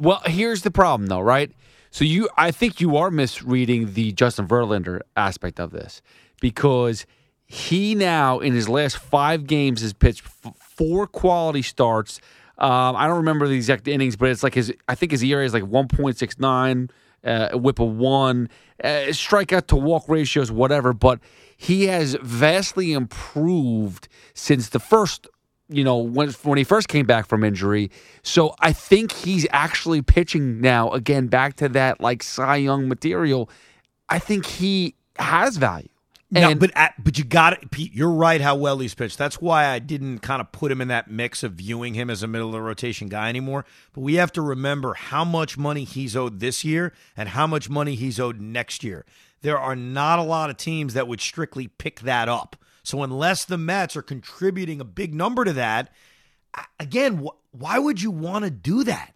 Well, 0.00 0.22
here's 0.24 0.62
the 0.62 0.70
problem, 0.70 1.08
though, 1.08 1.20
right? 1.20 1.52
So 1.90 2.04
you, 2.04 2.28
I 2.36 2.50
think 2.50 2.80
you 2.80 2.96
are 2.96 3.10
misreading 3.10 3.94
the 3.94 4.12
Justin 4.12 4.46
Verlander 4.46 5.00
aspect 5.16 5.58
of 5.58 5.70
this 5.70 6.02
because 6.40 7.06
he 7.46 7.94
now 7.94 8.38
in 8.40 8.52
his 8.52 8.68
last 8.68 8.98
five 8.98 9.46
games 9.46 9.80
has 9.80 9.92
pitched 9.92 10.22
four 10.22 11.06
quality 11.06 11.62
starts. 11.62 12.20
Um, 12.58 12.96
I 12.96 13.06
don't 13.06 13.18
remember 13.18 13.48
the 13.48 13.54
exact 13.54 13.86
innings, 13.88 14.16
but 14.16 14.28
it's 14.30 14.42
like 14.42 14.54
his. 14.54 14.72
I 14.88 14.94
think 14.94 15.12
his 15.12 15.22
ERA 15.22 15.44
is 15.44 15.54
like 15.54 15.64
one 15.64 15.88
point 15.88 16.18
six 16.18 16.38
nine, 16.38 16.90
uh, 17.22 17.50
whip 17.56 17.78
of 17.78 17.96
one, 17.96 18.48
uh, 18.82 19.08
strikeout 19.08 19.66
to 19.68 19.76
walk 19.76 20.04
ratios, 20.08 20.50
whatever. 20.50 20.92
But 20.92 21.20
he 21.56 21.86
has 21.86 22.16
vastly 22.20 22.92
improved 22.92 24.08
since 24.34 24.70
the 24.70 24.80
first 24.80 25.28
you 25.68 25.84
know, 25.84 25.98
when 25.98 26.30
when 26.30 26.58
he 26.58 26.64
first 26.64 26.88
came 26.88 27.06
back 27.06 27.26
from 27.26 27.44
injury. 27.44 27.90
So 28.22 28.54
I 28.60 28.72
think 28.72 29.12
he's 29.12 29.46
actually 29.50 30.02
pitching 30.02 30.60
now 30.60 30.90
again 30.90 31.26
back 31.26 31.56
to 31.56 31.68
that 31.70 32.00
like 32.00 32.22
Cy 32.22 32.56
Young 32.56 32.88
material. 32.88 33.50
I 34.08 34.18
think 34.18 34.46
he 34.46 34.94
has 35.18 35.56
value. 35.56 35.88
No, 36.28 36.54
but 36.56 36.72
at, 36.74 36.92
but 37.02 37.18
you 37.18 37.24
got 37.24 37.52
it, 37.52 37.70
Pete. 37.70 37.92
You're 37.94 38.10
right. 38.10 38.40
How 38.40 38.56
well 38.56 38.78
he's 38.78 38.94
pitched. 38.94 39.16
That's 39.16 39.40
why 39.40 39.66
I 39.66 39.78
didn't 39.78 40.18
kind 40.18 40.40
of 40.40 40.50
put 40.50 40.72
him 40.72 40.80
in 40.80 40.88
that 40.88 41.08
mix 41.08 41.44
of 41.44 41.52
viewing 41.52 41.94
him 41.94 42.10
as 42.10 42.22
a 42.22 42.26
middle 42.26 42.48
of 42.48 42.52
the 42.52 42.60
rotation 42.60 43.08
guy 43.08 43.28
anymore. 43.28 43.64
But 43.92 44.00
we 44.00 44.14
have 44.14 44.32
to 44.32 44.42
remember 44.42 44.94
how 44.94 45.24
much 45.24 45.56
money 45.56 45.84
he's 45.84 46.16
owed 46.16 46.40
this 46.40 46.64
year 46.64 46.92
and 47.16 47.28
how 47.30 47.46
much 47.46 47.70
money 47.70 47.94
he's 47.94 48.18
owed 48.18 48.40
next 48.40 48.82
year. 48.82 49.04
There 49.42 49.58
are 49.58 49.76
not 49.76 50.18
a 50.18 50.22
lot 50.22 50.50
of 50.50 50.56
teams 50.56 50.94
that 50.94 51.06
would 51.06 51.20
strictly 51.20 51.68
pick 51.68 52.00
that 52.00 52.28
up. 52.28 52.56
So 52.86 53.02
unless 53.02 53.44
the 53.44 53.58
Mets 53.58 53.96
are 53.96 54.02
contributing 54.02 54.80
a 54.80 54.84
big 54.84 55.12
number 55.12 55.44
to 55.44 55.52
that, 55.54 55.90
again, 56.78 57.24
wh- 57.26 57.34
why 57.60 57.80
would 57.80 58.00
you 58.00 58.12
want 58.12 58.44
to 58.44 58.50
do 58.52 58.84
that? 58.84 59.12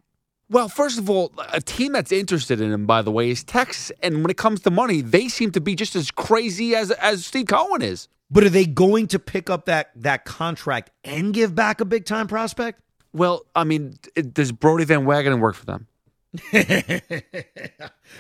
Well, 0.49 0.69
first 0.69 0.99
of 0.99 1.09
all, 1.09 1.33
a 1.53 1.61
team 1.61 1.93
that's 1.93 2.11
interested 2.11 2.61
in 2.61 2.73
him, 2.73 2.85
by 2.85 3.03
the 3.03 3.13
way, 3.13 3.31
is 3.31 3.45
Texas. 3.45 3.93
And 4.03 4.23
when 4.25 4.31
it 4.33 4.37
comes 4.37 4.59
to 4.63 4.73
money, 4.73 5.03
they 5.03 5.29
seem 5.29 5.53
to 5.53 5.61
be 5.61 5.77
just 5.77 5.95
as 5.95 6.11
crazy 6.11 6.75
as 6.75 6.91
as 6.91 7.25
Steve 7.25 7.47
Cohen 7.47 7.81
is. 7.81 8.09
But 8.29 8.43
are 8.43 8.49
they 8.51 8.67
going 8.67 9.07
to 9.07 9.21
pick 9.21 9.49
up 9.49 9.67
that 9.67 9.93
that 9.95 10.25
contract 10.25 10.91
and 11.05 11.33
give 11.33 11.55
back 11.55 11.81
a 11.81 11.85
big 11.85 12.07
time 12.07 12.27
prospect? 12.27 12.81
Well, 13.13 13.47
I 13.55 13.63
mean, 13.63 13.95
it- 14.17 14.35
does 14.35 14.51
Brodie 14.51 14.85
Van 14.85 15.05
Wagenen 15.07 15.39
work 15.39 15.55
for 15.55 15.67
them? 15.67 15.87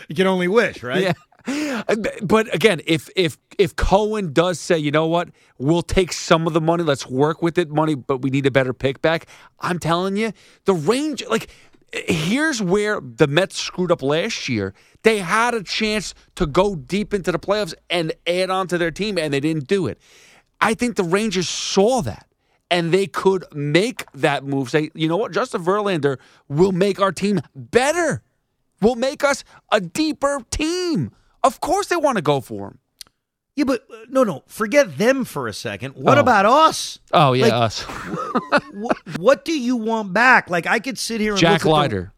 You 0.08 0.14
can 0.14 0.26
only 0.28 0.46
wish, 0.48 0.82
right? 0.82 1.02
Yeah. 1.02 1.12
But 2.22 2.54
again, 2.54 2.80
if 2.86 3.08
if 3.16 3.38
if 3.58 3.76
Cohen 3.76 4.32
does 4.32 4.60
say, 4.60 4.78
you 4.78 4.90
know 4.90 5.06
what, 5.06 5.30
we'll 5.58 5.82
take 5.82 6.12
some 6.12 6.46
of 6.46 6.52
the 6.52 6.60
money, 6.60 6.82
let's 6.84 7.06
work 7.06 7.42
with 7.42 7.58
it, 7.58 7.70
money, 7.70 7.94
but 7.94 8.22
we 8.22 8.30
need 8.30 8.46
a 8.46 8.50
better 8.50 8.72
pick 8.72 9.02
back. 9.02 9.26
I'm 9.60 9.78
telling 9.78 10.16
you, 10.16 10.32
the 10.64 10.74
range, 10.74 11.22
like, 11.28 11.48
here's 11.92 12.62
where 12.62 13.00
the 13.00 13.26
Mets 13.26 13.56
screwed 13.56 13.90
up 13.90 14.02
last 14.02 14.48
year. 14.48 14.74
They 15.02 15.18
had 15.18 15.54
a 15.54 15.62
chance 15.62 16.14
to 16.36 16.46
go 16.46 16.74
deep 16.74 17.14
into 17.14 17.32
the 17.32 17.38
playoffs 17.38 17.74
and 17.88 18.12
add 18.26 18.50
on 18.50 18.68
to 18.68 18.78
their 18.78 18.90
team, 18.90 19.18
and 19.18 19.32
they 19.32 19.40
didn't 19.40 19.66
do 19.66 19.86
it. 19.86 19.98
I 20.60 20.74
think 20.74 20.96
the 20.96 21.04
Rangers 21.04 21.48
saw 21.48 22.02
that. 22.02 22.26
And 22.72 22.92
they 22.94 23.08
could 23.08 23.44
make 23.52 24.04
that 24.12 24.44
move. 24.44 24.70
Say, 24.70 24.90
you 24.94 25.08
know 25.08 25.16
what, 25.16 25.32
Justin 25.32 25.64
Verlander 25.64 26.18
will 26.48 26.70
make 26.70 27.00
our 27.00 27.10
team 27.10 27.40
better 27.52 28.22
will 28.80 28.96
make 28.96 29.22
us 29.22 29.44
a 29.70 29.80
deeper 29.80 30.40
team. 30.50 31.10
Of 31.42 31.60
course, 31.60 31.86
they 31.88 31.96
want 31.96 32.16
to 32.16 32.22
go 32.22 32.40
for 32.40 32.68
him. 32.68 32.78
Yeah, 33.56 33.64
but 33.64 33.84
uh, 33.92 33.96
no, 34.08 34.24
no. 34.24 34.42
Forget 34.46 34.96
them 34.98 35.24
for 35.24 35.48
a 35.48 35.52
second. 35.52 35.94
What 35.94 36.18
Oh. 36.18 36.20
about 36.20 36.46
us? 36.46 36.98
Oh 37.12 37.32
yeah, 37.32 37.44
Like, 37.46 37.52
us. 37.52 37.82
what, 38.72 38.96
what 39.18 39.44
do 39.44 39.58
you 39.58 39.76
want 39.76 40.12
back? 40.12 40.48
Like 40.48 40.66
I 40.66 40.78
could 40.78 40.98
sit 40.98 41.20
here 41.20 41.32
and 41.32 41.40
Jack 41.40 41.52
look 41.52 41.60
at 41.60 41.64
the- 41.64 41.70
Leiter. 41.96 42.12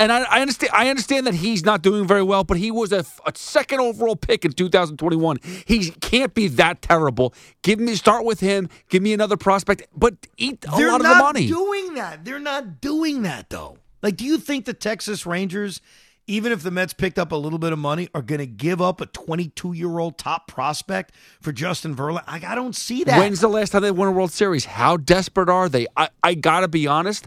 And 0.00 0.12
I, 0.12 0.20
I 0.30 0.40
understand. 0.42 0.70
I 0.72 0.90
understand 0.90 1.26
that 1.26 1.34
he's 1.34 1.64
not 1.64 1.82
doing 1.82 2.06
very 2.06 2.22
well, 2.22 2.44
but 2.44 2.56
he 2.56 2.70
was 2.70 2.92
a, 2.92 3.04
a 3.26 3.32
second 3.34 3.80
overall 3.80 4.14
pick 4.14 4.44
in 4.44 4.52
2021. 4.52 5.38
He 5.66 5.90
can't 5.90 6.32
be 6.34 6.46
that 6.46 6.82
terrible. 6.82 7.34
Give 7.62 7.80
me 7.80 7.96
start 7.96 8.24
with 8.24 8.38
him. 8.38 8.68
Give 8.90 9.02
me 9.02 9.12
another 9.12 9.36
prospect, 9.36 9.82
but 9.96 10.14
eat 10.36 10.64
a 10.72 10.76
They're 10.76 10.92
lot 10.92 11.00
of 11.00 11.02
not 11.02 11.14
the 11.18 11.22
money. 11.24 11.46
They're 11.48 11.56
not 11.56 11.64
doing 11.66 11.94
that. 11.94 12.24
They're 12.24 12.38
not 12.38 12.80
doing 12.80 13.22
that 13.22 13.50
though. 13.50 13.78
Like, 14.00 14.16
do 14.16 14.24
you 14.24 14.38
think 14.38 14.66
the 14.66 14.72
Texas 14.72 15.26
Rangers, 15.26 15.80
even 16.28 16.52
if 16.52 16.62
the 16.62 16.70
Mets 16.70 16.92
picked 16.92 17.18
up 17.18 17.32
a 17.32 17.36
little 17.36 17.58
bit 17.58 17.72
of 17.72 17.78
money, 17.78 18.08
are 18.14 18.22
going 18.22 18.38
to 18.38 18.46
give 18.46 18.80
up 18.80 19.00
a 19.00 19.06
22 19.06 19.72
year 19.72 19.98
old 19.98 20.18
top 20.18 20.46
prospect 20.46 21.12
for 21.40 21.50
Justin 21.50 21.96
Verlander? 21.96 22.26
Like, 22.28 22.44
I 22.44 22.54
don't 22.54 22.76
see 22.76 23.02
that. 23.04 23.18
When's 23.18 23.40
the 23.40 23.48
last 23.48 23.70
time 23.70 23.82
they 23.82 23.90
won 23.90 24.08
a 24.08 24.12
World 24.12 24.30
Series? 24.30 24.66
How 24.66 24.96
desperate 24.96 25.48
are 25.48 25.68
they? 25.68 25.86
I, 25.96 26.10
I 26.22 26.34
gotta 26.34 26.68
be 26.68 26.86
honest. 26.86 27.26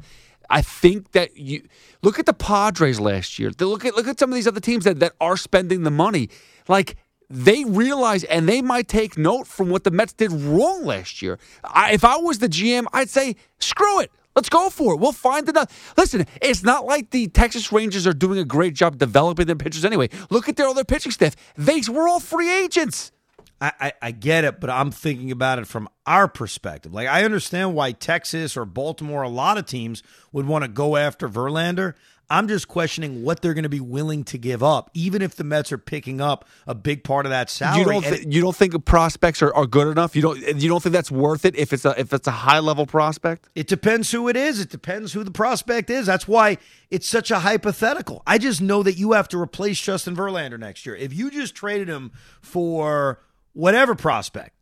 I 0.49 0.61
think 0.61 1.11
that 1.13 1.37
you 1.37 1.67
look 2.03 2.19
at 2.19 2.25
the 2.25 2.33
Padres 2.33 2.99
last 2.99 3.39
year. 3.39 3.51
Look 3.59 3.85
at 3.85 3.95
look 3.95 4.07
at 4.07 4.19
some 4.19 4.29
of 4.29 4.35
these 4.35 4.47
other 4.47 4.59
teams 4.59 4.83
that, 4.83 4.99
that 4.99 5.13
are 5.19 5.37
spending 5.37 5.83
the 5.83 5.91
money. 5.91 6.29
Like 6.67 6.97
they 7.29 7.63
realize 7.63 8.25
and 8.25 8.47
they 8.47 8.61
might 8.61 8.87
take 8.87 9.17
note 9.17 9.47
from 9.47 9.69
what 9.69 9.85
the 9.85 9.91
Mets 9.91 10.13
did 10.13 10.31
wrong 10.31 10.85
last 10.85 11.21
year. 11.21 11.39
I, 11.63 11.93
if 11.93 12.03
I 12.03 12.17
was 12.17 12.39
the 12.39 12.49
GM, 12.49 12.85
I'd 12.93 13.09
say 13.09 13.37
screw 13.59 14.01
it. 14.01 14.11
Let's 14.36 14.49
go 14.49 14.69
for 14.69 14.93
it. 14.93 14.99
We'll 14.99 15.11
find 15.11 15.47
enough. 15.49 15.93
Listen, 15.97 16.25
it's 16.41 16.63
not 16.63 16.86
like 16.86 17.09
the 17.09 17.27
Texas 17.27 17.71
Rangers 17.71 18.07
are 18.07 18.13
doing 18.13 18.39
a 18.39 18.45
great 18.45 18.73
job 18.73 18.97
developing 18.97 19.45
their 19.45 19.55
pitchers 19.55 19.84
anyway. 19.84 20.09
Look 20.29 20.47
at 20.47 20.55
their 20.55 20.67
other 20.67 20.86
pitching 20.86 21.11
staff. 21.11 21.36
They 21.57 21.82
were 21.89 22.07
all 22.07 22.19
free 22.19 22.51
agents. 22.51 23.11
I, 23.59 23.71
I, 23.79 23.93
I 24.01 24.11
get 24.11 24.43
it, 24.43 24.59
but 24.59 24.69
I'm 24.69 24.89
thinking 24.89 25.32
about 25.32 25.59
it 25.59 25.67
from 25.67 25.88
our 26.07 26.27
perspective. 26.27 26.93
Like, 26.93 27.07
I 27.07 27.23
understand 27.23 27.75
why 27.75 27.91
Texas 27.91 28.57
or 28.57 28.65
Baltimore, 28.65 29.21
a 29.21 29.29
lot 29.29 29.59
of 29.59 29.67
teams 29.67 30.01
would 30.32 30.47
want 30.47 30.63
to 30.63 30.67
go 30.67 30.97
after 30.97 31.29
Verlander. 31.29 31.93
I'm 32.32 32.47
just 32.47 32.69
questioning 32.69 33.23
what 33.23 33.41
they're 33.41 33.53
going 33.53 33.63
to 33.63 33.69
be 33.69 33.82
willing 33.82 34.23
to 34.25 34.38
give 34.38 34.63
up, 34.63 34.89
even 34.93 35.21
if 35.21 35.36
the 35.36 35.43
Mets 35.43 35.69
are 35.73 35.77
picking 35.77 36.21
up 36.21 36.47
a 36.65 36.73
big 36.73 37.03
part 37.03 37.25
of 37.25 37.29
that 37.32 37.49
salary. 37.49 37.79
You 37.79 37.86
don't 37.86 38.03
th- 38.03 38.25
you 38.25 38.41
don't 38.41 38.55
think 38.55 38.86
prospects 38.86 39.41
are, 39.41 39.53
are 39.53 39.67
good 39.67 39.88
enough? 39.88 40.15
You 40.15 40.21
don't 40.21 40.39
you 40.39 40.69
don't 40.69 40.82
think 40.82 40.93
that's 40.93 41.11
worth 41.11 41.43
it 41.43 41.57
if 41.57 41.73
it's 41.73 41.84
a 41.84 41.99
if 41.99 42.13
it's 42.13 42.27
a 42.27 42.32
high 42.32 42.59
level 42.59 42.86
prospect? 42.86 43.49
It 43.53 43.67
depends 43.67 44.11
who 44.11 44.29
it 44.29 44.38
is. 44.38 44.61
It 44.61 44.69
depends 44.69 45.11
who 45.11 45.25
the 45.25 45.32
prospect 45.32 45.89
is. 45.89 46.05
That's 46.05 46.25
why 46.25 46.57
it's 46.89 47.05
such 47.05 47.32
a 47.32 47.39
hypothetical. 47.39 48.23
I 48.25 48.38
just 48.38 48.61
know 48.61 48.82
that 48.82 48.93
you 48.93 49.11
have 49.11 49.27
to 49.29 49.38
replace 49.38 49.82
Justin 49.82 50.15
Verlander 50.15 50.57
next 50.57 50.86
year. 50.86 50.95
If 50.95 51.13
you 51.13 51.32
just 51.32 51.53
traded 51.53 51.89
him 51.89 52.13
for 52.39 53.19
whatever 53.51 53.93
prospect, 53.93 54.55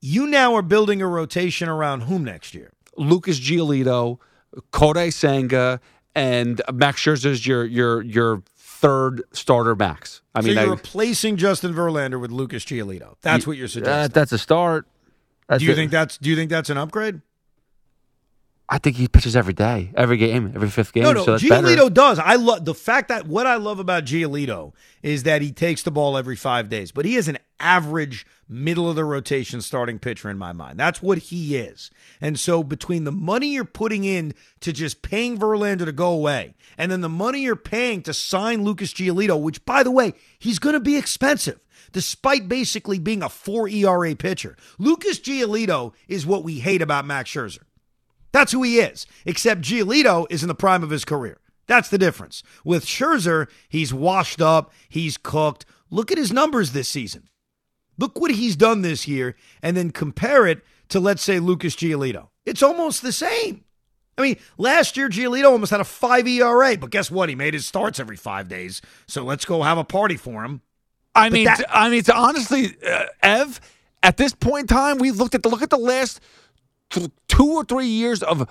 you 0.00 0.28
now 0.28 0.54
are 0.54 0.62
building 0.62 1.02
a 1.02 1.08
rotation 1.08 1.68
around 1.68 2.02
whom 2.02 2.22
next 2.22 2.54
year? 2.54 2.72
Lucas 2.96 3.40
Giolito, 3.40 4.20
Kodai 4.72 5.12
Senga, 5.12 5.80
and 6.16 6.62
Max 6.72 7.02
Scherzer's 7.02 7.46
your 7.46 7.64
your 7.64 8.02
your 8.02 8.42
third 8.56 9.22
starter 9.32 9.76
max. 9.76 10.22
I 10.34 10.40
so 10.40 10.46
mean, 10.48 10.56
you're 10.56 10.66
I- 10.66 10.70
replacing 10.70 11.36
Justin 11.36 11.72
Verlander 11.74 12.20
with 12.20 12.32
Lucas 12.32 12.64
Giolito. 12.64 13.16
That's 13.20 13.46
what 13.46 13.56
you're 13.56 13.66
uh, 13.66 13.68
suggesting. 13.68 14.12
that's 14.14 14.32
a 14.32 14.38
start. 14.38 14.86
That's 15.48 15.60
do 15.60 15.66
you 15.66 15.72
it. 15.72 15.76
think 15.76 15.90
that's 15.92 16.18
do 16.18 16.28
you 16.30 16.34
think 16.34 16.50
that's 16.50 16.70
an 16.70 16.78
upgrade? 16.78 17.20
I 18.68 18.78
think 18.78 18.96
he 18.96 19.06
pitches 19.06 19.36
every 19.36 19.52
day, 19.52 19.92
every 19.94 20.16
game, 20.16 20.50
every 20.54 20.68
fifth 20.68 20.92
game. 20.92 21.04
No, 21.04 21.12
no. 21.12 21.24
so 21.24 21.36
Giolito 21.36 21.76
better. 21.76 21.90
does. 21.90 22.18
I 22.18 22.34
love 22.34 22.64
the 22.64 22.74
fact 22.74 23.08
that 23.08 23.26
what 23.26 23.46
I 23.46 23.54
love 23.56 23.78
about 23.78 24.04
Giolito 24.04 24.72
is 25.02 25.22
that 25.22 25.40
he 25.40 25.52
takes 25.52 25.84
the 25.84 25.92
ball 25.92 26.16
every 26.16 26.34
five 26.34 26.68
days, 26.68 26.90
but 26.90 27.04
he 27.04 27.14
is 27.14 27.28
an 27.28 27.38
average 27.60 28.26
middle 28.48 28.90
of 28.90 28.96
the 28.96 29.04
rotation 29.04 29.60
starting 29.60 30.00
pitcher 30.00 30.28
in 30.28 30.36
my 30.36 30.52
mind. 30.52 30.78
That's 30.80 31.00
what 31.00 31.18
he 31.18 31.56
is. 31.56 31.92
And 32.20 32.40
so 32.40 32.64
between 32.64 33.04
the 33.04 33.12
money 33.12 33.48
you're 33.48 33.64
putting 33.64 34.02
in 34.02 34.34
to 34.60 34.72
just 34.72 35.00
paying 35.00 35.38
Verlander 35.38 35.84
to 35.84 35.92
go 35.92 36.10
away, 36.10 36.54
and 36.76 36.90
then 36.90 37.02
the 37.02 37.08
money 37.08 37.42
you're 37.42 37.54
paying 37.54 38.02
to 38.02 38.12
sign 38.12 38.64
Lucas 38.64 38.92
Giolito, 38.92 39.40
which 39.40 39.64
by 39.64 39.84
the 39.84 39.92
way, 39.92 40.12
he's 40.40 40.58
going 40.58 40.74
to 40.74 40.80
be 40.80 40.96
expensive. 40.96 41.60
Despite 41.92 42.48
basically 42.48 42.98
being 42.98 43.22
a 43.22 43.28
four 43.28 43.68
ERA 43.68 44.16
pitcher, 44.16 44.56
Lucas 44.76 45.20
Giolito 45.20 45.92
is 46.08 46.26
what 46.26 46.42
we 46.42 46.58
hate 46.58 46.82
about 46.82 47.06
Max 47.06 47.30
Scherzer. 47.30 47.60
That's 48.36 48.52
who 48.52 48.62
he 48.64 48.80
is. 48.80 49.06
Except 49.24 49.62
Giolito 49.62 50.26
is 50.28 50.42
in 50.42 50.48
the 50.48 50.54
prime 50.54 50.82
of 50.82 50.90
his 50.90 51.06
career. 51.06 51.38
That's 51.66 51.88
the 51.88 51.96
difference. 51.96 52.42
With 52.66 52.84
Scherzer, 52.84 53.48
he's 53.66 53.94
washed 53.94 54.42
up, 54.42 54.70
he's 54.90 55.16
cooked. 55.16 55.64
Look 55.90 56.12
at 56.12 56.18
his 56.18 56.30
numbers 56.32 56.72
this 56.72 56.86
season. 56.86 57.30
Look 57.96 58.20
what 58.20 58.32
he's 58.32 58.54
done 58.54 58.82
this 58.82 59.08
year, 59.08 59.36
and 59.62 59.74
then 59.74 59.90
compare 59.90 60.46
it 60.46 60.60
to, 60.90 61.00
let's 61.00 61.22
say, 61.22 61.38
Lucas 61.38 61.74
Giolito. 61.74 62.28
It's 62.44 62.62
almost 62.62 63.00
the 63.00 63.10
same. 63.10 63.64
I 64.18 64.22
mean, 64.22 64.36
last 64.58 64.98
year 64.98 65.08
Giolito 65.08 65.46
almost 65.50 65.70
had 65.70 65.80
a 65.80 65.84
five 65.84 66.28
ERA, 66.28 66.76
but 66.76 66.90
guess 66.90 67.10
what? 67.10 67.30
He 67.30 67.34
made 67.34 67.54
his 67.54 67.64
starts 67.64 67.98
every 67.98 68.16
five 68.16 68.48
days. 68.48 68.82
So 69.06 69.24
let's 69.24 69.46
go 69.46 69.62
have 69.62 69.78
a 69.78 69.84
party 69.84 70.16
for 70.18 70.44
him. 70.44 70.60
I 71.14 71.30
mean, 71.30 71.44
that- 71.46 71.64
I 71.74 71.88
mean, 71.88 72.02
to 72.02 72.14
honestly, 72.14 72.76
uh, 72.86 73.06
Ev, 73.22 73.62
at 74.02 74.18
this 74.18 74.34
point 74.34 74.70
in 74.70 74.76
time, 74.76 74.98
we 74.98 75.10
looked 75.10 75.34
at 75.34 75.42
the 75.42 75.48
look 75.48 75.62
at 75.62 75.70
the 75.70 75.78
last 75.78 76.20
th- 76.90 77.10
two 77.28 77.52
or 77.52 77.64
three 77.64 77.86
years 77.86 78.22
of 78.22 78.48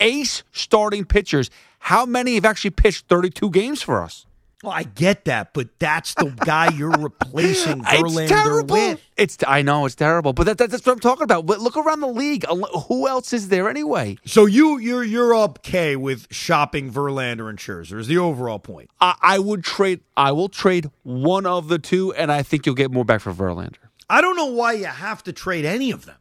ace 0.00 0.42
starting 0.52 1.04
pitchers. 1.04 1.50
How 1.78 2.06
many 2.06 2.34
have 2.36 2.44
actually 2.44 2.70
pitched 2.70 3.06
32 3.08 3.50
games 3.50 3.82
for 3.82 4.02
us? 4.02 4.26
Well, 4.62 4.72
I 4.72 4.84
get 4.84 5.26
that, 5.26 5.52
but 5.52 5.78
that's 5.78 6.14
the 6.14 6.30
guy 6.30 6.70
you're 6.72 6.88
replacing 6.90 7.80
It's 7.86 8.02
Verlander 8.14 8.28
terrible. 8.28 8.74
with. 8.74 9.02
It's 9.18 9.36
I 9.46 9.60
know 9.60 9.84
it's 9.84 9.94
terrible, 9.94 10.32
but 10.32 10.44
that, 10.44 10.56
that, 10.56 10.70
that's 10.70 10.86
what 10.86 10.92
I'm 10.94 11.00
talking 11.00 11.24
about. 11.24 11.44
But 11.44 11.60
look 11.60 11.76
around 11.76 12.00
the 12.00 12.06
league. 12.08 12.46
Who 12.88 13.06
else 13.06 13.34
is 13.34 13.48
there 13.48 13.68
anyway? 13.68 14.16
So 14.24 14.46
you 14.46 14.78
you're 14.78 15.04
you're 15.04 15.36
okay 15.36 15.96
with 15.96 16.32
shopping 16.32 16.90
Verlander 16.90 17.50
and 17.50 17.58
Scherzer 17.58 17.98
is 17.98 18.06
the 18.06 18.16
overall 18.16 18.58
point. 18.58 18.88
I, 19.02 19.14
I 19.20 19.38
would 19.38 19.64
trade. 19.64 20.00
I 20.16 20.32
will 20.32 20.48
trade 20.48 20.88
one 21.02 21.44
of 21.44 21.68
the 21.68 21.78
two, 21.78 22.14
and 22.14 22.32
I 22.32 22.42
think 22.42 22.64
you'll 22.64 22.74
get 22.74 22.90
more 22.90 23.04
back 23.04 23.20
for 23.20 23.34
Verlander. 23.34 23.76
I 24.08 24.22
don't 24.22 24.36
know 24.36 24.46
why 24.46 24.72
you 24.72 24.86
have 24.86 25.22
to 25.24 25.32
trade 25.34 25.66
any 25.66 25.90
of 25.90 26.06
them. 26.06 26.16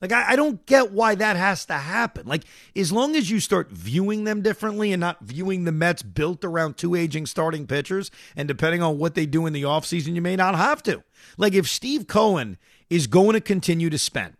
Like 0.00 0.12
I, 0.12 0.32
I 0.32 0.36
don't 0.36 0.64
get 0.66 0.92
why 0.92 1.14
that 1.14 1.36
has 1.36 1.64
to 1.66 1.74
happen. 1.74 2.26
Like 2.26 2.44
as 2.76 2.92
long 2.92 3.16
as 3.16 3.30
you 3.30 3.40
start 3.40 3.70
viewing 3.70 4.24
them 4.24 4.42
differently 4.42 4.92
and 4.92 5.00
not 5.00 5.20
viewing 5.20 5.64
the 5.64 5.72
Mets 5.72 6.02
built 6.02 6.44
around 6.44 6.76
two 6.76 6.94
aging 6.94 7.26
starting 7.26 7.66
pitchers, 7.66 8.10
and 8.36 8.46
depending 8.48 8.82
on 8.82 8.98
what 8.98 9.14
they 9.14 9.26
do 9.26 9.46
in 9.46 9.52
the 9.52 9.62
offseason, 9.62 10.14
you 10.14 10.22
may 10.22 10.36
not 10.36 10.54
have 10.54 10.82
to. 10.84 11.02
Like 11.36 11.54
if 11.54 11.68
Steve 11.68 12.06
Cohen 12.06 12.58
is 12.88 13.06
going 13.06 13.34
to 13.34 13.40
continue 13.40 13.90
to 13.90 13.98
spend, 13.98 14.34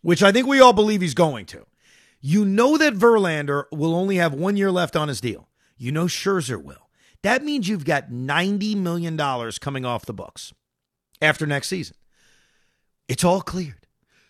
which 0.00 0.22
I 0.22 0.32
think 0.32 0.46
we 0.46 0.60
all 0.60 0.72
believe 0.72 1.00
he's 1.00 1.14
going 1.14 1.46
to, 1.46 1.66
You 2.24 2.44
know 2.44 2.78
that 2.78 2.94
Verlander 2.94 3.64
will 3.72 3.96
only 3.96 4.16
have 4.16 4.32
one 4.32 4.56
year 4.56 4.70
left 4.70 4.94
on 4.94 5.08
his 5.08 5.20
deal. 5.20 5.48
You 5.76 5.90
know 5.90 6.04
Scherzer 6.04 6.62
will. 6.62 6.88
That 7.22 7.42
means 7.42 7.68
you've 7.68 7.84
got 7.84 8.10
$90 8.10 8.76
million 8.76 9.16
coming 9.60 9.84
off 9.84 10.06
the 10.06 10.12
books 10.12 10.52
after 11.20 11.46
next 11.46 11.68
season. 11.68 11.96
It's 13.08 13.24
all 13.24 13.40
cleared. 13.40 13.81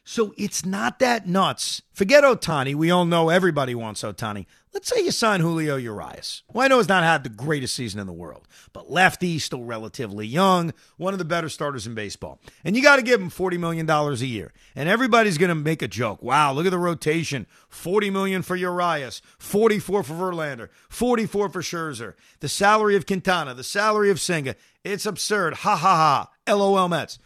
So 0.04 0.34
it's 0.36 0.64
not 0.64 0.98
that 0.98 1.28
nuts. 1.28 1.80
Forget 1.92 2.24
Ohtani. 2.24 2.74
We 2.74 2.90
all 2.90 3.04
know 3.04 3.28
everybody 3.28 3.74
wants 3.74 4.02
Ohtani. 4.02 4.46
Let's 4.74 4.88
say 4.88 5.04
you 5.04 5.10
sign 5.10 5.40
Julio 5.40 5.76
Urias. 5.76 6.42
Well, 6.50 6.64
I 6.64 6.68
know 6.68 6.78
he's 6.78 6.88
not 6.88 7.04
had 7.04 7.22
the 7.22 7.28
greatest 7.28 7.74
season 7.74 8.00
in 8.00 8.06
the 8.06 8.12
world, 8.12 8.48
but 8.72 8.90
lefty, 8.90 9.38
still 9.38 9.64
relatively 9.64 10.26
young, 10.26 10.72
one 10.96 11.12
of 11.12 11.18
the 11.18 11.26
better 11.26 11.50
starters 11.50 11.86
in 11.86 11.94
baseball. 11.94 12.40
And 12.64 12.74
you 12.74 12.82
got 12.82 12.96
to 12.96 13.02
give 13.02 13.20
him 13.20 13.30
$40 13.30 13.60
million 13.60 13.88
a 13.88 14.14
year. 14.14 14.52
And 14.74 14.88
everybody's 14.88 15.36
going 15.36 15.50
to 15.50 15.54
make 15.54 15.82
a 15.82 15.88
joke. 15.88 16.22
Wow, 16.22 16.52
look 16.52 16.64
at 16.64 16.70
the 16.70 16.78
rotation. 16.78 17.46
40 17.68 18.10
million 18.10 18.42
for 18.42 18.56
Urias, 18.56 19.20
44 19.38 20.02
for 20.02 20.14
Verlander, 20.14 20.70
44 20.88 21.50
for 21.50 21.60
Scherzer. 21.60 22.14
The 22.40 22.48
salary 22.48 22.96
of 22.96 23.06
Quintana, 23.06 23.52
the 23.52 23.62
salary 23.62 24.10
of 24.10 24.20
Senga. 24.20 24.56
It's 24.84 25.06
absurd. 25.06 25.54
Ha 25.54 25.76
ha 25.76 26.28
ha. 26.46 26.52
LOL 26.52 26.88
Mets. 26.88 27.18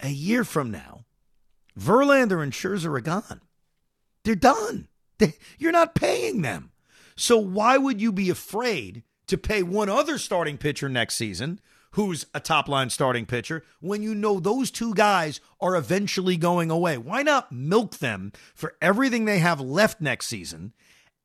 A 0.00 0.08
year 0.08 0.44
from 0.44 0.70
now, 0.70 0.99
Verlander 1.80 2.42
and 2.42 2.52
Scherzer 2.52 2.96
are 2.96 3.00
gone. 3.00 3.40
They're 4.24 4.34
done. 4.34 4.88
They, 5.18 5.34
you're 5.58 5.72
not 5.72 5.94
paying 5.94 6.42
them. 6.42 6.72
So 7.16 7.38
why 7.38 7.78
would 7.78 8.00
you 8.00 8.12
be 8.12 8.30
afraid 8.30 9.02
to 9.26 9.38
pay 9.38 9.62
one 9.62 9.88
other 9.88 10.18
starting 10.18 10.58
pitcher 10.58 10.88
next 10.88 11.16
season, 11.16 11.60
who's 11.92 12.26
a 12.34 12.40
top 12.40 12.68
line 12.68 12.90
starting 12.90 13.26
pitcher, 13.26 13.64
when 13.80 14.02
you 14.02 14.14
know 14.14 14.40
those 14.40 14.70
two 14.70 14.94
guys 14.94 15.40
are 15.60 15.76
eventually 15.76 16.36
going 16.36 16.70
away? 16.70 16.98
Why 16.98 17.22
not 17.22 17.52
milk 17.52 17.98
them 17.98 18.32
for 18.54 18.74
everything 18.80 19.24
they 19.24 19.38
have 19.38 19.60
left 19.60 20.00
next 20.00 20.26
season, 20.26 20.72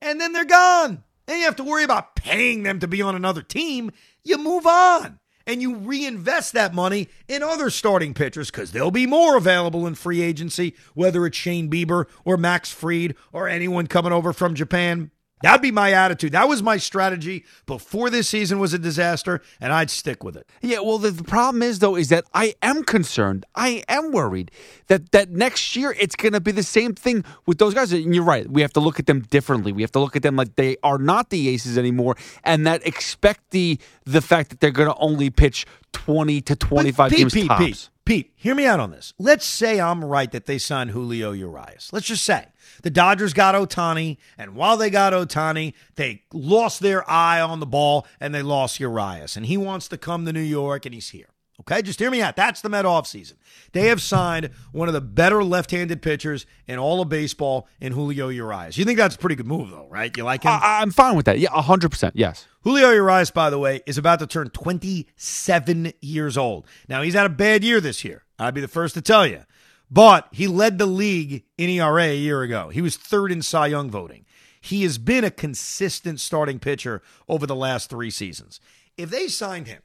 and 0.01 0.19
then 0.19 0.33
they're 0.33 0.45
gone? 0.45 1.03
And 1.27 1.39
you 1.39 1.45
have 1.45 1.55
to 1.57 1.63
worry 1.63 1.83
about 1.83 2.15
paying 2.15 2.63
them 2.63 2.79
to 2.79 2.87
be 2.87 3.01
on 3.01 3.15
another 3.15 3.41
team. 3.41 3.91
You 4.23 4.37
move 4.37 4.65
on 4.65 5.19
and 5.47 5.61
you 5.61 5.75
reinvest 5.75 6.53
that 6.53 6.73
money 6.73 7.09
in 7.27 7.43
other 7.43 7.69
starting 7.69 8.13
pitchers 8.13 8.51
because 8.51 8.71
there'll 8.71 8.91
be 8.91 9.05
more 9.05 9.37
available 9.37 9.85
in 9.85 9.95
free 9.95 10.21
agency, 10.21 10.75
whether 10.93 11.25
it's 11.25 11.37
Shane 11.37 11.69
Bieber 11.69 12.05
or 12.23 12.37
Max 12.37 12.71
Fried 12.71 13.15
or 13.31 13.47
anyone 13.47 13.87
coming 13.87 14.11
over 14.11 14.33
from 14.33 14.55
Japan. 14.55 15.11
That'd 15.45 15.61
be 15.61 15.69
my 15.69 15.91
attitude. 15.91 16.31
That 16.31 16.47
was 16.47 16.63
my 16.63 16.77
strategy 16.77 17.45
before 17.67 18.09
this 18.09 18.27
season 18.27 18.57
was 18.57 18.73
a 18.73 18.79
disaster, 18.79 19.43
and 19.61 19.71
I'd 19.71 19.91
stick 19.91 20.23
with 20.23 20.35
it. 20.35 20.49
Yeah, 20.63 20.79
well, 20.79 20.97
the, 20.97 21.11
the 21.11 21.23
problem 21.23 21.61
is 21.61 21.77
though 21.77 21.95
is 21.95 22.09
that 22.09 22.25
I 22.33 22.55
am 22.63 22.83
concerned. 22.83 23.45
I 23.53 23.83
am 23.87 24.11
worried 24.11 24.49
that 24.87 25.11
that 25.11 25.29
next 25.29 25.75
year 25.75 25.95
it's 25.99 26.15
going 26.15 26.33
to 26.33 26.39
be 26.39 26.51
the 26.51 26.63
same 26.63 26.95
thing 26.95 27.23
with 27.45 27.59
those 27.59 27.75
guys. 27.75 27.93
And 27.93 28.15
you're 28.15 28.23
right. 28.23 28.49
We 28.49 28.63
have 28.63 28.73
to 28.73 28.79
look 28.79 28.99
at 28.99 29.05
them 29.05 29.19
differently. 29.19 29.71
We 29.71 29.83
have 29.83 29.91
to 29.91 29.99
look 29.99 30.15
at 30.15 30.23
them 30.23 30.35
like 30.35 30.55
they 30.55 30.77
are 30.81 30.97
not 30.97 31.29
the 31.29 31.47
aces 31.49 31.77
anymore, 31.77 32.15
and 32.43 32.65
that 32.65 32.83
expect 32.83 33.51
the 33.51 33.77
the 34.03 34.21
fact 34.21 34.49
that 34.49 34.61
they're 34.61 34.71
going 34.71 34.89
to 34.89 34.97
only 34.97 35.29
pitch 35.29 35.67
twenty 35.93 36.41
to 36.41 36.55
twenty 36.55 36.91
five 36.91 37.11
games 37.11 37.35
Pete, 37.35 37.47
tops. 37.47 37.63
Pete, 37.63 37.89
Pete, 38.03 38.31
hear 38.35 38.55
me 38.55 38.65
out 38.65 38.79
on 38.79 38.89
this. 38.89 39.13
Let's 39.19 39.45
say 39.45 39.79
I'm 39.79 40.03
right 40.03 40.31
that 40.31 40.47
they 40.47 40.57
sign 40.57 40.89
Julio 40.89 41.33
Urias. 41.33 41.91
Let's 41.93 42.07
just 42.07 42.23
say 42.23 42.47
the 42.83 42.89
Dodgers 42.89 43.33
got 43.33 43.55
Ohtani, 43.55 44.17
and 44.37 44.55
while 44.55 44.77
they 44.77 44.89
got 44.89 45.13
Ohtani, 45.13 45.73
they 45.95 46.23
lost 46.33 46.79
their 46.81 47.09
eye 47.09 47.41
on 47.41 47.59
the 47.59 47.65
ball 47.65 48.05
and 48.19 48.33
they 48.33 48.41
lost 48.41 48.79
Urias. 48.79 49.35
And 49.37 49.45
he 49.45 49.57
wants 49.57 49.87
to 49.89 49.97
come 49.97 50.25
to 50.25 50.33
New 50.33 50.39
York 50.39 50.85
and 50.85 50.93
he's 50.93 51.09
here. 51.09 51.27
Okay, 51.61 51.81
just 51.81 51.99
hear 51.99 52.11
me 52.11 52.21
out. 52.21 52.35
That's 52.35 52.59
the 52.59 52.67
Met 52.67 52.83
offseason. 52.83 53.35
They 53.71 53.87
have 53.87 54.01
signed 54.01 54.49
one 54.73 54.89
of 54.89 54.93
the 54.93 54.99
better 54.99 55.41
left 55.41 55.71
handed 55.71 56.01
pitchers 56.01 56.45
in 56.67 56.77
all 56.77 56.99
of 57.01 57.07
baseball 57.07 57.69
in 57.79 57.93
Julio 57.93 58.27
Urias. 58.27 58.77
You 58.77 58.83
think 58.83 58.97
that's 58.97 59.15
a 59.15 59.17
pretty 59.17 59.35
good 59.35 59.47
move, 59.47 59.69
though, 59.69 59.87
right? 59.89 60.15
You 60.17 60.25
like 60.25 60.43
him? 60.43 60.51
I, 60.51 60.81
I'm 60.81 60.91
fine 60.91 61.15
with 61.15 61.27
that. 61.27 61.39
Yeah, 61.39 61.49
hundred 61.51 61.89
percent. 61.91 62.15
Yes. 62.17 62.45
Julio 62.63 62.91
Urias, 62.91 63.31
by 63.31 63.49
the 63.49 63.57
way, 63.57 63.81
is 63.85 63.97
about 63.97 64.19
to 64.19 64.27
turn 64.27 64.49
27 64.49 65.93
years 66.01 66.37
old. 66.37 66.65
Now, 66.89 67.01
he's 67.03 67.13
had 67.13 67.25
a 67.25 67.29
bad 67.29 67.63
year 67.63 67.79
this 67.79 68.03
year. 68.03 68.25
I'd 68.37 68.53
be 68.53 68.61
the 68.61 68.67
first 68.67 68.93
to 68.95 69.01
tell 69.01 69.25
you. 69.25 69.43
But 69.89 70.27
he 70.31 70.47
led 70.47 70.77
the 70.77 70.85
league 70.85 71.43
in 71.57 71.69
ERA 71.69 72.05
a 72.05 72.17
year 72.17 72.41
ago. 72.41 72.69
He 72.69 72.81
was 72.81 72.97
third 72.97 73.31
in 73.31 73.41
Cy 73.41 73.67
Young 73.67 73.89
voting. 73.89 74.25
He 74.59 74.83
has 74.83 74.97
been 74.97 75.23
a 75.23 75.29
consistent 75.31 76.19
starting 76.19 76.59
pitcher 76.59 77.03
over 77.29 77.45
the 77.45 77.55
last 77.55 77.89
three 77.89 78.09
seasons. 78.09 78.59
If 78.97 79.11
they 79.11 79.27
signed 79.27 79.67
him 79.67 79.83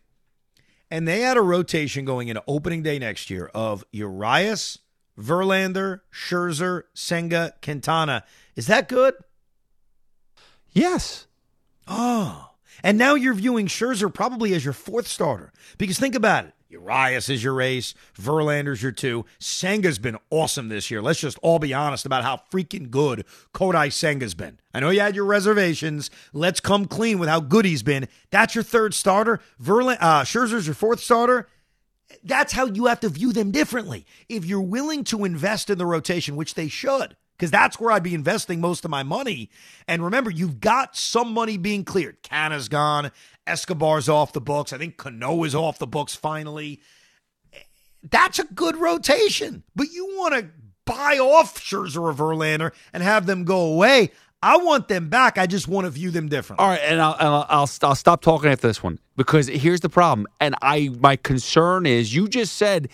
and 0.90 1.06
they 1.06 1.20
had 1.20 1.36
a 1.36 1.42
rotation 1.42 2.04
going 2.06 2.28
into 2.28 2.42
opening 2.48 2.82
day 2.82 2.98
next 2.98 3.28
year 3.28 3.50
of 3.54 3.84
Urias, 3.92 4.78
Verlander, 5.18 6.00
Scherzer, 6.10 6.84
Senga, 6.94 7.52
Quintana, 7.60 8.24
is 8.56 8.68
that 8.68 8.88
good? 8.88 9.14
Yes. 10.72 11.26
Oh. 11.86 12.50
And 12.82 12.96
now 12.96 13.14
you're 13.14 13.34
viewing 13.34 13.66
Scherzer 13.66 14.12
probably 14.12 14.54
as 14.54 14.64
your 14.64 14.72
fourth 14.72 15.06
starter. 15.06 15.52
Because 15.76 15.98
think 15.98 16.14
about 16.14 16.46
it. 16.46 16.54
Urias 16.70 17.28
is 17.28 17.42
your 17.42 17.60
ace. 17.60 17.94
Verlander's 18.14 18.82
your 18.82 18.92
two. 18.92 19.24
Senga's 19.40 19.98
been 19.98 20.16
awesome 20.30 20.68
this 20.68 20.90
year. 20.90 21.02
Let's 21.02 21.20
just 21.20 21.38
all 21.42 21.58
be 21.58 21.74
honest 21.74 22.06
about 22.06 22.22
how 22.22 22.40
freaking 22.52 22.90
good 22.90 23.24
Kodai 23.52 23.88
Senga's 23.88 24.34
been. 24.34 24.60
I 24.72 24.80
know 24.80 24.90
you 24.90 25.00
had 25.00 25.16
your 25.16 25.24
reservations. 25.24 26.10
Let's 26.32 26.60
come 26.60 26.86
clean 26.86 27.18
with 27.18 27.28
how 27.28 27.40
good 27.40 27.64
he's 27.64 27.82
been. 27.82 28.06
That's 28.30 28.54
your 28.54 28.64
third 28.64 28.94
starter. 28.94 29.40
Verland, 29.60 29.98
uh, 30.00 30.22
Scherzer's 30.22 30.66
your 30.66 30.74
fourth 30.74 31.00
starter. 31.00 31.48
That's 32.22 32.52
how 32.52 32.66
you 32.66 32.86
have 32.86 33.00
to 33.00 33.08
view 33.08 33.32
them 33.32 33.50
differently. 33.50 34.06
If 34.28 34.44
you're 34.44 34.60
willing 34.60 35.04
to 35.04 35.24
invest 35.24 35.70
in 35.70 35.78
the 35.78 35.86
rotation, 35.86 36.36
which 36.36 36.54
they 36.54 36.68
should, 36.68 37.16
because 37.40 37.50
that's 37.50 37.80
where 37.80 37.90
I'd 37.90 38.02
be 38.02 38.12
investing 38.12 38.60
most 38.60 38.84
of 38.84 38.90
my 38.90 39.02
money. 39.02 39.48
And 39.88 40.04
remember, 40.04 40.30
you've 40.30 40.60
got 40.60 40.94
some 40.94 41.32
money 41.32 41.56
being 41.56 41.86
cleared. 41.86 42.22
Canha's 42.22 42.68
gone. 42.68 43.12
Escobar's 43.46 44.10
off 44.10 44.34
the 44.34 44.42
books. 44.42 44.74
I 44.74 44.78
think 44.78 44.98
Cano 44.98 45.42
is 45.44 45.54
off 45.54 45.78
the 45.78 45.86
books 45.86 46.14
finally. 46.14 46.82
That's 48.02 48.38
a 48.38 48.44
good 48.44 48.76
rotation. 48.76 49.62
But 49.74 49.90
you 49.90 50.04
want 50.18 50.34
to 50.34 50.50
buy 50.84 51.16
off 51.18 51.58
Scherzer 51.58 52.02
or 52.02 52.12
Verlander 52.12 52.72
and 52.92 53.02
have 53.02 53.24
them 53.24 53.44
go 53.44 53.72
away. 53.72 54.10
I 54.42 54.58
want 54.58 54.88
them 54.88 55.08
back. 55.08 55.38
I 55.38 55.46
just 55.46 55.66
want 55.66 55.86
to 55.86 55.90
view 55.90 56.10
them 56.10 56.28
differently. 56.28 56.62
All 56.62 56.70
right, 56.70 56.80
and 56.82 57.00
I'll, 57.00 57.16
I'll 57.18 57.46
I'll 57.48 57.70
I'll 57.82 57.94
stop 57.94 58.20
talking 58.20 58.50
after 58.50 58.66
this 58.66 58.82
one 58.82 58.98
because 59.16 59.48
here's 59.48 59.80
the 59.80 59.88
problem. 59.88 60.26
And 60.40 60.54
I 60.60 60.90
my 61.00 61.16
concern 61.16 61.86
is 61.86 62.14
you 62.14 62.28
just 62.28 62.54
said 62.56 62.88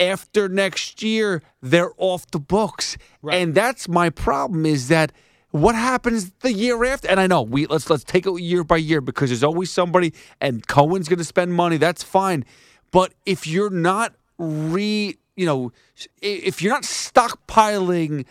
after 0.00 0.48
next 0.48 1.02
year 1.02 1.42
they're 1.60 1.92
off 1.98 2.28
the 2.30 2.40
books, 2.40 2.96
and 3.30 3.54
that's 3.54 3.88
my 3.88 4.10
problem. 4.10 4.66
Is 4.66 4.88
that 4.88 5.12
what 5.50 5.74
happens 5.74 6.30
the 6.40 6.52
year 6.52 6.84
after? 6.84 7.08
And 7.08 7.20
I 7.20 7.26
know 7.26 7.42
we 7.42 7.66
let's 7.66 7.90
let's 7.90 8.04
take 8.04 8.26
it 8.26 8.40
year 8.40 8.64
by 8.64 8.78
year 8.78 9.00
because 9.00 9.30
there's 9.30 9.44
always 9.44 9.70
somebody, 9.70 10.14
and 10.40 10.66
Cohen's 10.66 11.08
going 11.08 11.18
to 11.18 11.24
spend 11.24 11.52
money. 11.52 11.76
That's 11.76 12.02
fine, 12.02 12.44
but 12.90 13.12
if 13.26 13.46
you're 13.46 13.70
not 13.70 14.14
re, 14.38 15.16
you 15.36 15.46
know, 15.46 15.72
if 16.22 16.62
you're 16.62 16.72
not 16.72 16.84
stockpiling 16.84 18.24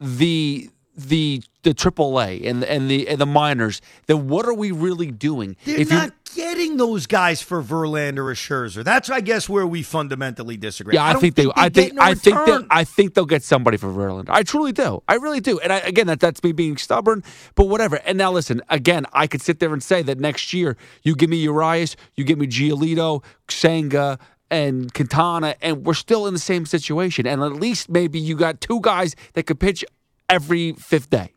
the 0.00 0.70
the 0.98 1.42
the 1.62 1.74
AAA 1.74 2.46
and 2.46 2.64
and 2.64 2.90
the 2.90 3.08
and 3.08 3.20
the 3.20 3.26
minors, 3.26 3.80
then 4.06 4.28
what 4.28 4.46
are 4.46 4.54
we 4.54 4.72
really 4.72 5.10
doing? 5.10 5.56
They're 5.64 5.78
if 5.78 5.90
you're- 5.90 6.02
not 6.02 6.12
getting 6.34 6.76
those 6.76 7.06
guys 7.06 7.40
for 7.40 7.62
Verlander 7.62 8.18
or 8.18 8.34
Scherzer. 8.34 8.84
That's, 8.84 9.10
I 9.10 9.20
guess, 9.20 9.48
where 9.48 9.66
we 9.66 9.82
fundamentally 9.82 10.56
disagree. 10.56 10.94
Yeah, 10.94 11.04
I, 11.04 11.12
don't 11.12 11.20
think 11.20 11.36
they. 11.36 11.46
I 11.56 11.68
think 11.68 11.98
I 11.98 12.14
think 12.14 12.36
that 12.36 12.66
I 12.70 12.84
think 12.84 13.14
they'll 13.14 13.26
get 13.26 13.42
somebody 13.42 13.76
for 13.76 13.88
Verlander. 13.88 14.30
I 14.30 14.42
truly 14.42 14.72
do. 14.72 15.02
I 15.08 15.14
really 15.14 15.40
do. 15.40 15.58
And 15.60 15.72
I, 15.72 15.78
again, 15.78 16.06
that 16.08 16.20
that's 16.20 16.42
me 16.42 16.52
being 16.52 16.76
stubborn. 16.76 17.22
But 17.54 17.68
whatever. 17.68 17.96
And 18.04 18.18
now 18.18 18.32
listen. 18.32 18.60
Again, 18.68 19.06
I 19.12 19.26
could 19.26 19.40
sit 19.40 19.60
there 19.60 19.72
and 19.72 19.82
say 19.82 20.02
that 20.02 20.18
next 20.18 20.52
year 20.52 20.76
you 21.02 21.14
give 21.14 21.30
me 21.30 21.38
Urias, 21.38 21.96
you 22.16 22.24
give 22.24 22.38
me 22.38 22.46
Giolito, 22.46 23.24
Senga, 23.48 24.18
and 24.50 24.92
Quintana, 24.94 25.56
and 25.60 25.84
we're 25.84 25.94
still 25.94 26.26
in 26.26 26.34
the 26.34 26.40
same 26.40 26.66
situation. 26.66 27.26
And 27.26 27.42
at 27.42 27.52
least 27.52 27.88
maybe 27.88 28.18
you 28.18 28.36
got 28.36 28.60
two 28.60 28.80
guys 28.80 29.14
that 29.34 29.44
could 29.44 29.60
pitch 29.60 29.84
every 30.28 30.72
fifth 30.72 31.10
day. 31.10 31.32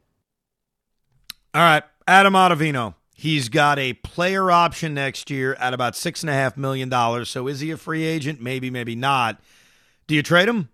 All 1.53 1.61
right, 1.61 1.83
Adam 2.07 2.33
Ottavino. 2.33 2.95
He's 3.15 3.49
got 3.49 3.77
a 3.77 3.93
player 3.93 4.49
option 4.49 4.95
next 4.95 5.29
year 5.29 5.53
at 5.55 5.75
about 5.75 5.95
six 5.95 6.23
and 6.23 6.29
a 6.29 6.33
half 6.33 6.57
million 6.57 6.89
dollars. 6.89 7.29
So 7.29 7.47
is 7.47 7.59
he 7.59 7.69
a 7.69 7.77
free 7.77 8.03
agent? 8.03 8.41
Maybe, 8.41 8.71
maybe 8.71 8.95
not. 8.95 9.39
Do 10.07 10.15
you 10.15 10.23
trade 10.23 10.49
him? 10.49 10.69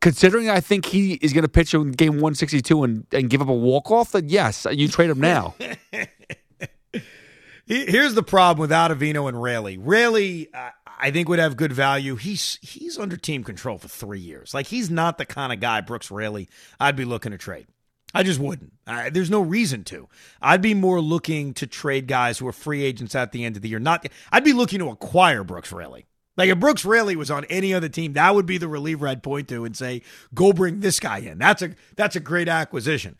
Considering 0.00 0.48
I 0.48 0.60
think 0.60 0.86
he 0.86 1.14
is 1.14 1.32
going 1.32 1.42
to 1.42 1.48
pitch 1.48 1.74
in 1.74 1.92
game 1.92 2.14
162 2.14 2.84
and, 2.84 3.06
and 3.12 3.28
give 3.28 3.42
up 3.42 3.48
a 3.48 3.52
walk 3.52 3.90
off, 3.90 4.12
then 4.12 4.28
yes, 4.28 4.66
you 4.70 4.88
trade 4.88 5.10
him 5.10 5.20
now. 5.20 5.54
Here's 7.66 8.14
the 8.14 8.22
problem 8.22 8.60
with 8.60 8.70
Ottavino 8.70 9.28
and 9.28 9.42
Raley. 9.42 9.78
Raley, 9.78 10.48
uh, 10.54 10.70
I 10.98 11.10
think 11.10 11.28
would 11.28 11.38
have 11.38 11.56
good 11.56 11.72
value. 11.72 12.16
He's 12.16 12.58
he's 12.62 12.98
under 12.98 13.16
team 13.16 13.44
control 13.44 13.78
for 13.78 13.88
three 13.88 14.20
years. 14.20 14.54
Like 14.54 14.68
he's 14.68 14.90
not 14.90 15.18
the 15.18 15.26
kind 15.26 15.52
of 15.52 15.60
guy 15.60 15.80
Brooks 15.80 16.10
Raley 16.10 16.48
I'd 16.80 16.96
be 16.96 17.04
looking 17.04 17.32
to 17.32 17.38
trade. 17.38 17.66
I 18.14 18.22
just 18.22 18.38
wouldn't. 18.38 18.72
Uh, 18.86 19.10
there's 19.10 19.30
no 19.30 19.40
reason 19.40 19.82
to. 19.84 20.08
I'd 20.40 20.62
be 20.62 20.72
more 20.72 21.00
looking 21.00 21.52
to 21.54 21.66
trade 21.66 22.06
guys 22.06 22.38
who 22.38 22.46
are 22.46 22.52
free 22.52 22.84
agents 22.84 23.16
at 23.16 23.32
the 23.32 23.44
end 23.44 23.56
of 23.56 23.62
the 23.62 23.68
year. 23.68 23.80
Not. 23.80 24.06
I'd 24.30 24.44
be 24.44 24.52
looking 24.52 24.78
to 24.78 24.90
acquire 24.90 25.42
Brooks 25.42 25.72
Raley. 25.72 26.06
Like 26.36 26.48
if 26.48 26.58
Brooks 26.58 26.84
Raley 26.84 27.16
was 27.16 27.30
on 27.30 27.44
any 27.46 27.74
other 27.74 27.88
team, 27.88 28.12
that 28.12 28.34
would 28.34 28.46
be 28.46 28.58
the 28.58 28.68
reliever 28.68 29.08
I'd 29.08 29.22
point 29.22 29.48
to 29.48 29.64
and 29.64 29.76
say, 29.76 30.02
"Go 30.32 30.52
bring 30.52 30.80
this 30.80 31.00
guy 31.00 31.18
in." 31.18 31.38
That's 31.38 31.62
a 31.62 31.74
that's 31.96 32.16
a 32.16 32.20
great 32.20 32.48
acquisition. 32.48 33.16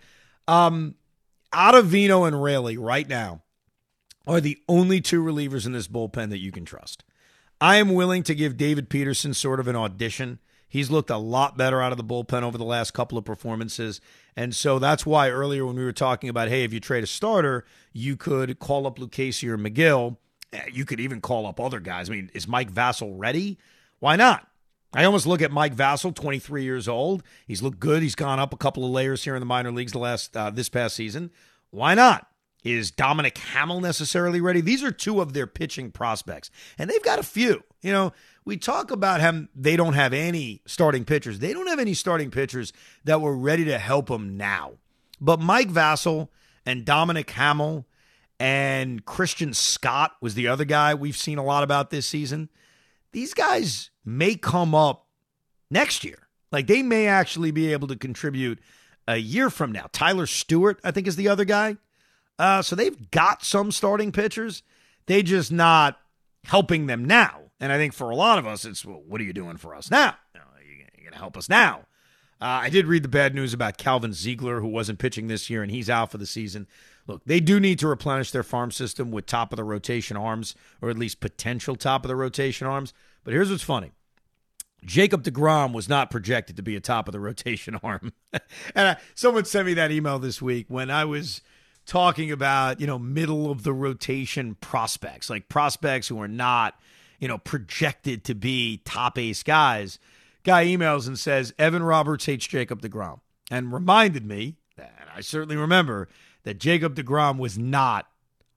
Um, 0.46 0.94
Ottavino 1.52 2.26
and 2.26 2.42
Raley 2.42 2.76
right 2.76 3.08
now 3.08 3.42
are 4.26 4.40
the 4.40 4.58
only 4.68 5.00
two 5.00 5.22
relievers 5.22 5.66
in 5.66 5.72
this 5.72 5.88
bullpen 5.88 6.30
that 6.30 6.38
you 6.38 6.52
can 6.52 6.64
trust. 6.64 7.04
I 7.64 7.76
am 7.76 7.94
willing 7.94 8.22
to 8.24 8.34
give 8.34 8.58
David 8.58 8.90
Peterson 8.90 9.32
sort 9.32 9.58
of 9.58 9.68
an 9.68 9.74
audition. 9.74 10.38
He's 10.68 10.90
looked 10.90 11.08
a 11.08 11.16
lot 11.16 11.56
better 11.56 11.80
out 11.80 11.92
of 11.92 11.96
the 11.96 12.04
bullpen 12.04 12.42
over 12.42 12.58
the 12.58 12.62
last 12.64 12.90
couple 12.90 13.16
of 13.16 13.24
performances. 13.24 14.02
And 14.36 14.54
so 14.54 14.78
that's 14.78 15.06
why 15.06 15.30
earlier 15.30 15.64
when 15.64 15.76
we 15.76 15.82
were 15.82 15.90
talking 15.90 16.28
about, 16.28 16.48
hey, 16.48 16.64
if 16.64 16.74
you 16.74 16.80
trade 16.80 17.04
a 17.04 17.06
starter, 17.06 17.64
you 17.94 18.18
could 18.18 18.58
call 18.58 18.86
up 18.86 18.98
Lucchesi 18.98 19.48
or 19.48 19.56
Megill. 19.56 20.18
Eh, 20.52 20.60
you 20.74 20.84
could 20.84 21.00
even 21.00 21.22
call 21.22 21.46
up 21.46 21.58
other 21.58 21.80
guys. 21.80 22.10
I 22.10 22.12
mean, 22.12 22.30
is 22.34 22.46
Mike 22.46 22.70
Vasil 22.70 23.14
ready? 23.16 23.56
Why 23.98 24.16
not? 24.16 24.46
I 24.92 25.04
almost 25.04 25.26
look 25.26 25.40
at 25.40 25.50
Mike 25.50 25.74
Vasil, 25.74 26.14
23 26.14 26.64
years 26.64 26.86
old. 26.86 27.22
He's 27.46 27.62
looked 27.62 27.80
good. 27.80 28.02
He's 28.02 28.14
gone 28.14 28.40
up 28.40 28.52
a 28.52 28.58
couple 28.58 28.84
of 28.84 28.90
layers 28.90 29.24
here 29.24 29.36
in 29.36 29.40
the 29.40 29.46
minor 29.46 29.72
leagues 29.72 29.92
the 29.92 29.98
last 29.98 30.36
uh, 30.36 30.50
this 30.50 30.68
past 30.68 30.96
season. 30.96 31.30
Why 31.70 31.94
not? 31.94 32.28
Is 32.64 32.90
Dominic 32.90 33.36
Hamel 33.36 33.80
necessarily 33.80 34.40
ready? 34.40 34.62
These 34.62 34.82
are 34.82 34.90
two 34.90 35.20
of 35.20 35.34
their 35.34 35.46
pitching 35.46 35.90
prospects, 35.90 36.50
and 36.78 36.88
they've 36.88 37.02
got 37.02 37.18
a 37.18 37.22
few. 37.22 37.62
You 37.82 37.92
know, 37.92 38.12
we 38.46 38.56
talk 38.56 38.90
about 38.90 39.20
him, 39.20 39.50
they 39.54 39.76
don't 39.76 39.92
have 39.92 40.14
any 40.14 40.62
starting 40.66 41.04
pitchers. 41.04 41.38
They 41.38 41.52
don't 41.52 41.66
have 41.66 41.78
any 41.78 41.92
starting 41.92 42.30
pitchers 42.30 42.72
that 43.04 43.20
were 43.20 43.36
ready 43.36 43.66
to 43.66 43.78
help 43.78 44.08
them 44.08 44.38
now. 44.38 44.72
But 45.20 45.40
Mike 45.40 45.68
Vasil 45.68 46.28
and 46.64 46.84
Dominic 46.84 47.30
Hamel 47.30 47.86
and 48.40 49.04
Christian 49.04 49.54
Scott 49.54 50.12
was 50.20 50.34
the 50.34 50.48
other 50.48 50.64
guy 50.64 50.94
we've 50.94 51.16
seen 51.16 51.38
a 51.38 51.44
lot 51.44 51.64
about 51.64 51.90
this 51.90 52.06
season. 52.06 52.48
These 53.12 53.34
guys 53.34 53.90
may 54.04 54.34
come 54.34 54.74
up 54.74 55.06
next 55.70 56.02
year. 56.02 56.28
Like 56.50 56.66
they 56.66 56.82
may 56.82 57.06
actually 57.06 57.50
be 57.50 57.72
able 57.72 57.88
to 57.88 57.96
contribute 57.96 58.58
a 59.06 59.16
year 59.16 59.50
from 59.50 59.72
now. 59.72 59.86
Tyler 59.92 60.26
Stuart, 60.26 60.80
I 60.82 60.90
think, 60.90 61.06
is 61.06 61.16
the 61.16 61.28
other 61.28 61.44
guy. 61.44 61.76
Uh, 62.38 62.62
so 62.62 62.74
they've 62.74 63.10
got 63.10 63.44
some 63.44 63.70
starting 63.70 64.12
pitchers. 64.12 64.62
They 65.06 65.22
just 65.22 65.52
not 65.52 65.98
helping 66.44 66.86
them 66.86 67.04
now. 67.04 67.40
And 67.60 67.72
I 67.72 67.76
think 67.76 67.92
for 67.92 68.10
a 68.10 68.16
lot 68.16 68.38
of 68.38 68.46
us, 68.46 68.64
it's 68.64 68.84
well, 68.84 69.02
what 69.06 69.20
are 69.20 69.24
you 69.24 69.32
doing 69.32 69.56
for 69.56 69.74
us 69.74 69.90
now? 69.90 70.14
You 70.34 70.40
know, 70.40 70.46
you're 70.66 71.04
going 71.04 71.12
to 71.12 71.18
help 71.18 71.36
us 71.36 71.48
now. 71.48 71.86
Uh, 72.40 72.60
I 72.62 72.68
did 72.68 72.86
read 72.86 73.04
the 73.04 73.08
bad 73.08 73.34
news 73.34 73.54
about 73.54 73.78
Calvin 73.78 74.12
Ziegler, 74.12 74.60
who 74.60 74.68
wasn't 74.68 74.98
pitching 74.98 75.28
this 75.28 75.48
year, 75.48 75.62
and 75.62 75.70
he's 75.70 75.88
out 75.88 76.10
for 76.10 76.18
the 76.18 76.26
season. 76.26 76.66
Look, 77.06 77.22
they 77.24 77.40
do 77.40 77.60
need 77.60 77.78
to 77.78 77.88
replenish 77.88 78.32
their 78.32 78.42
farm 78.42 78.70
system 78.70 79.10
with 79.10 79.26
top 79.26 79.52
of 79.52 79.56
the 79.56 79.64
rotation 79.64 80.16
arms, 80.16 80.54
or 80.82 80.90
at 80.90 80.98
least 80.98 81.20
potential 81.20 81.76
top 81.76 82.04
of 82.04 82.08
the 82.08 82.16
rotation 82.16 82.66
arms. 82.66 82.92
But 83.22 83.32
here's 83.32 83.50
what's 83.50 83.62
funny 83.62 83.92
Jacob 84.84 85.22
DeGrom 85.22 85.72
was 85.72 85.88
not 85.88 86.10
projected 86.10 86.56
to 86.56 86.62
be 86.62 86.76
a 86.76 86.80
top 86.80 87.08
of 87.08 87.12
the 87.12 87.20
rotation 87.20 87.76
arm. 87.82 88.12
and 88.32 88.88
I, 88.88 88.96
someone 89.14 89.44
sent 89.44 89.66
me 89.66 89.74
that 89.74 89.92
email 89.92 90.18
this 90.18 90.42
week 90.42 90.66
when 90.68 90.90
I 90.90 91.04
was 91.04 91.40
talking 91.86 92.30
about, 92.30 92.80
you 92.80 92.86
know, 92.86 92.98
middle 92.98 93.50
of 93.50 93.62
the 93.62 93.72
rotation 93.72 94.56
prospects, 94.56 95.28
like 95.28 95.48
prospects 95.48 96.08
who 96.08 96.20
are 96.20 96.28
not, 96.28 96.78
you 97.18 97.28
know, 97.28 97.38
projected 97.38 98.24
to 98.24 98.34
be 98.34 98.80
top 98.84 99.18
ace 99.18 99.42
guys. 99.42 99.98
Guy 100.44 100.66
emails 100.66 101.06
and 101.06 101.18
says, 101.18 101.54
Evan 101.58 101.82
Roberts 101.82 102.26
hates 102.26 102.46
Jacob 102.46 102.82
DeGrom 102.82 103.20
and 103.50 103.72
reminded 103.72 104.26
me, 104.26 104.56
and 104.76 104.88
I 105.14 105.20
certainly 105.20 105.56
remember, 105.56 106.08
that 106.42 106.58
Jacob 106.58 106.94
DeGrom 106.94 107.38
was 107.38 107.58
not 107.58 108.08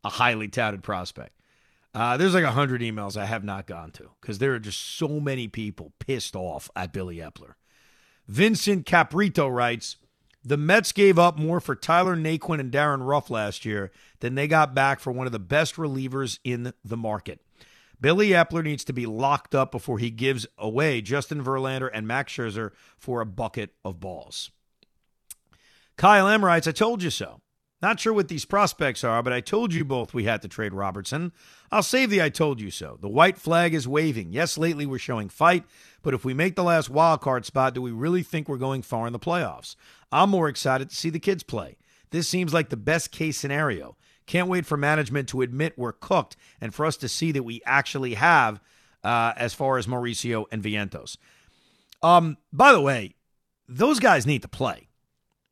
a 0.03 0.09
highly 0.09 0.47
touted 0.47 0.83
prospect. 0.83 1.31
Uh, 1.93 2.17
there's 2.17 2.33
like 2.33 2.43
a 2.43 2.51
hundred 2.51 2.81
emails 2.81 3.17
I 3.17 3.25
have 3.25 3.43
not 3.43 3.65
gone 3.65 3.91
to 3.91 4.11
because 4.21 4.37
there 4.37 4.53
are 4.53 4.59
just 4.59 4.79
so 4.97 5.19
many 5.19 5.47
people 5.47 5.93
pissed 5.99 6.35
off 6.35 6.69
at 6.75 6.93
Billy 6.93 7.17
Eppler. 7.17 7.53
Vincent 8.27 8.85
Caprito 8.85 9.51
writes, 9.51 9.95
the 10.47 10.55
Mets 10.55 10.93
gave 10.93 11.19
up 11.19 11.37
more 11.37 11.59
for 11.59 11.75
Tyler 11.75 12.15
Naquin 12.15 12.61
and 12.61 12.71
Darin 12.71 13.03
Ruf 13.03 13.29
last 13.29 13.65
year 13.65 13.91
than 14.21 14.35
they 14.35 14.47
got 14.47 14.73
back 14.73 15.01
for 15.01 15.11
one 15.11 15.25
of 15.25 15.33
the 15.33 15.39
best 15.39 15.75
relievers 15.75 16.39
in 16.41 16.71
the 16.85 16.95
market. 16.95 17.41
Billy 17.99 18.29
Eppler 18.29 18.63
needs 18.63 18.85
to 18.85 18.93
be 18.93 19.05
locked 19.05 19.53
up 19.53 19.71
before 19.71 19.99
he 19.99 20.09
gives 20.09 20.47
away 20.57 21.01
Justin 21.01 21.43
Verlander 21.43 21.89
and 21.93 22.07
Max 22.07 22.31
Scherzer 22.31 22.71
for 22.97 23.19
a 23.19 23.25
bucket 23.25 23.73
of 23.83 23.99
balls. 23.99 24.51
Kyle 25.97 26.27
M 26.27 26.45
writes, 26.45 26.67
I 26.67 26.71
told 26.71 27.03
you 27.03 27.09
so. 27.09 27.41
Not 27.79 27.99
sure 27.99 28.13
what 28.13 28.27
these 28.27 28.45
prospects 28.45 29.03
are, 29.03 29.21
but 29.21 29.33
I 29.33 29.39
told 29.39 29.71
you 29.71 29.85
both 29.85 30.13
we 30.13 30.23
had 30.23 30.41
to 30.41 30.47
trade 30.47 30.73
Robertson. 30.73 31.31
I'll 31.71 31.83
save 31.83 32.09
the 32.09 32.23
I 32.23 32.29
told 32.29 32.59
you 32.59 32.71
so. 32.71 32.97
The 32.99 33.09
white 33.09 33.37
flag 33.37 33.75
is 33.75 33.87
waving. 33.87 34.31
Yes, 34.31 34.57
lately 34.57 34.87
we're 34.87 34.97
showing 34.97 35.29
fight, 35.29 35.63
but 36.01 36.15
if 36.15 36.25
we 36.25 36.33
make 36.33 36.55
the 36.55 36.63
last 36.63 36.89
wild 36.89 37.21
card 37.21 37.45
spot, 37.45 37.75
do 37.75 37.81
we 37.81 37.91
really 37.91 38.23
think 38.23 38.47
we're 38.47 38.57
going 38.57 38.81
far 38.81 39.05
in 39.05 39.13
the 39.13 39.19
playoffs? 39.19 39.75
I'm 40.11 40.29
more 40.29 40.49
excited 40.49 40.89
to 40.89 40.95
see 40.95 41.09
the 41.09 41.19
kids 41.19 41.43
play. 41.43 41.77
This 42.11 42.27
seems 42.27 42.53
like 42.53 42.69
the 42.69 42.77
best 42.77 43.11
case 43.11 43.37
scenario. 43.37 43.97
Can't 44.25 44.49
wait 44.49 44.65
for 44.65 44.77
management 44.77 45.29
to 45.29 45.41
admit 45.41 45.77
we're 45.77 45.93
cooked 45.93 46.35
and 46.59 46.73
for 46.73 46.85
us 46.85 46.97
to 46.97 47.09
see 47.09 47.31
that 47.31 47.43
we 47.43 47.61
actually 47.65 48.15
have 48.15 48.59
uh, 49.03 49.33
as 49.37 49.53
far 49.53 49.77
as 49.77 49.87
Mauricio 49.87 50.45
and 50.51 50.63
Vientos. 50.63 51.17
Um, 52.01 52.37
by 52.51 52.73
the 52.73 52.81
way, 52.81 53.15
those 53.67 53.99
guys 53.99 54.25
need 54.25 54.41
to 54.41 54.47
play. 54.47 54.87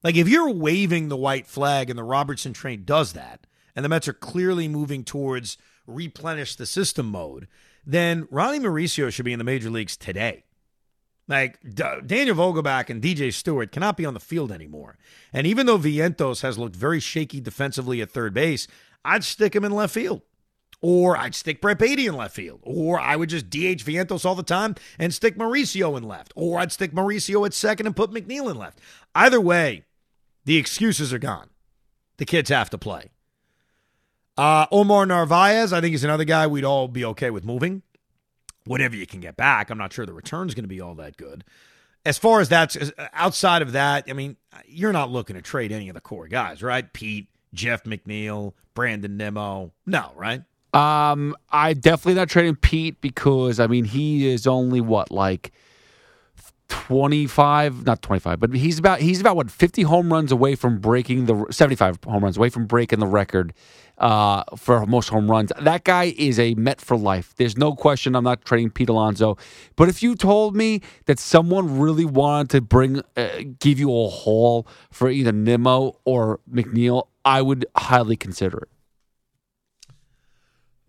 Like 0.04 0.16
if 0.16 0.30
you're 0.30 0.52
waving 0.52 1.10
the 1.10 1.18
white 1.18 1.48
flag 1.48 1.90
and 1.90 1.98
the 1.98 2.04
Robertson 2.04 2.54
train 2.54 2.84
does 2.86 3.14
that, 3.14 3.48
and 3.76 3.84
the 3.84 3.90
Mets 3.90 4.08
are 4.08 4.14
clearly 4.14 4.68
moving 4.68 5.04
towards 5.04 5.58
replenish 5.86 6.56
the 6.56 6.66
system 6.66 7.08
mode, 7.08 7.48
then 7.86 8.28
Ronnie 8.32 8.60
Mauricio 8.60 9.12
should 9.12 9.26
be 9.26 9.34
in 9.34 9.40
the 9.40 9.44
major 9.44 9.70
leagues 9.70 9.98
today. 9.98 10.45
Like 11.28 11.60
D- 11.64 11.84
Daniel 12.06 12.36
Vogelbach 12.36 12.90
and 12.90 13.02
DJ 13.02 13.34
Stewart 13.34 13.72
cannot 13.72 13.98
be 13.98 14.06
on 14.06 14.14
the 14.14 14.20
field 14.20 14.52
anymore. 14.52 14.98
And 15.34 15.48
even 15.48 15.66
though 15.66 15.78
Vientos 15.78 16.42
has 16.42 16.58
looked 16.58 16.76
very 16.76 17.00
shaky 17.00 17.42
defensively 17.42 18.02
at 18.02 18.12
third 18.12 18.34
base, 18.34 18.68
I'd 19.04 19.24
stick 19.24 19.56
him 19.56 19.66
in 19.66 19.72
left 19.72 19.94
field. 19.94 20.22
Or 20.82 21.18
I'd 21.18 21.34
stick 21.34 21.62
Brett 21.62 21.80
Baty 21.80 22.06
in 22.06 22.16
left 22.16 22.36
field. 22.36 22.60
Or 22.62 23.00
I 23.00 23.16
would 23.16 23.30
just 23.30 23.50
DH 23.50 23.84
Vientos 23.84 24.24
all 24.24 24.36
the 24.36 24.44
time 24.44 24.76
and 25.00 25.14
stick 25.14 25.36
Mauricio 25.36 25.98
in 25.98 26.04
left. 26.04 26.32
Or 26.36 26.60
I'd 26.60 26.72
stick 26.72 26.92
Mauricio 26.92 27.46
at 27.46 27.54
second 27.54 27.88
and 27.88 27.96
put 27.96 28.12
McNeil 28.12 28.52
in 28.52 28.58
left. 28.58 28.80
Either 29.16 29.42
way, 29.42 29.86
the 30.44 30.58
excuses 30.58 31.12
are 31.12 31.20
gone. 31.20 31.50
The 32.18 32.26
kids 32.26 32.50
have 32.50 32.70
to 32.70 32.78
play. 32.78 33.10
Uh, 34.38 34.68
Omar 34.72 35.06
Narvaez, 35.06 35.74
I 35.74 35.82
think, 35.82 35.96
is 35.96 36.04
another 36.04 36.26
guy 36.26 36.46
we'd 36.46 36.66
all 36.66 36.88
be 36.88 37.06
okay 37.06 37.30
with 37.30 37.46
moving. 37.46 37.82
Whatever 38.66 38.96
you 38.96 39.06
can 39.06 39.20
get 39.20 39.38
back. 39.38 39.70
I'm 39.70 39.78
not 39.78 39.94
sure 39.94 40.06
the 40.06 40.14
return's 40.14 40.54
going 40.54 40.64
to 40.64 40.70
be 40.70 40.82
all 40.82 40.96
that 40.96 41.18
good. 41.18 41.44
As 42.06 42.18
far 42.18 42.40
as 42.40 42.50
that's 42.50 42.78
outside 43.14 43.62
of 43.62 43.72
that, 43.72 44.06
I 44.08 44.14
mean, 44.14 44.38
you're 44.68 44.94
not 44.94 45.10
looking 45.10 45.36
to 45.36 45.42
trade 45.42 45.72
any 45.72 45.90
of 45.90 45.96
the 45.96 46.02
core 46.02 46.28
guys, 46.28 46.62
right? 46.62 46.92
Pete, 46.94 47.28
Jeff 47.54 47.84
McNeil, 47.84 48.54
Brandon 48.76 49.18
Nimmo. 49.18 49.72
No, 49.86 50.12
right? 50.16 50.44
Um, 50.74 51.36
I 51.50 51.74
definitely 51.74 52.16
not 52.16 52.30
trading 52.30 52.58
Pete 52.58 53.00
because 53.00 53.60
I 53.62 53.68
mean 53.68 53.86
he 53.86 54.28
is 54.28 54.46
only 54.46 54.82
what 54.82 55.10
like 55.10 55.54
25 56.68 57.86
not 57.86 58.02
25 58.02 58.40
but 58.40 58.54
he's 58.54 58.80
about 58.80 59.00
he's 59.00 59.22
about 59.22 59.36
what 59.36 59.52
50 59.52 59.84
home 59.84 60.12
runs 60.12 60.32
away 60.32 60.56
from 60.56 60.80
breaking 60.80 61.26
the 61.26 61.46
75 61.52 62.00
home 62.04 62.24
runs 62.24 62.38
away 62.38 62.50
from 62.50 62.66
breaking 62.66 63.00
the 63.00 63.08
record 63.08 63.54
uh, 63.98 64.44
for 64.58 64.86
most 64.86 65.10
home 65.10 65.30
runs. 65.30 65.52
That 65.62 65.84
guy 65.84 66.14
is 66.18 66.40
a 66.40 66.54
met 66.56 66.82
for 66.82 66.98
life. 66.98 67.34
There's 67.36 67.58
no 67.58 67.74
question 67.76 68.16
i'm 68.16 68.24
not 68.24 68.44
trading 68.46 68.70
pete 68.70 68.90
alonso. 68.90 69.38
But 69.76 69.90
if 69.90 70.04
you 70.04 70.16
told 70.16 70.56
me 70.56 70.82
that 71.06 71.20
someone 71.20 71.80
really 71.80 72.06
wanted 72.06 72.50
to 72.52 72.62
bring 72.62 73.02
uh, 73.16 73.28
give 73.60 73.80
you 73.80 73.90
a 73.90 74.08
haul 74.10 74.68
for 74.92 75.10
either 75.10 75.32
nimmo 75.32 75.98
or 76.06 76.40
mcneil 76.52 77.08
i 77.24 77.42
would 77.42 77.66
highly 77.76 78.16
consider 78.16 78.58
it. 78.60 78.70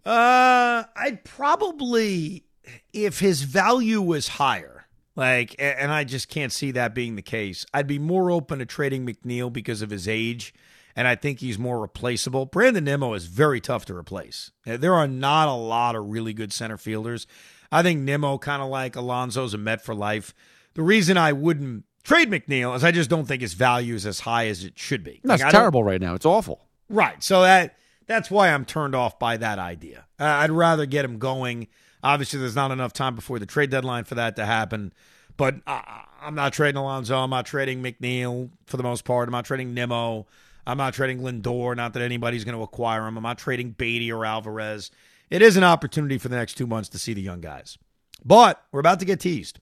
Uh 0.05 0.85
i'd 0.97 1.24
probably 1.24 2.45
if 2.93 3.20
his 3.20 3.43
value 3.43 4.01
was 4.03 4.29
higher 4.29 4.76
like, 5.17 5.57
and 5.59 5.91
I 5.91 6.05
just 6.05 6.29
can't 6.29 6.53
see 6.53 6.71
that 6.73 6.95
being 6.95 7.17
the 7.17 7.23
case. 7.23 7.64
I'd 7.75 7.87
be 7.87 7.99
more 7.99 8.31
open 8.31 8.59
to 8.61 8.67
trading 8.67 9.07
McNeil 9.07 9.53
because 9.53 9.83
of 9.83 9.91
his 9.91 10.07
age, 10.07 10.55
and 10.95 11.09
I 11.09 11.17
think 11.17 11.41
he's 11.41 11.59
more 11.59 11.81
replaceable. 11.81 12.47
Brandon 12.47 12.85
Nimmo 12.85 13.14
is 13.14 13.27
very 13.27 13.61
tough 13.61 13.87
to 13.87 13.97
replace. 13.97 14.51
There 14.64 14.95
are 14.95 15.09
not 15.09 15.49
a 15.49 15.55
lot 15.55 15.97
of 15.97 16.07
really 16.07 16.35
good 16.35 16.53
center 16.53 16.77
fielders. 16.77 17.27
I 17.73 17.83
think 17.83 18.01
Nimmo, 18.01 18.39
kind 18.39 18.62
of 18.62 18.69
like 18.69 18.95
Alonso's 18.95 19.55
a 19.55 19.59
Met 19.59 19.83
for 19.83 19.95
life. 19.95 20.35
The 20.75 20.83
reason 20.83 21.17
I 21.17 21.33
wouldn't 21.33 21.85
trade 22.05 22.31
McNeil 22.31 22.77
is 22.77 22.85
I 22.85 22.93
just 22.93 23.11
don't 23.11 23.25
think 23.27 23.43
his 23.43 23.55
value 23.55 23.95
is 23.95 24.07
as 24.07 24.21
high 24.21 24.47
as 24.47 24.64
it 24.64 24.79
should 24.79 25.03
be. 25.03 25.21
That's 25.25 25.43
like, 25.43 25.51
terrible 25.51 25.83
right 25.83 26.01
now. 26.01 26.14
It's 26.14 26.27
awful. 26.27 26.67
Right. 26.89 27.23
So 27.23 27.43
that 27.43 27.77
that's 28.07 28.31
why 28.31 28.51
I'm 28.51 28.64
turned 28.64 28.95
off 28.95 29.19
by 29.19 29.37
that 29.39 29.59
idea. 29.59 30.07
Uh, 30.21 30.25
I'd 30.25 30.51
rather 30.51 30.87
get 30.87 31.05
him 31.05 31.19
going 31.19 31.67
Obviously, 32.03 32.38
there's 32.40 32.57
not 32.57 32.70
enough 32.70 32.92
time 32.92 33.14
before 33.14 33.38
the 33.38 33.47
trade 33.47 33.70
deadline 33.70 34.05
for 34.05 34.14
that 34.14 34.36
to 34.36 34.47
happen. 34.47 34.92
But 35.36 35.57
I, 35.66 36.05
I'm 36.20 36.34
not 36.34 36.53
trading 36.53 36.76
Alonso. 36.76 37.18
I'm 37.18 37.30
not 37.30 37.47
trading 37.47 37.82
McNeil 37.82 38.51
for 38.66 38.76
the 38.76 38.82
most 38.82 39.05
part. 39.05 39.28
I'm 39.28 39.32
not 39.32 39.44
trading 39.44 39.74
Nimmo. 39.74 40.26
I'm 40.66 40.78
not 40.78 40.94
trading 40.94 41.20
Lindor. 41.20 41.76
Not 41.76 41.92
that 41.92 42.03
anybody's 42.03 42.44
going 42.44 42.57
to 42.57 42.62
acquire 42.62 43.07
him. 43.07 43.16
I'm 43.16 43.22
not 43.22 43.38
trading 43.38 43.70
Baty 43.70 44.11
or 44.11 44.24
Alvarez. 44.24 44.90
It 45.30 45.42
is 45.42 45.57
an 45.57 45.64
opportunity 45.64 46.18
for 46.18 46.28
the 46.28 46.36
next 46.36 46.55
two 46.55 46.66
months 46.66 46.88
to 46.90 46.99
see 46.99 47.14
the 47.14 47.22
young 47.22 47.40
guys. 47.40 47.78
But 48.24 48.62
we're 48.72 48.80
about 48.80 49.01
to 49.01 49.05
get 49.05 49.20
teased. 49.20 49.61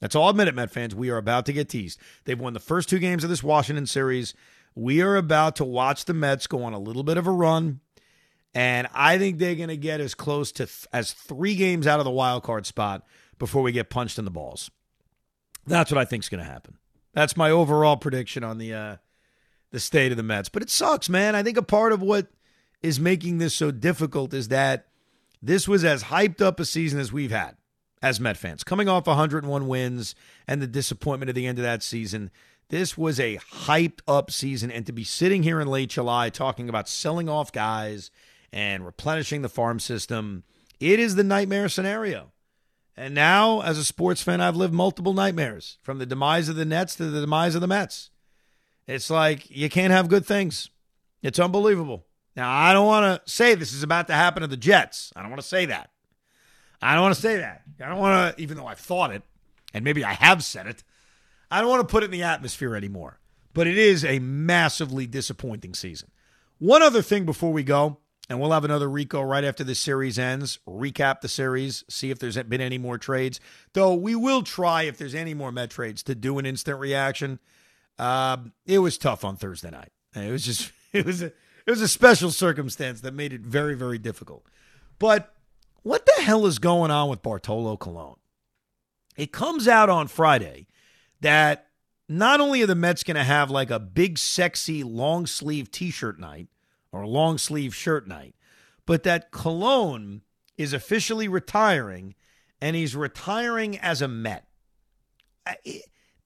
That's 0.00 0.14
all 0.14 0.26
I 0.26 0.30
admit 0.30 0.48
it, 0.48 0.54
Met 0.54 0.70
fans. 0.70 0.94
We 0.94 1.10
are 1.10 1.16
about 1.16 1.46
to 1.46 1.52
get 1.52 1.68
teased. 1.68 1.98
They've 2.24 2.38
won 2.38 2.52
the 2.52 2.60
first 2.60 2.88
two 2.88 2.98
games 2.98 3.24
of 3.24 3.30
this 3.30 3.42
Washington 3.42 3.86
series. 3.86 4.34
We 4.74 5.02
are 5.02 5.16
about 5.16 5.56
to 5.56 5.64
watch 5.64 6.04
the 6.04 6.14
Mets 6.14 6.46
go 6.46 6.62
on 6.62 6.72
a 6.72 6.78
little 6.78 7.02
bit 7.02 7.16
of 7.16 7.26
a 7.26 7.32
run, 7.32 7.80
and 8.54 8.88
I 8.94 9.18
think 9.18 9.38
they're 9.38 9.54
going 9.54 9.68
to 9.68 9.76
get 9.76 10.00
as 10.00 10.14
close 10.14 10.52
to 10.52 10.66
th- 10.66 10.86
as 10.92 11.12
three 11.12 11.54
games 11.54 11.86
out 11.86 12.00
of 12.00 12.04
the 12.04 12.10
wild 12.10 12.42
card 12.42 12.66
spot 12.66 13.04
before 13.38 13.62
we 13.62 13.72
get 13.72 13.90
punched 13.90 14.18
in 14.18 14.24
the 14.24 14.30
balls. 14.30 14.70
That's 15.66 15.90
what 15.90 15.98
I 15.98 16.04
think 16.04 16.24
is 16.24 16.28
going 16.28 16.44
to 16.44 16.50
happen. 16.50 16.78
That's 17.12 17.36
my 17.36 17.50
overall 17.50 17.96
prediction 17.96 18.44
on 18.44 18.58
the 18.58 18.74
uh, 18.74 18.96
the 19.70 19.80
state 19.80 20.12
of 20.12 20.16
the 20.16 20.22
Mets. 20.22 20.48
But 20.48 20.62
it 20.62 20.70
sucks, 20.70 21.08
man. 21.08 21.34
I 21.34 21.42
think 21.42 21.56
a 21.56 21.62
part 21.62 21.92
of 21.92 22.00
what 22.00 22.28
is 22.82 23.00
making 23.00 23.38
this 23.38 23.54
so 23.54 23.70
difficult 23.70 24.32
is 24.32 24.48
that 24.48 24.86
this 25.42 25.68
was 25.68 25.84
as 25.84 26.04
hyped 26.04 26.40
up 26.40 26.60
a 26.60 26.64
season 26.64 26.98
as 26.98 27.12
we've 27.12 27.30
had 27.30 27.56
as 28.02 28.20
Met 28.20 28.36
fans. 28.36 28.64
Coming 28.64 28.88
off 28.88 29.06
101 29.06 29.68
wins 29.68 30.14
and 30.46 30.62
the 30.62 30.66
disappointment 30.66 31.28
at 31.28 31.34
the 31.34 31.46
end 31.46 31.58
of 31.58 31.64
that 31.64 31.82
season, 31.82 32.30
this 32.68 32.96
was 32.96 33.18
a 33.18 33.38
hyped 33.38 34.00
up 34.06 34.30
season. 34.30 34.70
And 34.70 34.86
to 34.86 34.92
be 34.92 35.04
sitting 35.04 35.42
here 35.42 35.60
in 35.60 35.68
late 35.68 35.90
July 35.90 36.30
talking 36.30 36.68
about 36.68 36.88
selling 36.88 37.28
off 37.28 37.52
guys 37.52 38.10
and 38.52 38.84
replenishing 38.84 39.42
the 39.42 39.48
farm 39.48 39.80
system, 39.80 40.44
it 40.80 40.98
is 40.98 41.14
the 41.14 41.24
nightmare 41.24 41.68
scenario. 41.68 42.32
And 42.96 43.14
now, 43.14 43.60
as 43.60 43.78
a 43.78 43.84
sports 43.84 44.22
fan, 44.22 44.40
I've 44.40 44.56
lived 44.56 44.74
multiple 44.74 45.14
nightmares 45.14 45.78
from 45.82 45.98
the 45.98 46.06
demise 46.06 46.48
of 46.48 46.56
the 46.56 46.64
Nets 46.64 46.96
to 46.96 47.04
the 47.04 47.20
demise 47.20 47.54
of 47.54 47.60
the 47.60 47.68
Mets. 47.68 48.10
It's 48.88 49.10
like 49.10 49.48
you 49.50 49.68
can't 49.68 49.92
have 49.92 50.08
good 50.08 50.26
things. 50.26 50.70
It's 51.22 51.38
unbelievable. 51.38 52.06
Now, 52.34 52.50
I 52.52 52.72
don't 52.72 52.86
want 52.86 53.24
to 53.24 53.30
say 53.30 53.54
this 53.54 53.72
is 53.72 53.82
about 53.82 54.06
to 54.08 54.14
happen 54.14 54.42
to 54.42 54.48
the 54.48 54.56
Jets. 54.56 55.12
I 55.14 55.20
don't 55.20 55.30
want 55.30 55.42
to 55.42 55.48
say 55.48 55.66
that. 55.66 55.90
I 56.80 56.94
don't 56.94 57.02
want 57.02 57.14
to 57.14 57.20
say 57.20 57.36
that. 57.36 57.62
I 57.80 57.88
don't 57.88 57.98
want 57.98 58.36
to, 58.36 58.42
even 58.42 58.56
though 58.56 58.66
I've 58.66 58.78
thought 58.78 59.12
it, 59.12 59.22
and 59.74 59.84
maybe 59.84 60.04
I 60.04 60.14
have 60.14 60.42
said 60.42 60.66
it, 60.66 60.82
I 61.50 61.60
don't 61.60 61.70
want 61.70 61.86
to 61.86 61.90
put 61.92 62.02
it 62.02 62.06
in 62.06 62.12
the 62.12 62.22
atmosphere 62.22 62.74
anymore. 62.74 63.20
But 63.54 63.66
it 63.66 63.78
is 63.78 64.04
a 64.04 64.18
massively 64.18 65.06
disappointing 65.06 65.74
season. 65.74 66.10
One 66.58 66.82
other 66.82 67.02
thing 67.02 67.24
before 67.24 67.52
we 67.52 67.62
go 67.62 67.98
and 68.28 68.38
we'll 68.38 68.52
have 68.52 68.64
another 68.64 68.88
Rico 68.88 69.22
right 69.22 69.44
after 69.44 69.64
the 69.64 69.74
series 69.74 70.18
ends, 70.18 70.58
recap 70.68 71.20
the 71.22 71.28
series, 71.28 71.84
see 71.88 72.10
if 72.10 72.18
there's 72.18 72.36
been 72.36 72.60
any 72.60 72.78
more 72.78 72.98
trades. 72.98 73.40
Though 73.72 73.94
we 73.94 74.14
will 74.14 74.42
try, 74.42 74.82
if 74.82 74.98
there's 74.98 75.14
any 75.14 75.34
more 75.34 75.50
Met 75.50 75.70
trades, 75.70 76.02
to 76.04 76.14
do 76.14 76.38
an 76.38 76.46
instant 76.46 76.78
reaction. 76.78 77.38
Um, 77.98 78.52
it 78.66 78.78
was 78.80 78.98
tough 78.98 79.24
on 79.24 79.36
Thursday 79.36 79.70
night. 79.70 79.92
It 80.14 80.30
was 80.30 80.44
just, 80.44 80.72
it 80.92 81.06
was 81.06 81.22
a, 81.22 81.26
it 81.26 81.70
was 81.70 81.80
a 81.80 81.88
special 81.88 82.30
circumstance 82.30 83.00
that 83.00 83.14
made 83.14 83.32
it 83.32 83.40
very, 83.40 83.74
very 83.74 83.98
difficult. 83.98 84.46
But 84.98 85.34
what 85.82 86.04
the 86.06 86.22
hell 86.22 86.46
is 86.46 86.58
going 86.58 86.90
on 86.90 87.08
with 87.08 87.22
Bartolo 87.22 87.76
Colon? 87.76 88.16
It 89.16 89.32
comes 89.32 89.66
out 89.66 89.88
on 89.88 90.06
Friday 90.06 90.66
that 91.20 91.66
not 92.08 92.40
only 92.40 92.62
are 92.62 92.66
the 92.66 92.74
Mets 92.74 93.02
going 93.02 93.16
to 93.16 93.24
have 93.24 93.50
like 93.50 93.70
a 93.70 93.78
big, 93.78 94.18
sexy, 94.18 94.82
long 94.82 95.26
sleeve 95.26 95.70
t 95.70 95.90
shirt 95.90 96.18
night, 96.18 96.48
or 96.92 97.06
long 97.06 97.38
sleeve 97.38 97.74
shirt 97.74 98.06
night, 98.06 98.34
but 98.86 99.02
that 99.02 99.30
Colon 99.30 100.22
is 100.56 100.72
officially 100.72 101.28
retiring 101.28 102.14
and 102.60 102.74
he's 102.74 102.96
retiring 102.96 103.78
as 103.78 104.02
a 104.02 104.08
Met. 104.08 104.46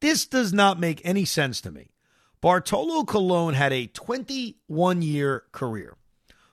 This 0.01 0.27
does 0.27 0.53
not 0.53 0.81
make 0.81 1.01
any 1.05 1.25
sense 1.25 1.61
to 1.61 1.71
me. 1.71 1.91
Bartolo 2.41 3.05
Colon 3.05 3.55
had 3.55 3.73
a 3.73 3.87
21 3.87 5.03
year 5.03 5.45
career. 5.53 5.97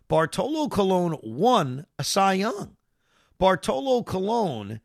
Bartolo 0.07 0.67
Colon 0.67 1.17
won 1.23 1.85
a 1.97 2.03
Cy 2.03 2.33
Young. 2.33 2.75
Bartolo 3.39 4.03
Colon 4.03 4.81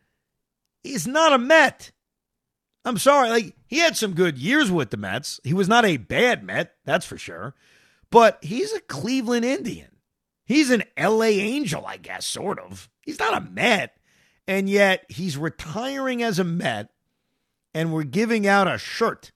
is 0.83 1.07
not 1.07 1.33
a 1.33 1.39
Met. 1.39 1.91
I'm 2.87 2.99
sorry, 2.99 3.31
like 3.31 3.57
he 3.67 3.79
had 3.79 3.97
some 3.97 4.13
good 4.13 4.39
years 4.39 4.71
with 4.71 4.91
the 4.91 4.97
Mets. 4.97 5.41
He 5.43 5.55
was 5.55 5.69
not 5.69 5.85
a 5.85 5.97
bad 5.97 6.45
Met, 6.45 6.75
that's 6.85 7.07
for 7.07 7.19
sure 7.19 7.55
but 8.15 8.39
he's 8.43 8.73
a 8.73 8.81
Cleveland 8.81 9.45
Indian. 9.45 9.89
He's 10.45 10.71
an 10.71 10.85
LA 10.97 11.25
Angel, 11.25 11.85
I 11.85 11.97
guess, 11.97 12.25
sort 12.25 12.61
of. 12.61 12.89
He's 13.03 13.19
not 13.19 13.37
a 13.37 13.41
Met. 13.41 13.97
And 14.47 14.71
yet 14.71 15.05
he's 15.09 15.37
retiring 15.37 16.23
as 16.23 16.39
a 16.39 16.45
Met, 16.45 16.91
and 17.75 17.93
we're 17.93 18.05
giving 18.05 18.47
out 18.47 18.69
a 18.69 18.79
shirt. 18.79 19.33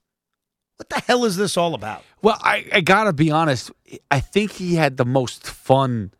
What 0.77 0.87
the 0.87 1.01
hell 1.01 1.25
is 1.25 1.35
this 1.35 1.57
all 1.57 1.73
about? 1.73 2.05
Well, 2.21 2.37
I, 2.39 2.67
I 2.71 2.79
gotta 2.79 3.11
be 3.11 3.31
honest. 3.31 3.69
I 4.09 4.21
think 4.21 4.53
he 4.53 4.75
had 4.75 4.95
the 4.95 5.03
most 5.03 5.45
fun 5.45 6.13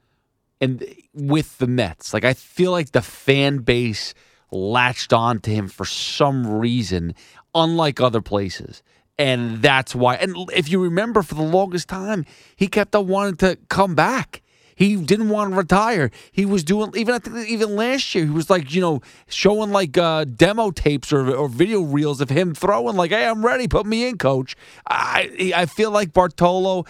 and 0.59 0.83
with 1.13 1.59
the 1.59 1.67
Mets. 1.67 2.13
Like 2.13 2.25
I 2.25 2.33
feel 2.33 2.71
like 2.71 2.91
the 2.91 3.01
fan 3.01 3.59
base 3.59 4.13
latched 4.51 5.13
on 5.13 5.39
to 5.41 5.49
him 5.49 5.69
for 5.69 5.85
some 5.85 6.45
reason, 6.45 7.15
unlike 7.55 8.01
other 8.01 8.21
places. 8.21 8.83
And 9.19 9.61
that's 9.61 9.93
why. 9.93 10.15
And 10.15 10.49
if 10.55 10.69
you 10.69 10.81
remember, 10.81 11.21
for 11.21 11.35
the 11.35 11.43
longest 11.43 11.89
time, 11.89 12.25
he 12.55 12.67
kept 12.67 12.95
on 12.95 13.05
wanting 13.07 13.35
to 13.37 13.57
come 13.67 13.93
back. 13.93 14.41
He 14.79 14.95
didn't 14.95 15.27
want 15.27 15.51
to 15.51 15.57
retire. 15.57 16.09
He 16.31 16.45
was 16.45 16.63
doing 16.63 16.93
even 16.95 17.13
I 17.13 17.19
think 17.19 17.49
even 17.49 17.75
last 17.75 18.15
year 18.15 18.23
he 18.23 18.31
was 18.31 18.49
like 18.49 18.73
you 18.73 18.79
know 18.79 19.01
showing 19.27 19.71
like 19.71 19.97
uh, 19.97 20.23
demo 20.23 20.71
tapes 20.71 21.11
or, 21.11 21.35
or 21.35 21.49
video 21.49 21.81
reels 21.81 22.21
of 22.21 22.29
him 22.29 22.55
throwing 22.55 22.95
like 22.95 23.11
hey 23.11 23.27
I'm 23.27 23.45
ready 23.45 23.67
put 23.67 23.85
me 23.85 24.07
in 24.07 24.17
coach. 24.17 24.55
I 24.87 25.51
I 25.53 25.65
feel 25.65 25.91
like 25.91 26.13
Bartolo 26.13 26.85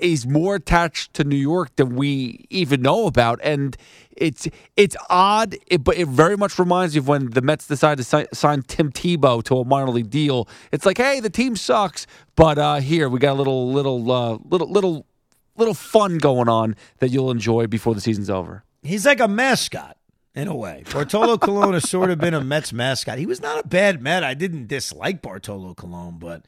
is 0.00 0.26
more 0.26 0.56
attached 0.56 1.14
to 1.14 1.24
New 1.24 1.36
York 1.36 1.74
than 1.76 1.96
we 1.96 2.46
even 2.50 2.82
know 2.82 3.06
about, 3.06 3.40
and 3.42 3.76
it's 4.10 4.48
it's 4.76 4.96
odd, 5.08 5.56
it, 5.66 5.84
but 5.84 5.96
it 5.96 6.08
very 6.08 6.36
much 6.36 6.58
reminds 6.58 6.94
me 6.94 6.98
of 6.98 7.08
when 7.08 7.30
the 7.30 7.40
Mets 7.40 7.66
decided 7.66 8.02
to 8.02 8.04
sign, 8.04 8.26
sign 8.32 8.62
Tim 8.62 8.92
Tebow 8.92 9.42
to 9.44 9.58
a 9.58 9.64
minor 9.64 9.90
league 9.90 10.10
deal. 10.10 10.48
It's 10.72 10.84
like, 10.84 10.98
hey, 10.98 11.20
the 11.20 11.30
team 11.30 11.56
sucks, 11.56 12.06
but 12.36 12.58
uh, 12.58 12.76
here 12.76 13.08
we 13.08 13.18
got 13.18 13.32
a 13.32 13.34
little 13.34 13.72
little 13.72 14.10
uh, 14.10 14.38
little 14.44 14.70
little 14.70 15.06
little 15.56 15.74
fun 15.74 16.18
going 16.18 16.48
on 16.48 16.76
that 16.98 17.10
you'll 17.10 17.30
enjoy 17.30 17.66
before 17.66 17.94
the 17.94 18.00
season's 18.00 18.30
over. 18.30 18.64
He's 18.82 19.06
like 19.06 19.20
a 19.20 19.28
mascot 19.28 19.96
in 20.34 20.48
a 20.48 20.54
way. 20.56 20.84
Bartolo 20.90 21.38
Colon 21.38 21.74
has 21.74 21.88
sort 21.88 22.10
of 22.10 22.18
been 22.18 22.34
a 22.34 22.42
Mets 22.42 22.72
mascot. 22.72 23.18
He 23.18 23.26
was 23.26 23.40
not 23.40 23.64
a 23.64 23.68
bad 23.68 24.00
Met. 24.00 24.24
I 24.24 24.34
didn't 24.34 24.68
dislike 24.68 25.22
Bartolo 25.22 25.74
Colon, 25.74 26.18
but 26.18 26.46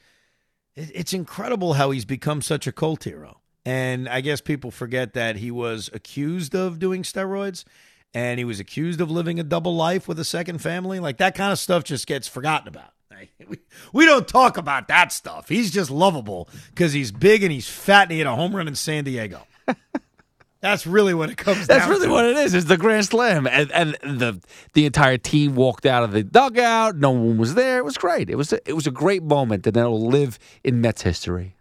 it's 0.75 1.13
incredible 1.13 1.75
how 1.75 1.91
he's 1.91 2.05
become 2.05 2.41
such 2.41 2.67
a 2.67 2.73
cult 2.73 3.05
hero. 3.05 3.42
And 3.65 4.09
I 4.09 4.21
guess 4.21 4.41
people 4.41 4.71
forget 4.71 5.15
that 5.15 5.37
he 5.37 5.51
was 5.51 5.89
accused 5.93 6.55
of 6.55 6.79
doing 6.79 7.03
steroids 7.03 7.65
and 8.15 8.39
he 8.39 8.45
was 8.45 8.61
accused 8.61 9.01
of 9.01 9.11
living 9.11 9.39
a 9.39 9.45
double 9.45 9.75
life 9.75 10.09
with 10.09 10.19
a 10.19 10.25
second 10.25 10.59
family. 10.59 11.01
Like 11.01 11.19
that 11.19 11.35
kind 11.35 11.53
of 11.53 11.59
stuff 11.59 11.85
just 11.85 12.07
gets 12.07 12.29
forgotten 12.29 12.69
about. 12.69 12.91
We, 13.49 13.59
we 13.93 14.05
don't 14.05 14.27
talk 14.27 14.57
about 14.57 14.89
that 14.89 15.13
stuff. 15.13 15.49
He's 15.49 15.71
just 15.71 15.91
lovable 15.91 16.49
because 16.71 16.93
he's 16.93 17.13
big 17.13 17.45
and 17.45 17.53
he's 17.53 17.69
fat 17.69 18.05
and 18.05 18.13
he 18.13 18.19
had 18.19 18.27
a 18.27 18.35
home 18.35 18.55
run 18.57 18.67
in 18.67 18.75
San 18.75 19.05
Diego. 19.05 19.47
That's 20.61 20.87
really 20.87 21.15
what 21.15 21.31
it 21.31 21.37
comes 21.37 21.61
to. 21.61 21.67
That's 21.67 21.89
really 21.89 22.07
to. 22.07 22.13
what 22.13 22.25
it 22.25 22.37
is. 22.37 22.55
It's 22.55 22.67
the 22.67 22.77
Grand 22.77 23.05
Slam. 23.05 23.47
And, 23.47 23.71
and 23.73 23.97
the 24.03 24.41
the 24.75 24.87
entire 24.87 25.19
team 25.19 25.55
walked 25.55 25.87
out 25.87 26.03
of 26.03 26.13
the 26.13 26.25
dugout. 26.25 26.97
No 26.97 27.11
one 27.11 27.37
was 27.39 27.55
there. 27.55 27.79
It 27.79 27.85
was 27.85 27.99
great. 27.99 28.31
It 28.31 28.37
was 28.37 28.53
a, 28.53 28.69
it 28.69 28.75
was 28.75 28.87
a 28.87 28.93
great 28.93 29.23
moment 29.23 29.67
and 29.67 29.77
it'll 29.77 30.07
live 30.07 30.39
in 30.65 30.81
Mets 30.81 31.03
history. 31.03 31.57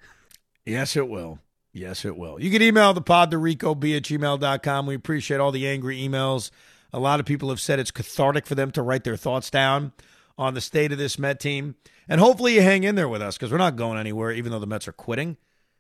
Yes, 0.66 0.96
it 0.96 1.10
will. 1.10 1.40
Yes, 1.74 2.04
it 2.04 2.18
will. 2.18 2.42
You 2.42 2.52
can 2.52 2.62
email 2.62 2.94
the 2.94 3.02
pod 3.02 3.32
to 3.32 3.38
ricob 3.38 3.96
at 3.96 4.04
gmail.com. 4.04 4.86
We 4.86 4.96
appreciate 4.96 5.40
all 5.40 5.52
the 5.52 5.68
angry 5.68 6.00
emails. 6.00 6.52
A 6.92 7.00
lot 7.00 7.20
of 7.20 7.26
people 7.26 7.50
have 7.50 7.62
said 7.62 7.80
it's 7.80 7.92
cathartic 7.92 8.46
for 8.46 8.56
them 8.56 8.72
to 8.72 8.82
write 8.82 9.06
their 9.06 9.16
thoughts 9.16 9.50
down 9.50 9.94
on 10.38 10.54
the 10.54 10.62
state 10.62 10.92
of 10.92 10.98
this 10.98 11.18
Met 11.18 11.40
team. 11.40 11.76
And 12.10 12.20
hopefully 12.20 12.56
you 12.56 12.62
hang 12.62 12.84
in 12.84 12.96
there 12.96 13.08
with 13.08 13.22
us 13.22 13.38
because 13.38 13.52
we're 13.52 13.58
not 13.58 13.78
going 13.78 13.98
anywhere, 13.98 14.32
even 14.32 14.52
though 14.52 14.60
the 14.60 14.68
Mets 14.68 14.88
are 14.88 14.94
quitting. 14.94 15.38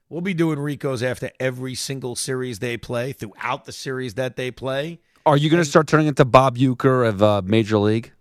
We'll 0.07 0.21
be 0.21 0.33
doing 0.33 0.59
Ricos 0.59 1.03
after 1.03 1.31
every 1.39 1.75
single 1.75 2.15
series 2.15 2.59
they 2.59 2.77
play, 2.77 3.13
throughout 3.13 3.65
the 3.65 3.71
series 3.71 4.15
that 4.15 4.35
they 4.35 4.51
play. 4.51 4.99
Are 5.25 5.37
you 5.37 5.49
going 5.49 5.63
to 5.63 5.69
start 5.69 5.87
turning 5.87 6.07
into 6.07 6.25
Bob 6.25 6.57
Uecker 6.57 7.07
of 7.07 7.21
uh, 7.21 7.41
Major 7.43 7.77
League? 7.77 8.11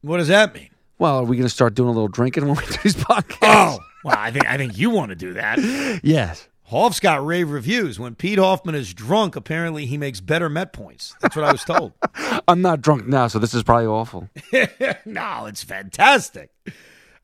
What 0.00 0.18
does 0.18 0.28
that 0.28 0.54
mean? 0.54 0.70
Well, 0.98 1.18
are 1.18 1.24
we 1.24 1.36
going 1.36 1.46
to 1.46 1.54
start 1.54 1.74
doing 1.74 1.88
a 1.88 1.92
little 1.92 2.08
drinking 2.08 2.46
when 2.46 2.56
we 2.56 2.64
do 2.66 2.78
these 2.82 2.96
podcasts? 2.96 3.38
Oh, 3.42 3.78
well, 4.04 4.16
I 4.16 4.30
think 4.30 4.46
I 4.46 4.56
think 4.56 4.78
you 4.78 4.90
want 4.90 5.10
to 5.10 5.16
do 5.16 5.34
that. 5.34 6.00
yes. 6.02 6.48
Hoff's 6.68 6.98
got 6.98 7.24
rave 7.24 7.50
reviews. 7.50 8.00
When 8.00 8.16
Pete 8.16 8.40
Hoffman 8.40 8.74
is 8.74 8.92
drunk, 8.92 9.36
apparently 9.36 9.86
he 9.86 9.96
makes 9.96 10.20
better 10.20 10.48
Met 10.48 10.72
points. 10.72 11.14
That's 11.20 11.36
what 11.36 11.44
I 11.44 11.52
was 11.52 11.62
told. 11.62 11.92
I'm 12.48 12.60
not 12.60 12.80
drunk 12.80 13.06
now, 13.06 13.28
so 13.28 13.38
this 13.38 13.54
is 13.54 13.62
probably 13.62 13.86
awful. 13.86 14.28
no, 15.04 15.46
it's 15.46 15.62
fantastic. 15.62 16.50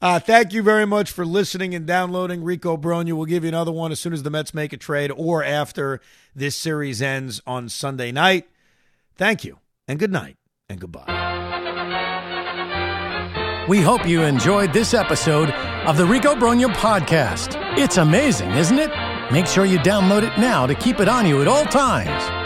Uh, 0.01 0.20
thank 0.20 0.53
you 0.53 0.62
very 0.62 0.86
much 0.86 1.11
for 1.11 1.26
listening 1.26 1.74
and 1.74 1.86
downloading 1.86 2.45
Rico 2.45 2.76
Brogna. 2.76 3.14
We'll 3.14 3.24
give 3.24 3.43
you 3.43 3.49
another 3.49 3.72
one 3.72 3.90
as 3.90 3.99
soon 3.99 4.12
as 4.12 4.22
the 4.22 4.30
Mets 4.30 4.55
make 4.55 4.72
a 4.72 4.76
trade 4.76 5.11
or 5.11 5.43
after 5.43 6.01
this 6.36 6.57
series 6.57 7.03
ends 7.03 7.40
on 7.45 7.68
Sunday 7.68 8.12
night. 8.12 8.49
Thank 9.16 9.45
you, 9.45 9.59
and 9.88 9.99
good 9.99 10.12
night, 10.12 10.36
and 10.68 10.80
goodbye. 10.80 11.18
We 13.68 13.80
hope 13.80 14.07
you 14.07 14.22
enjoyed 14.22 14.72
this 14.72 14.95
episode 14.95 15.51
of 15.51 15.97
the 15.97 16.07
Rico 16.07 16.34
Brogna 16.34 16.72
podcast. 16.74 17.57
It's 17.78 17.97
amazing, 17.97 18.51
isn't 18.53 18.78
it? 18.78 19.12
Make 19.31 19.47
sure 19.47 19.64
you 19.64 19.79
download 19.79 20.23
it 20.23 20.39
now 20.39 20.66
to 20.66 20.75
keep 20.75 21.01
it 21.01 21.09
on 21.09 21.27
you 21.27 21.43
at 21.43 21.49
all 21.49 21.64
times. 21.64 22.41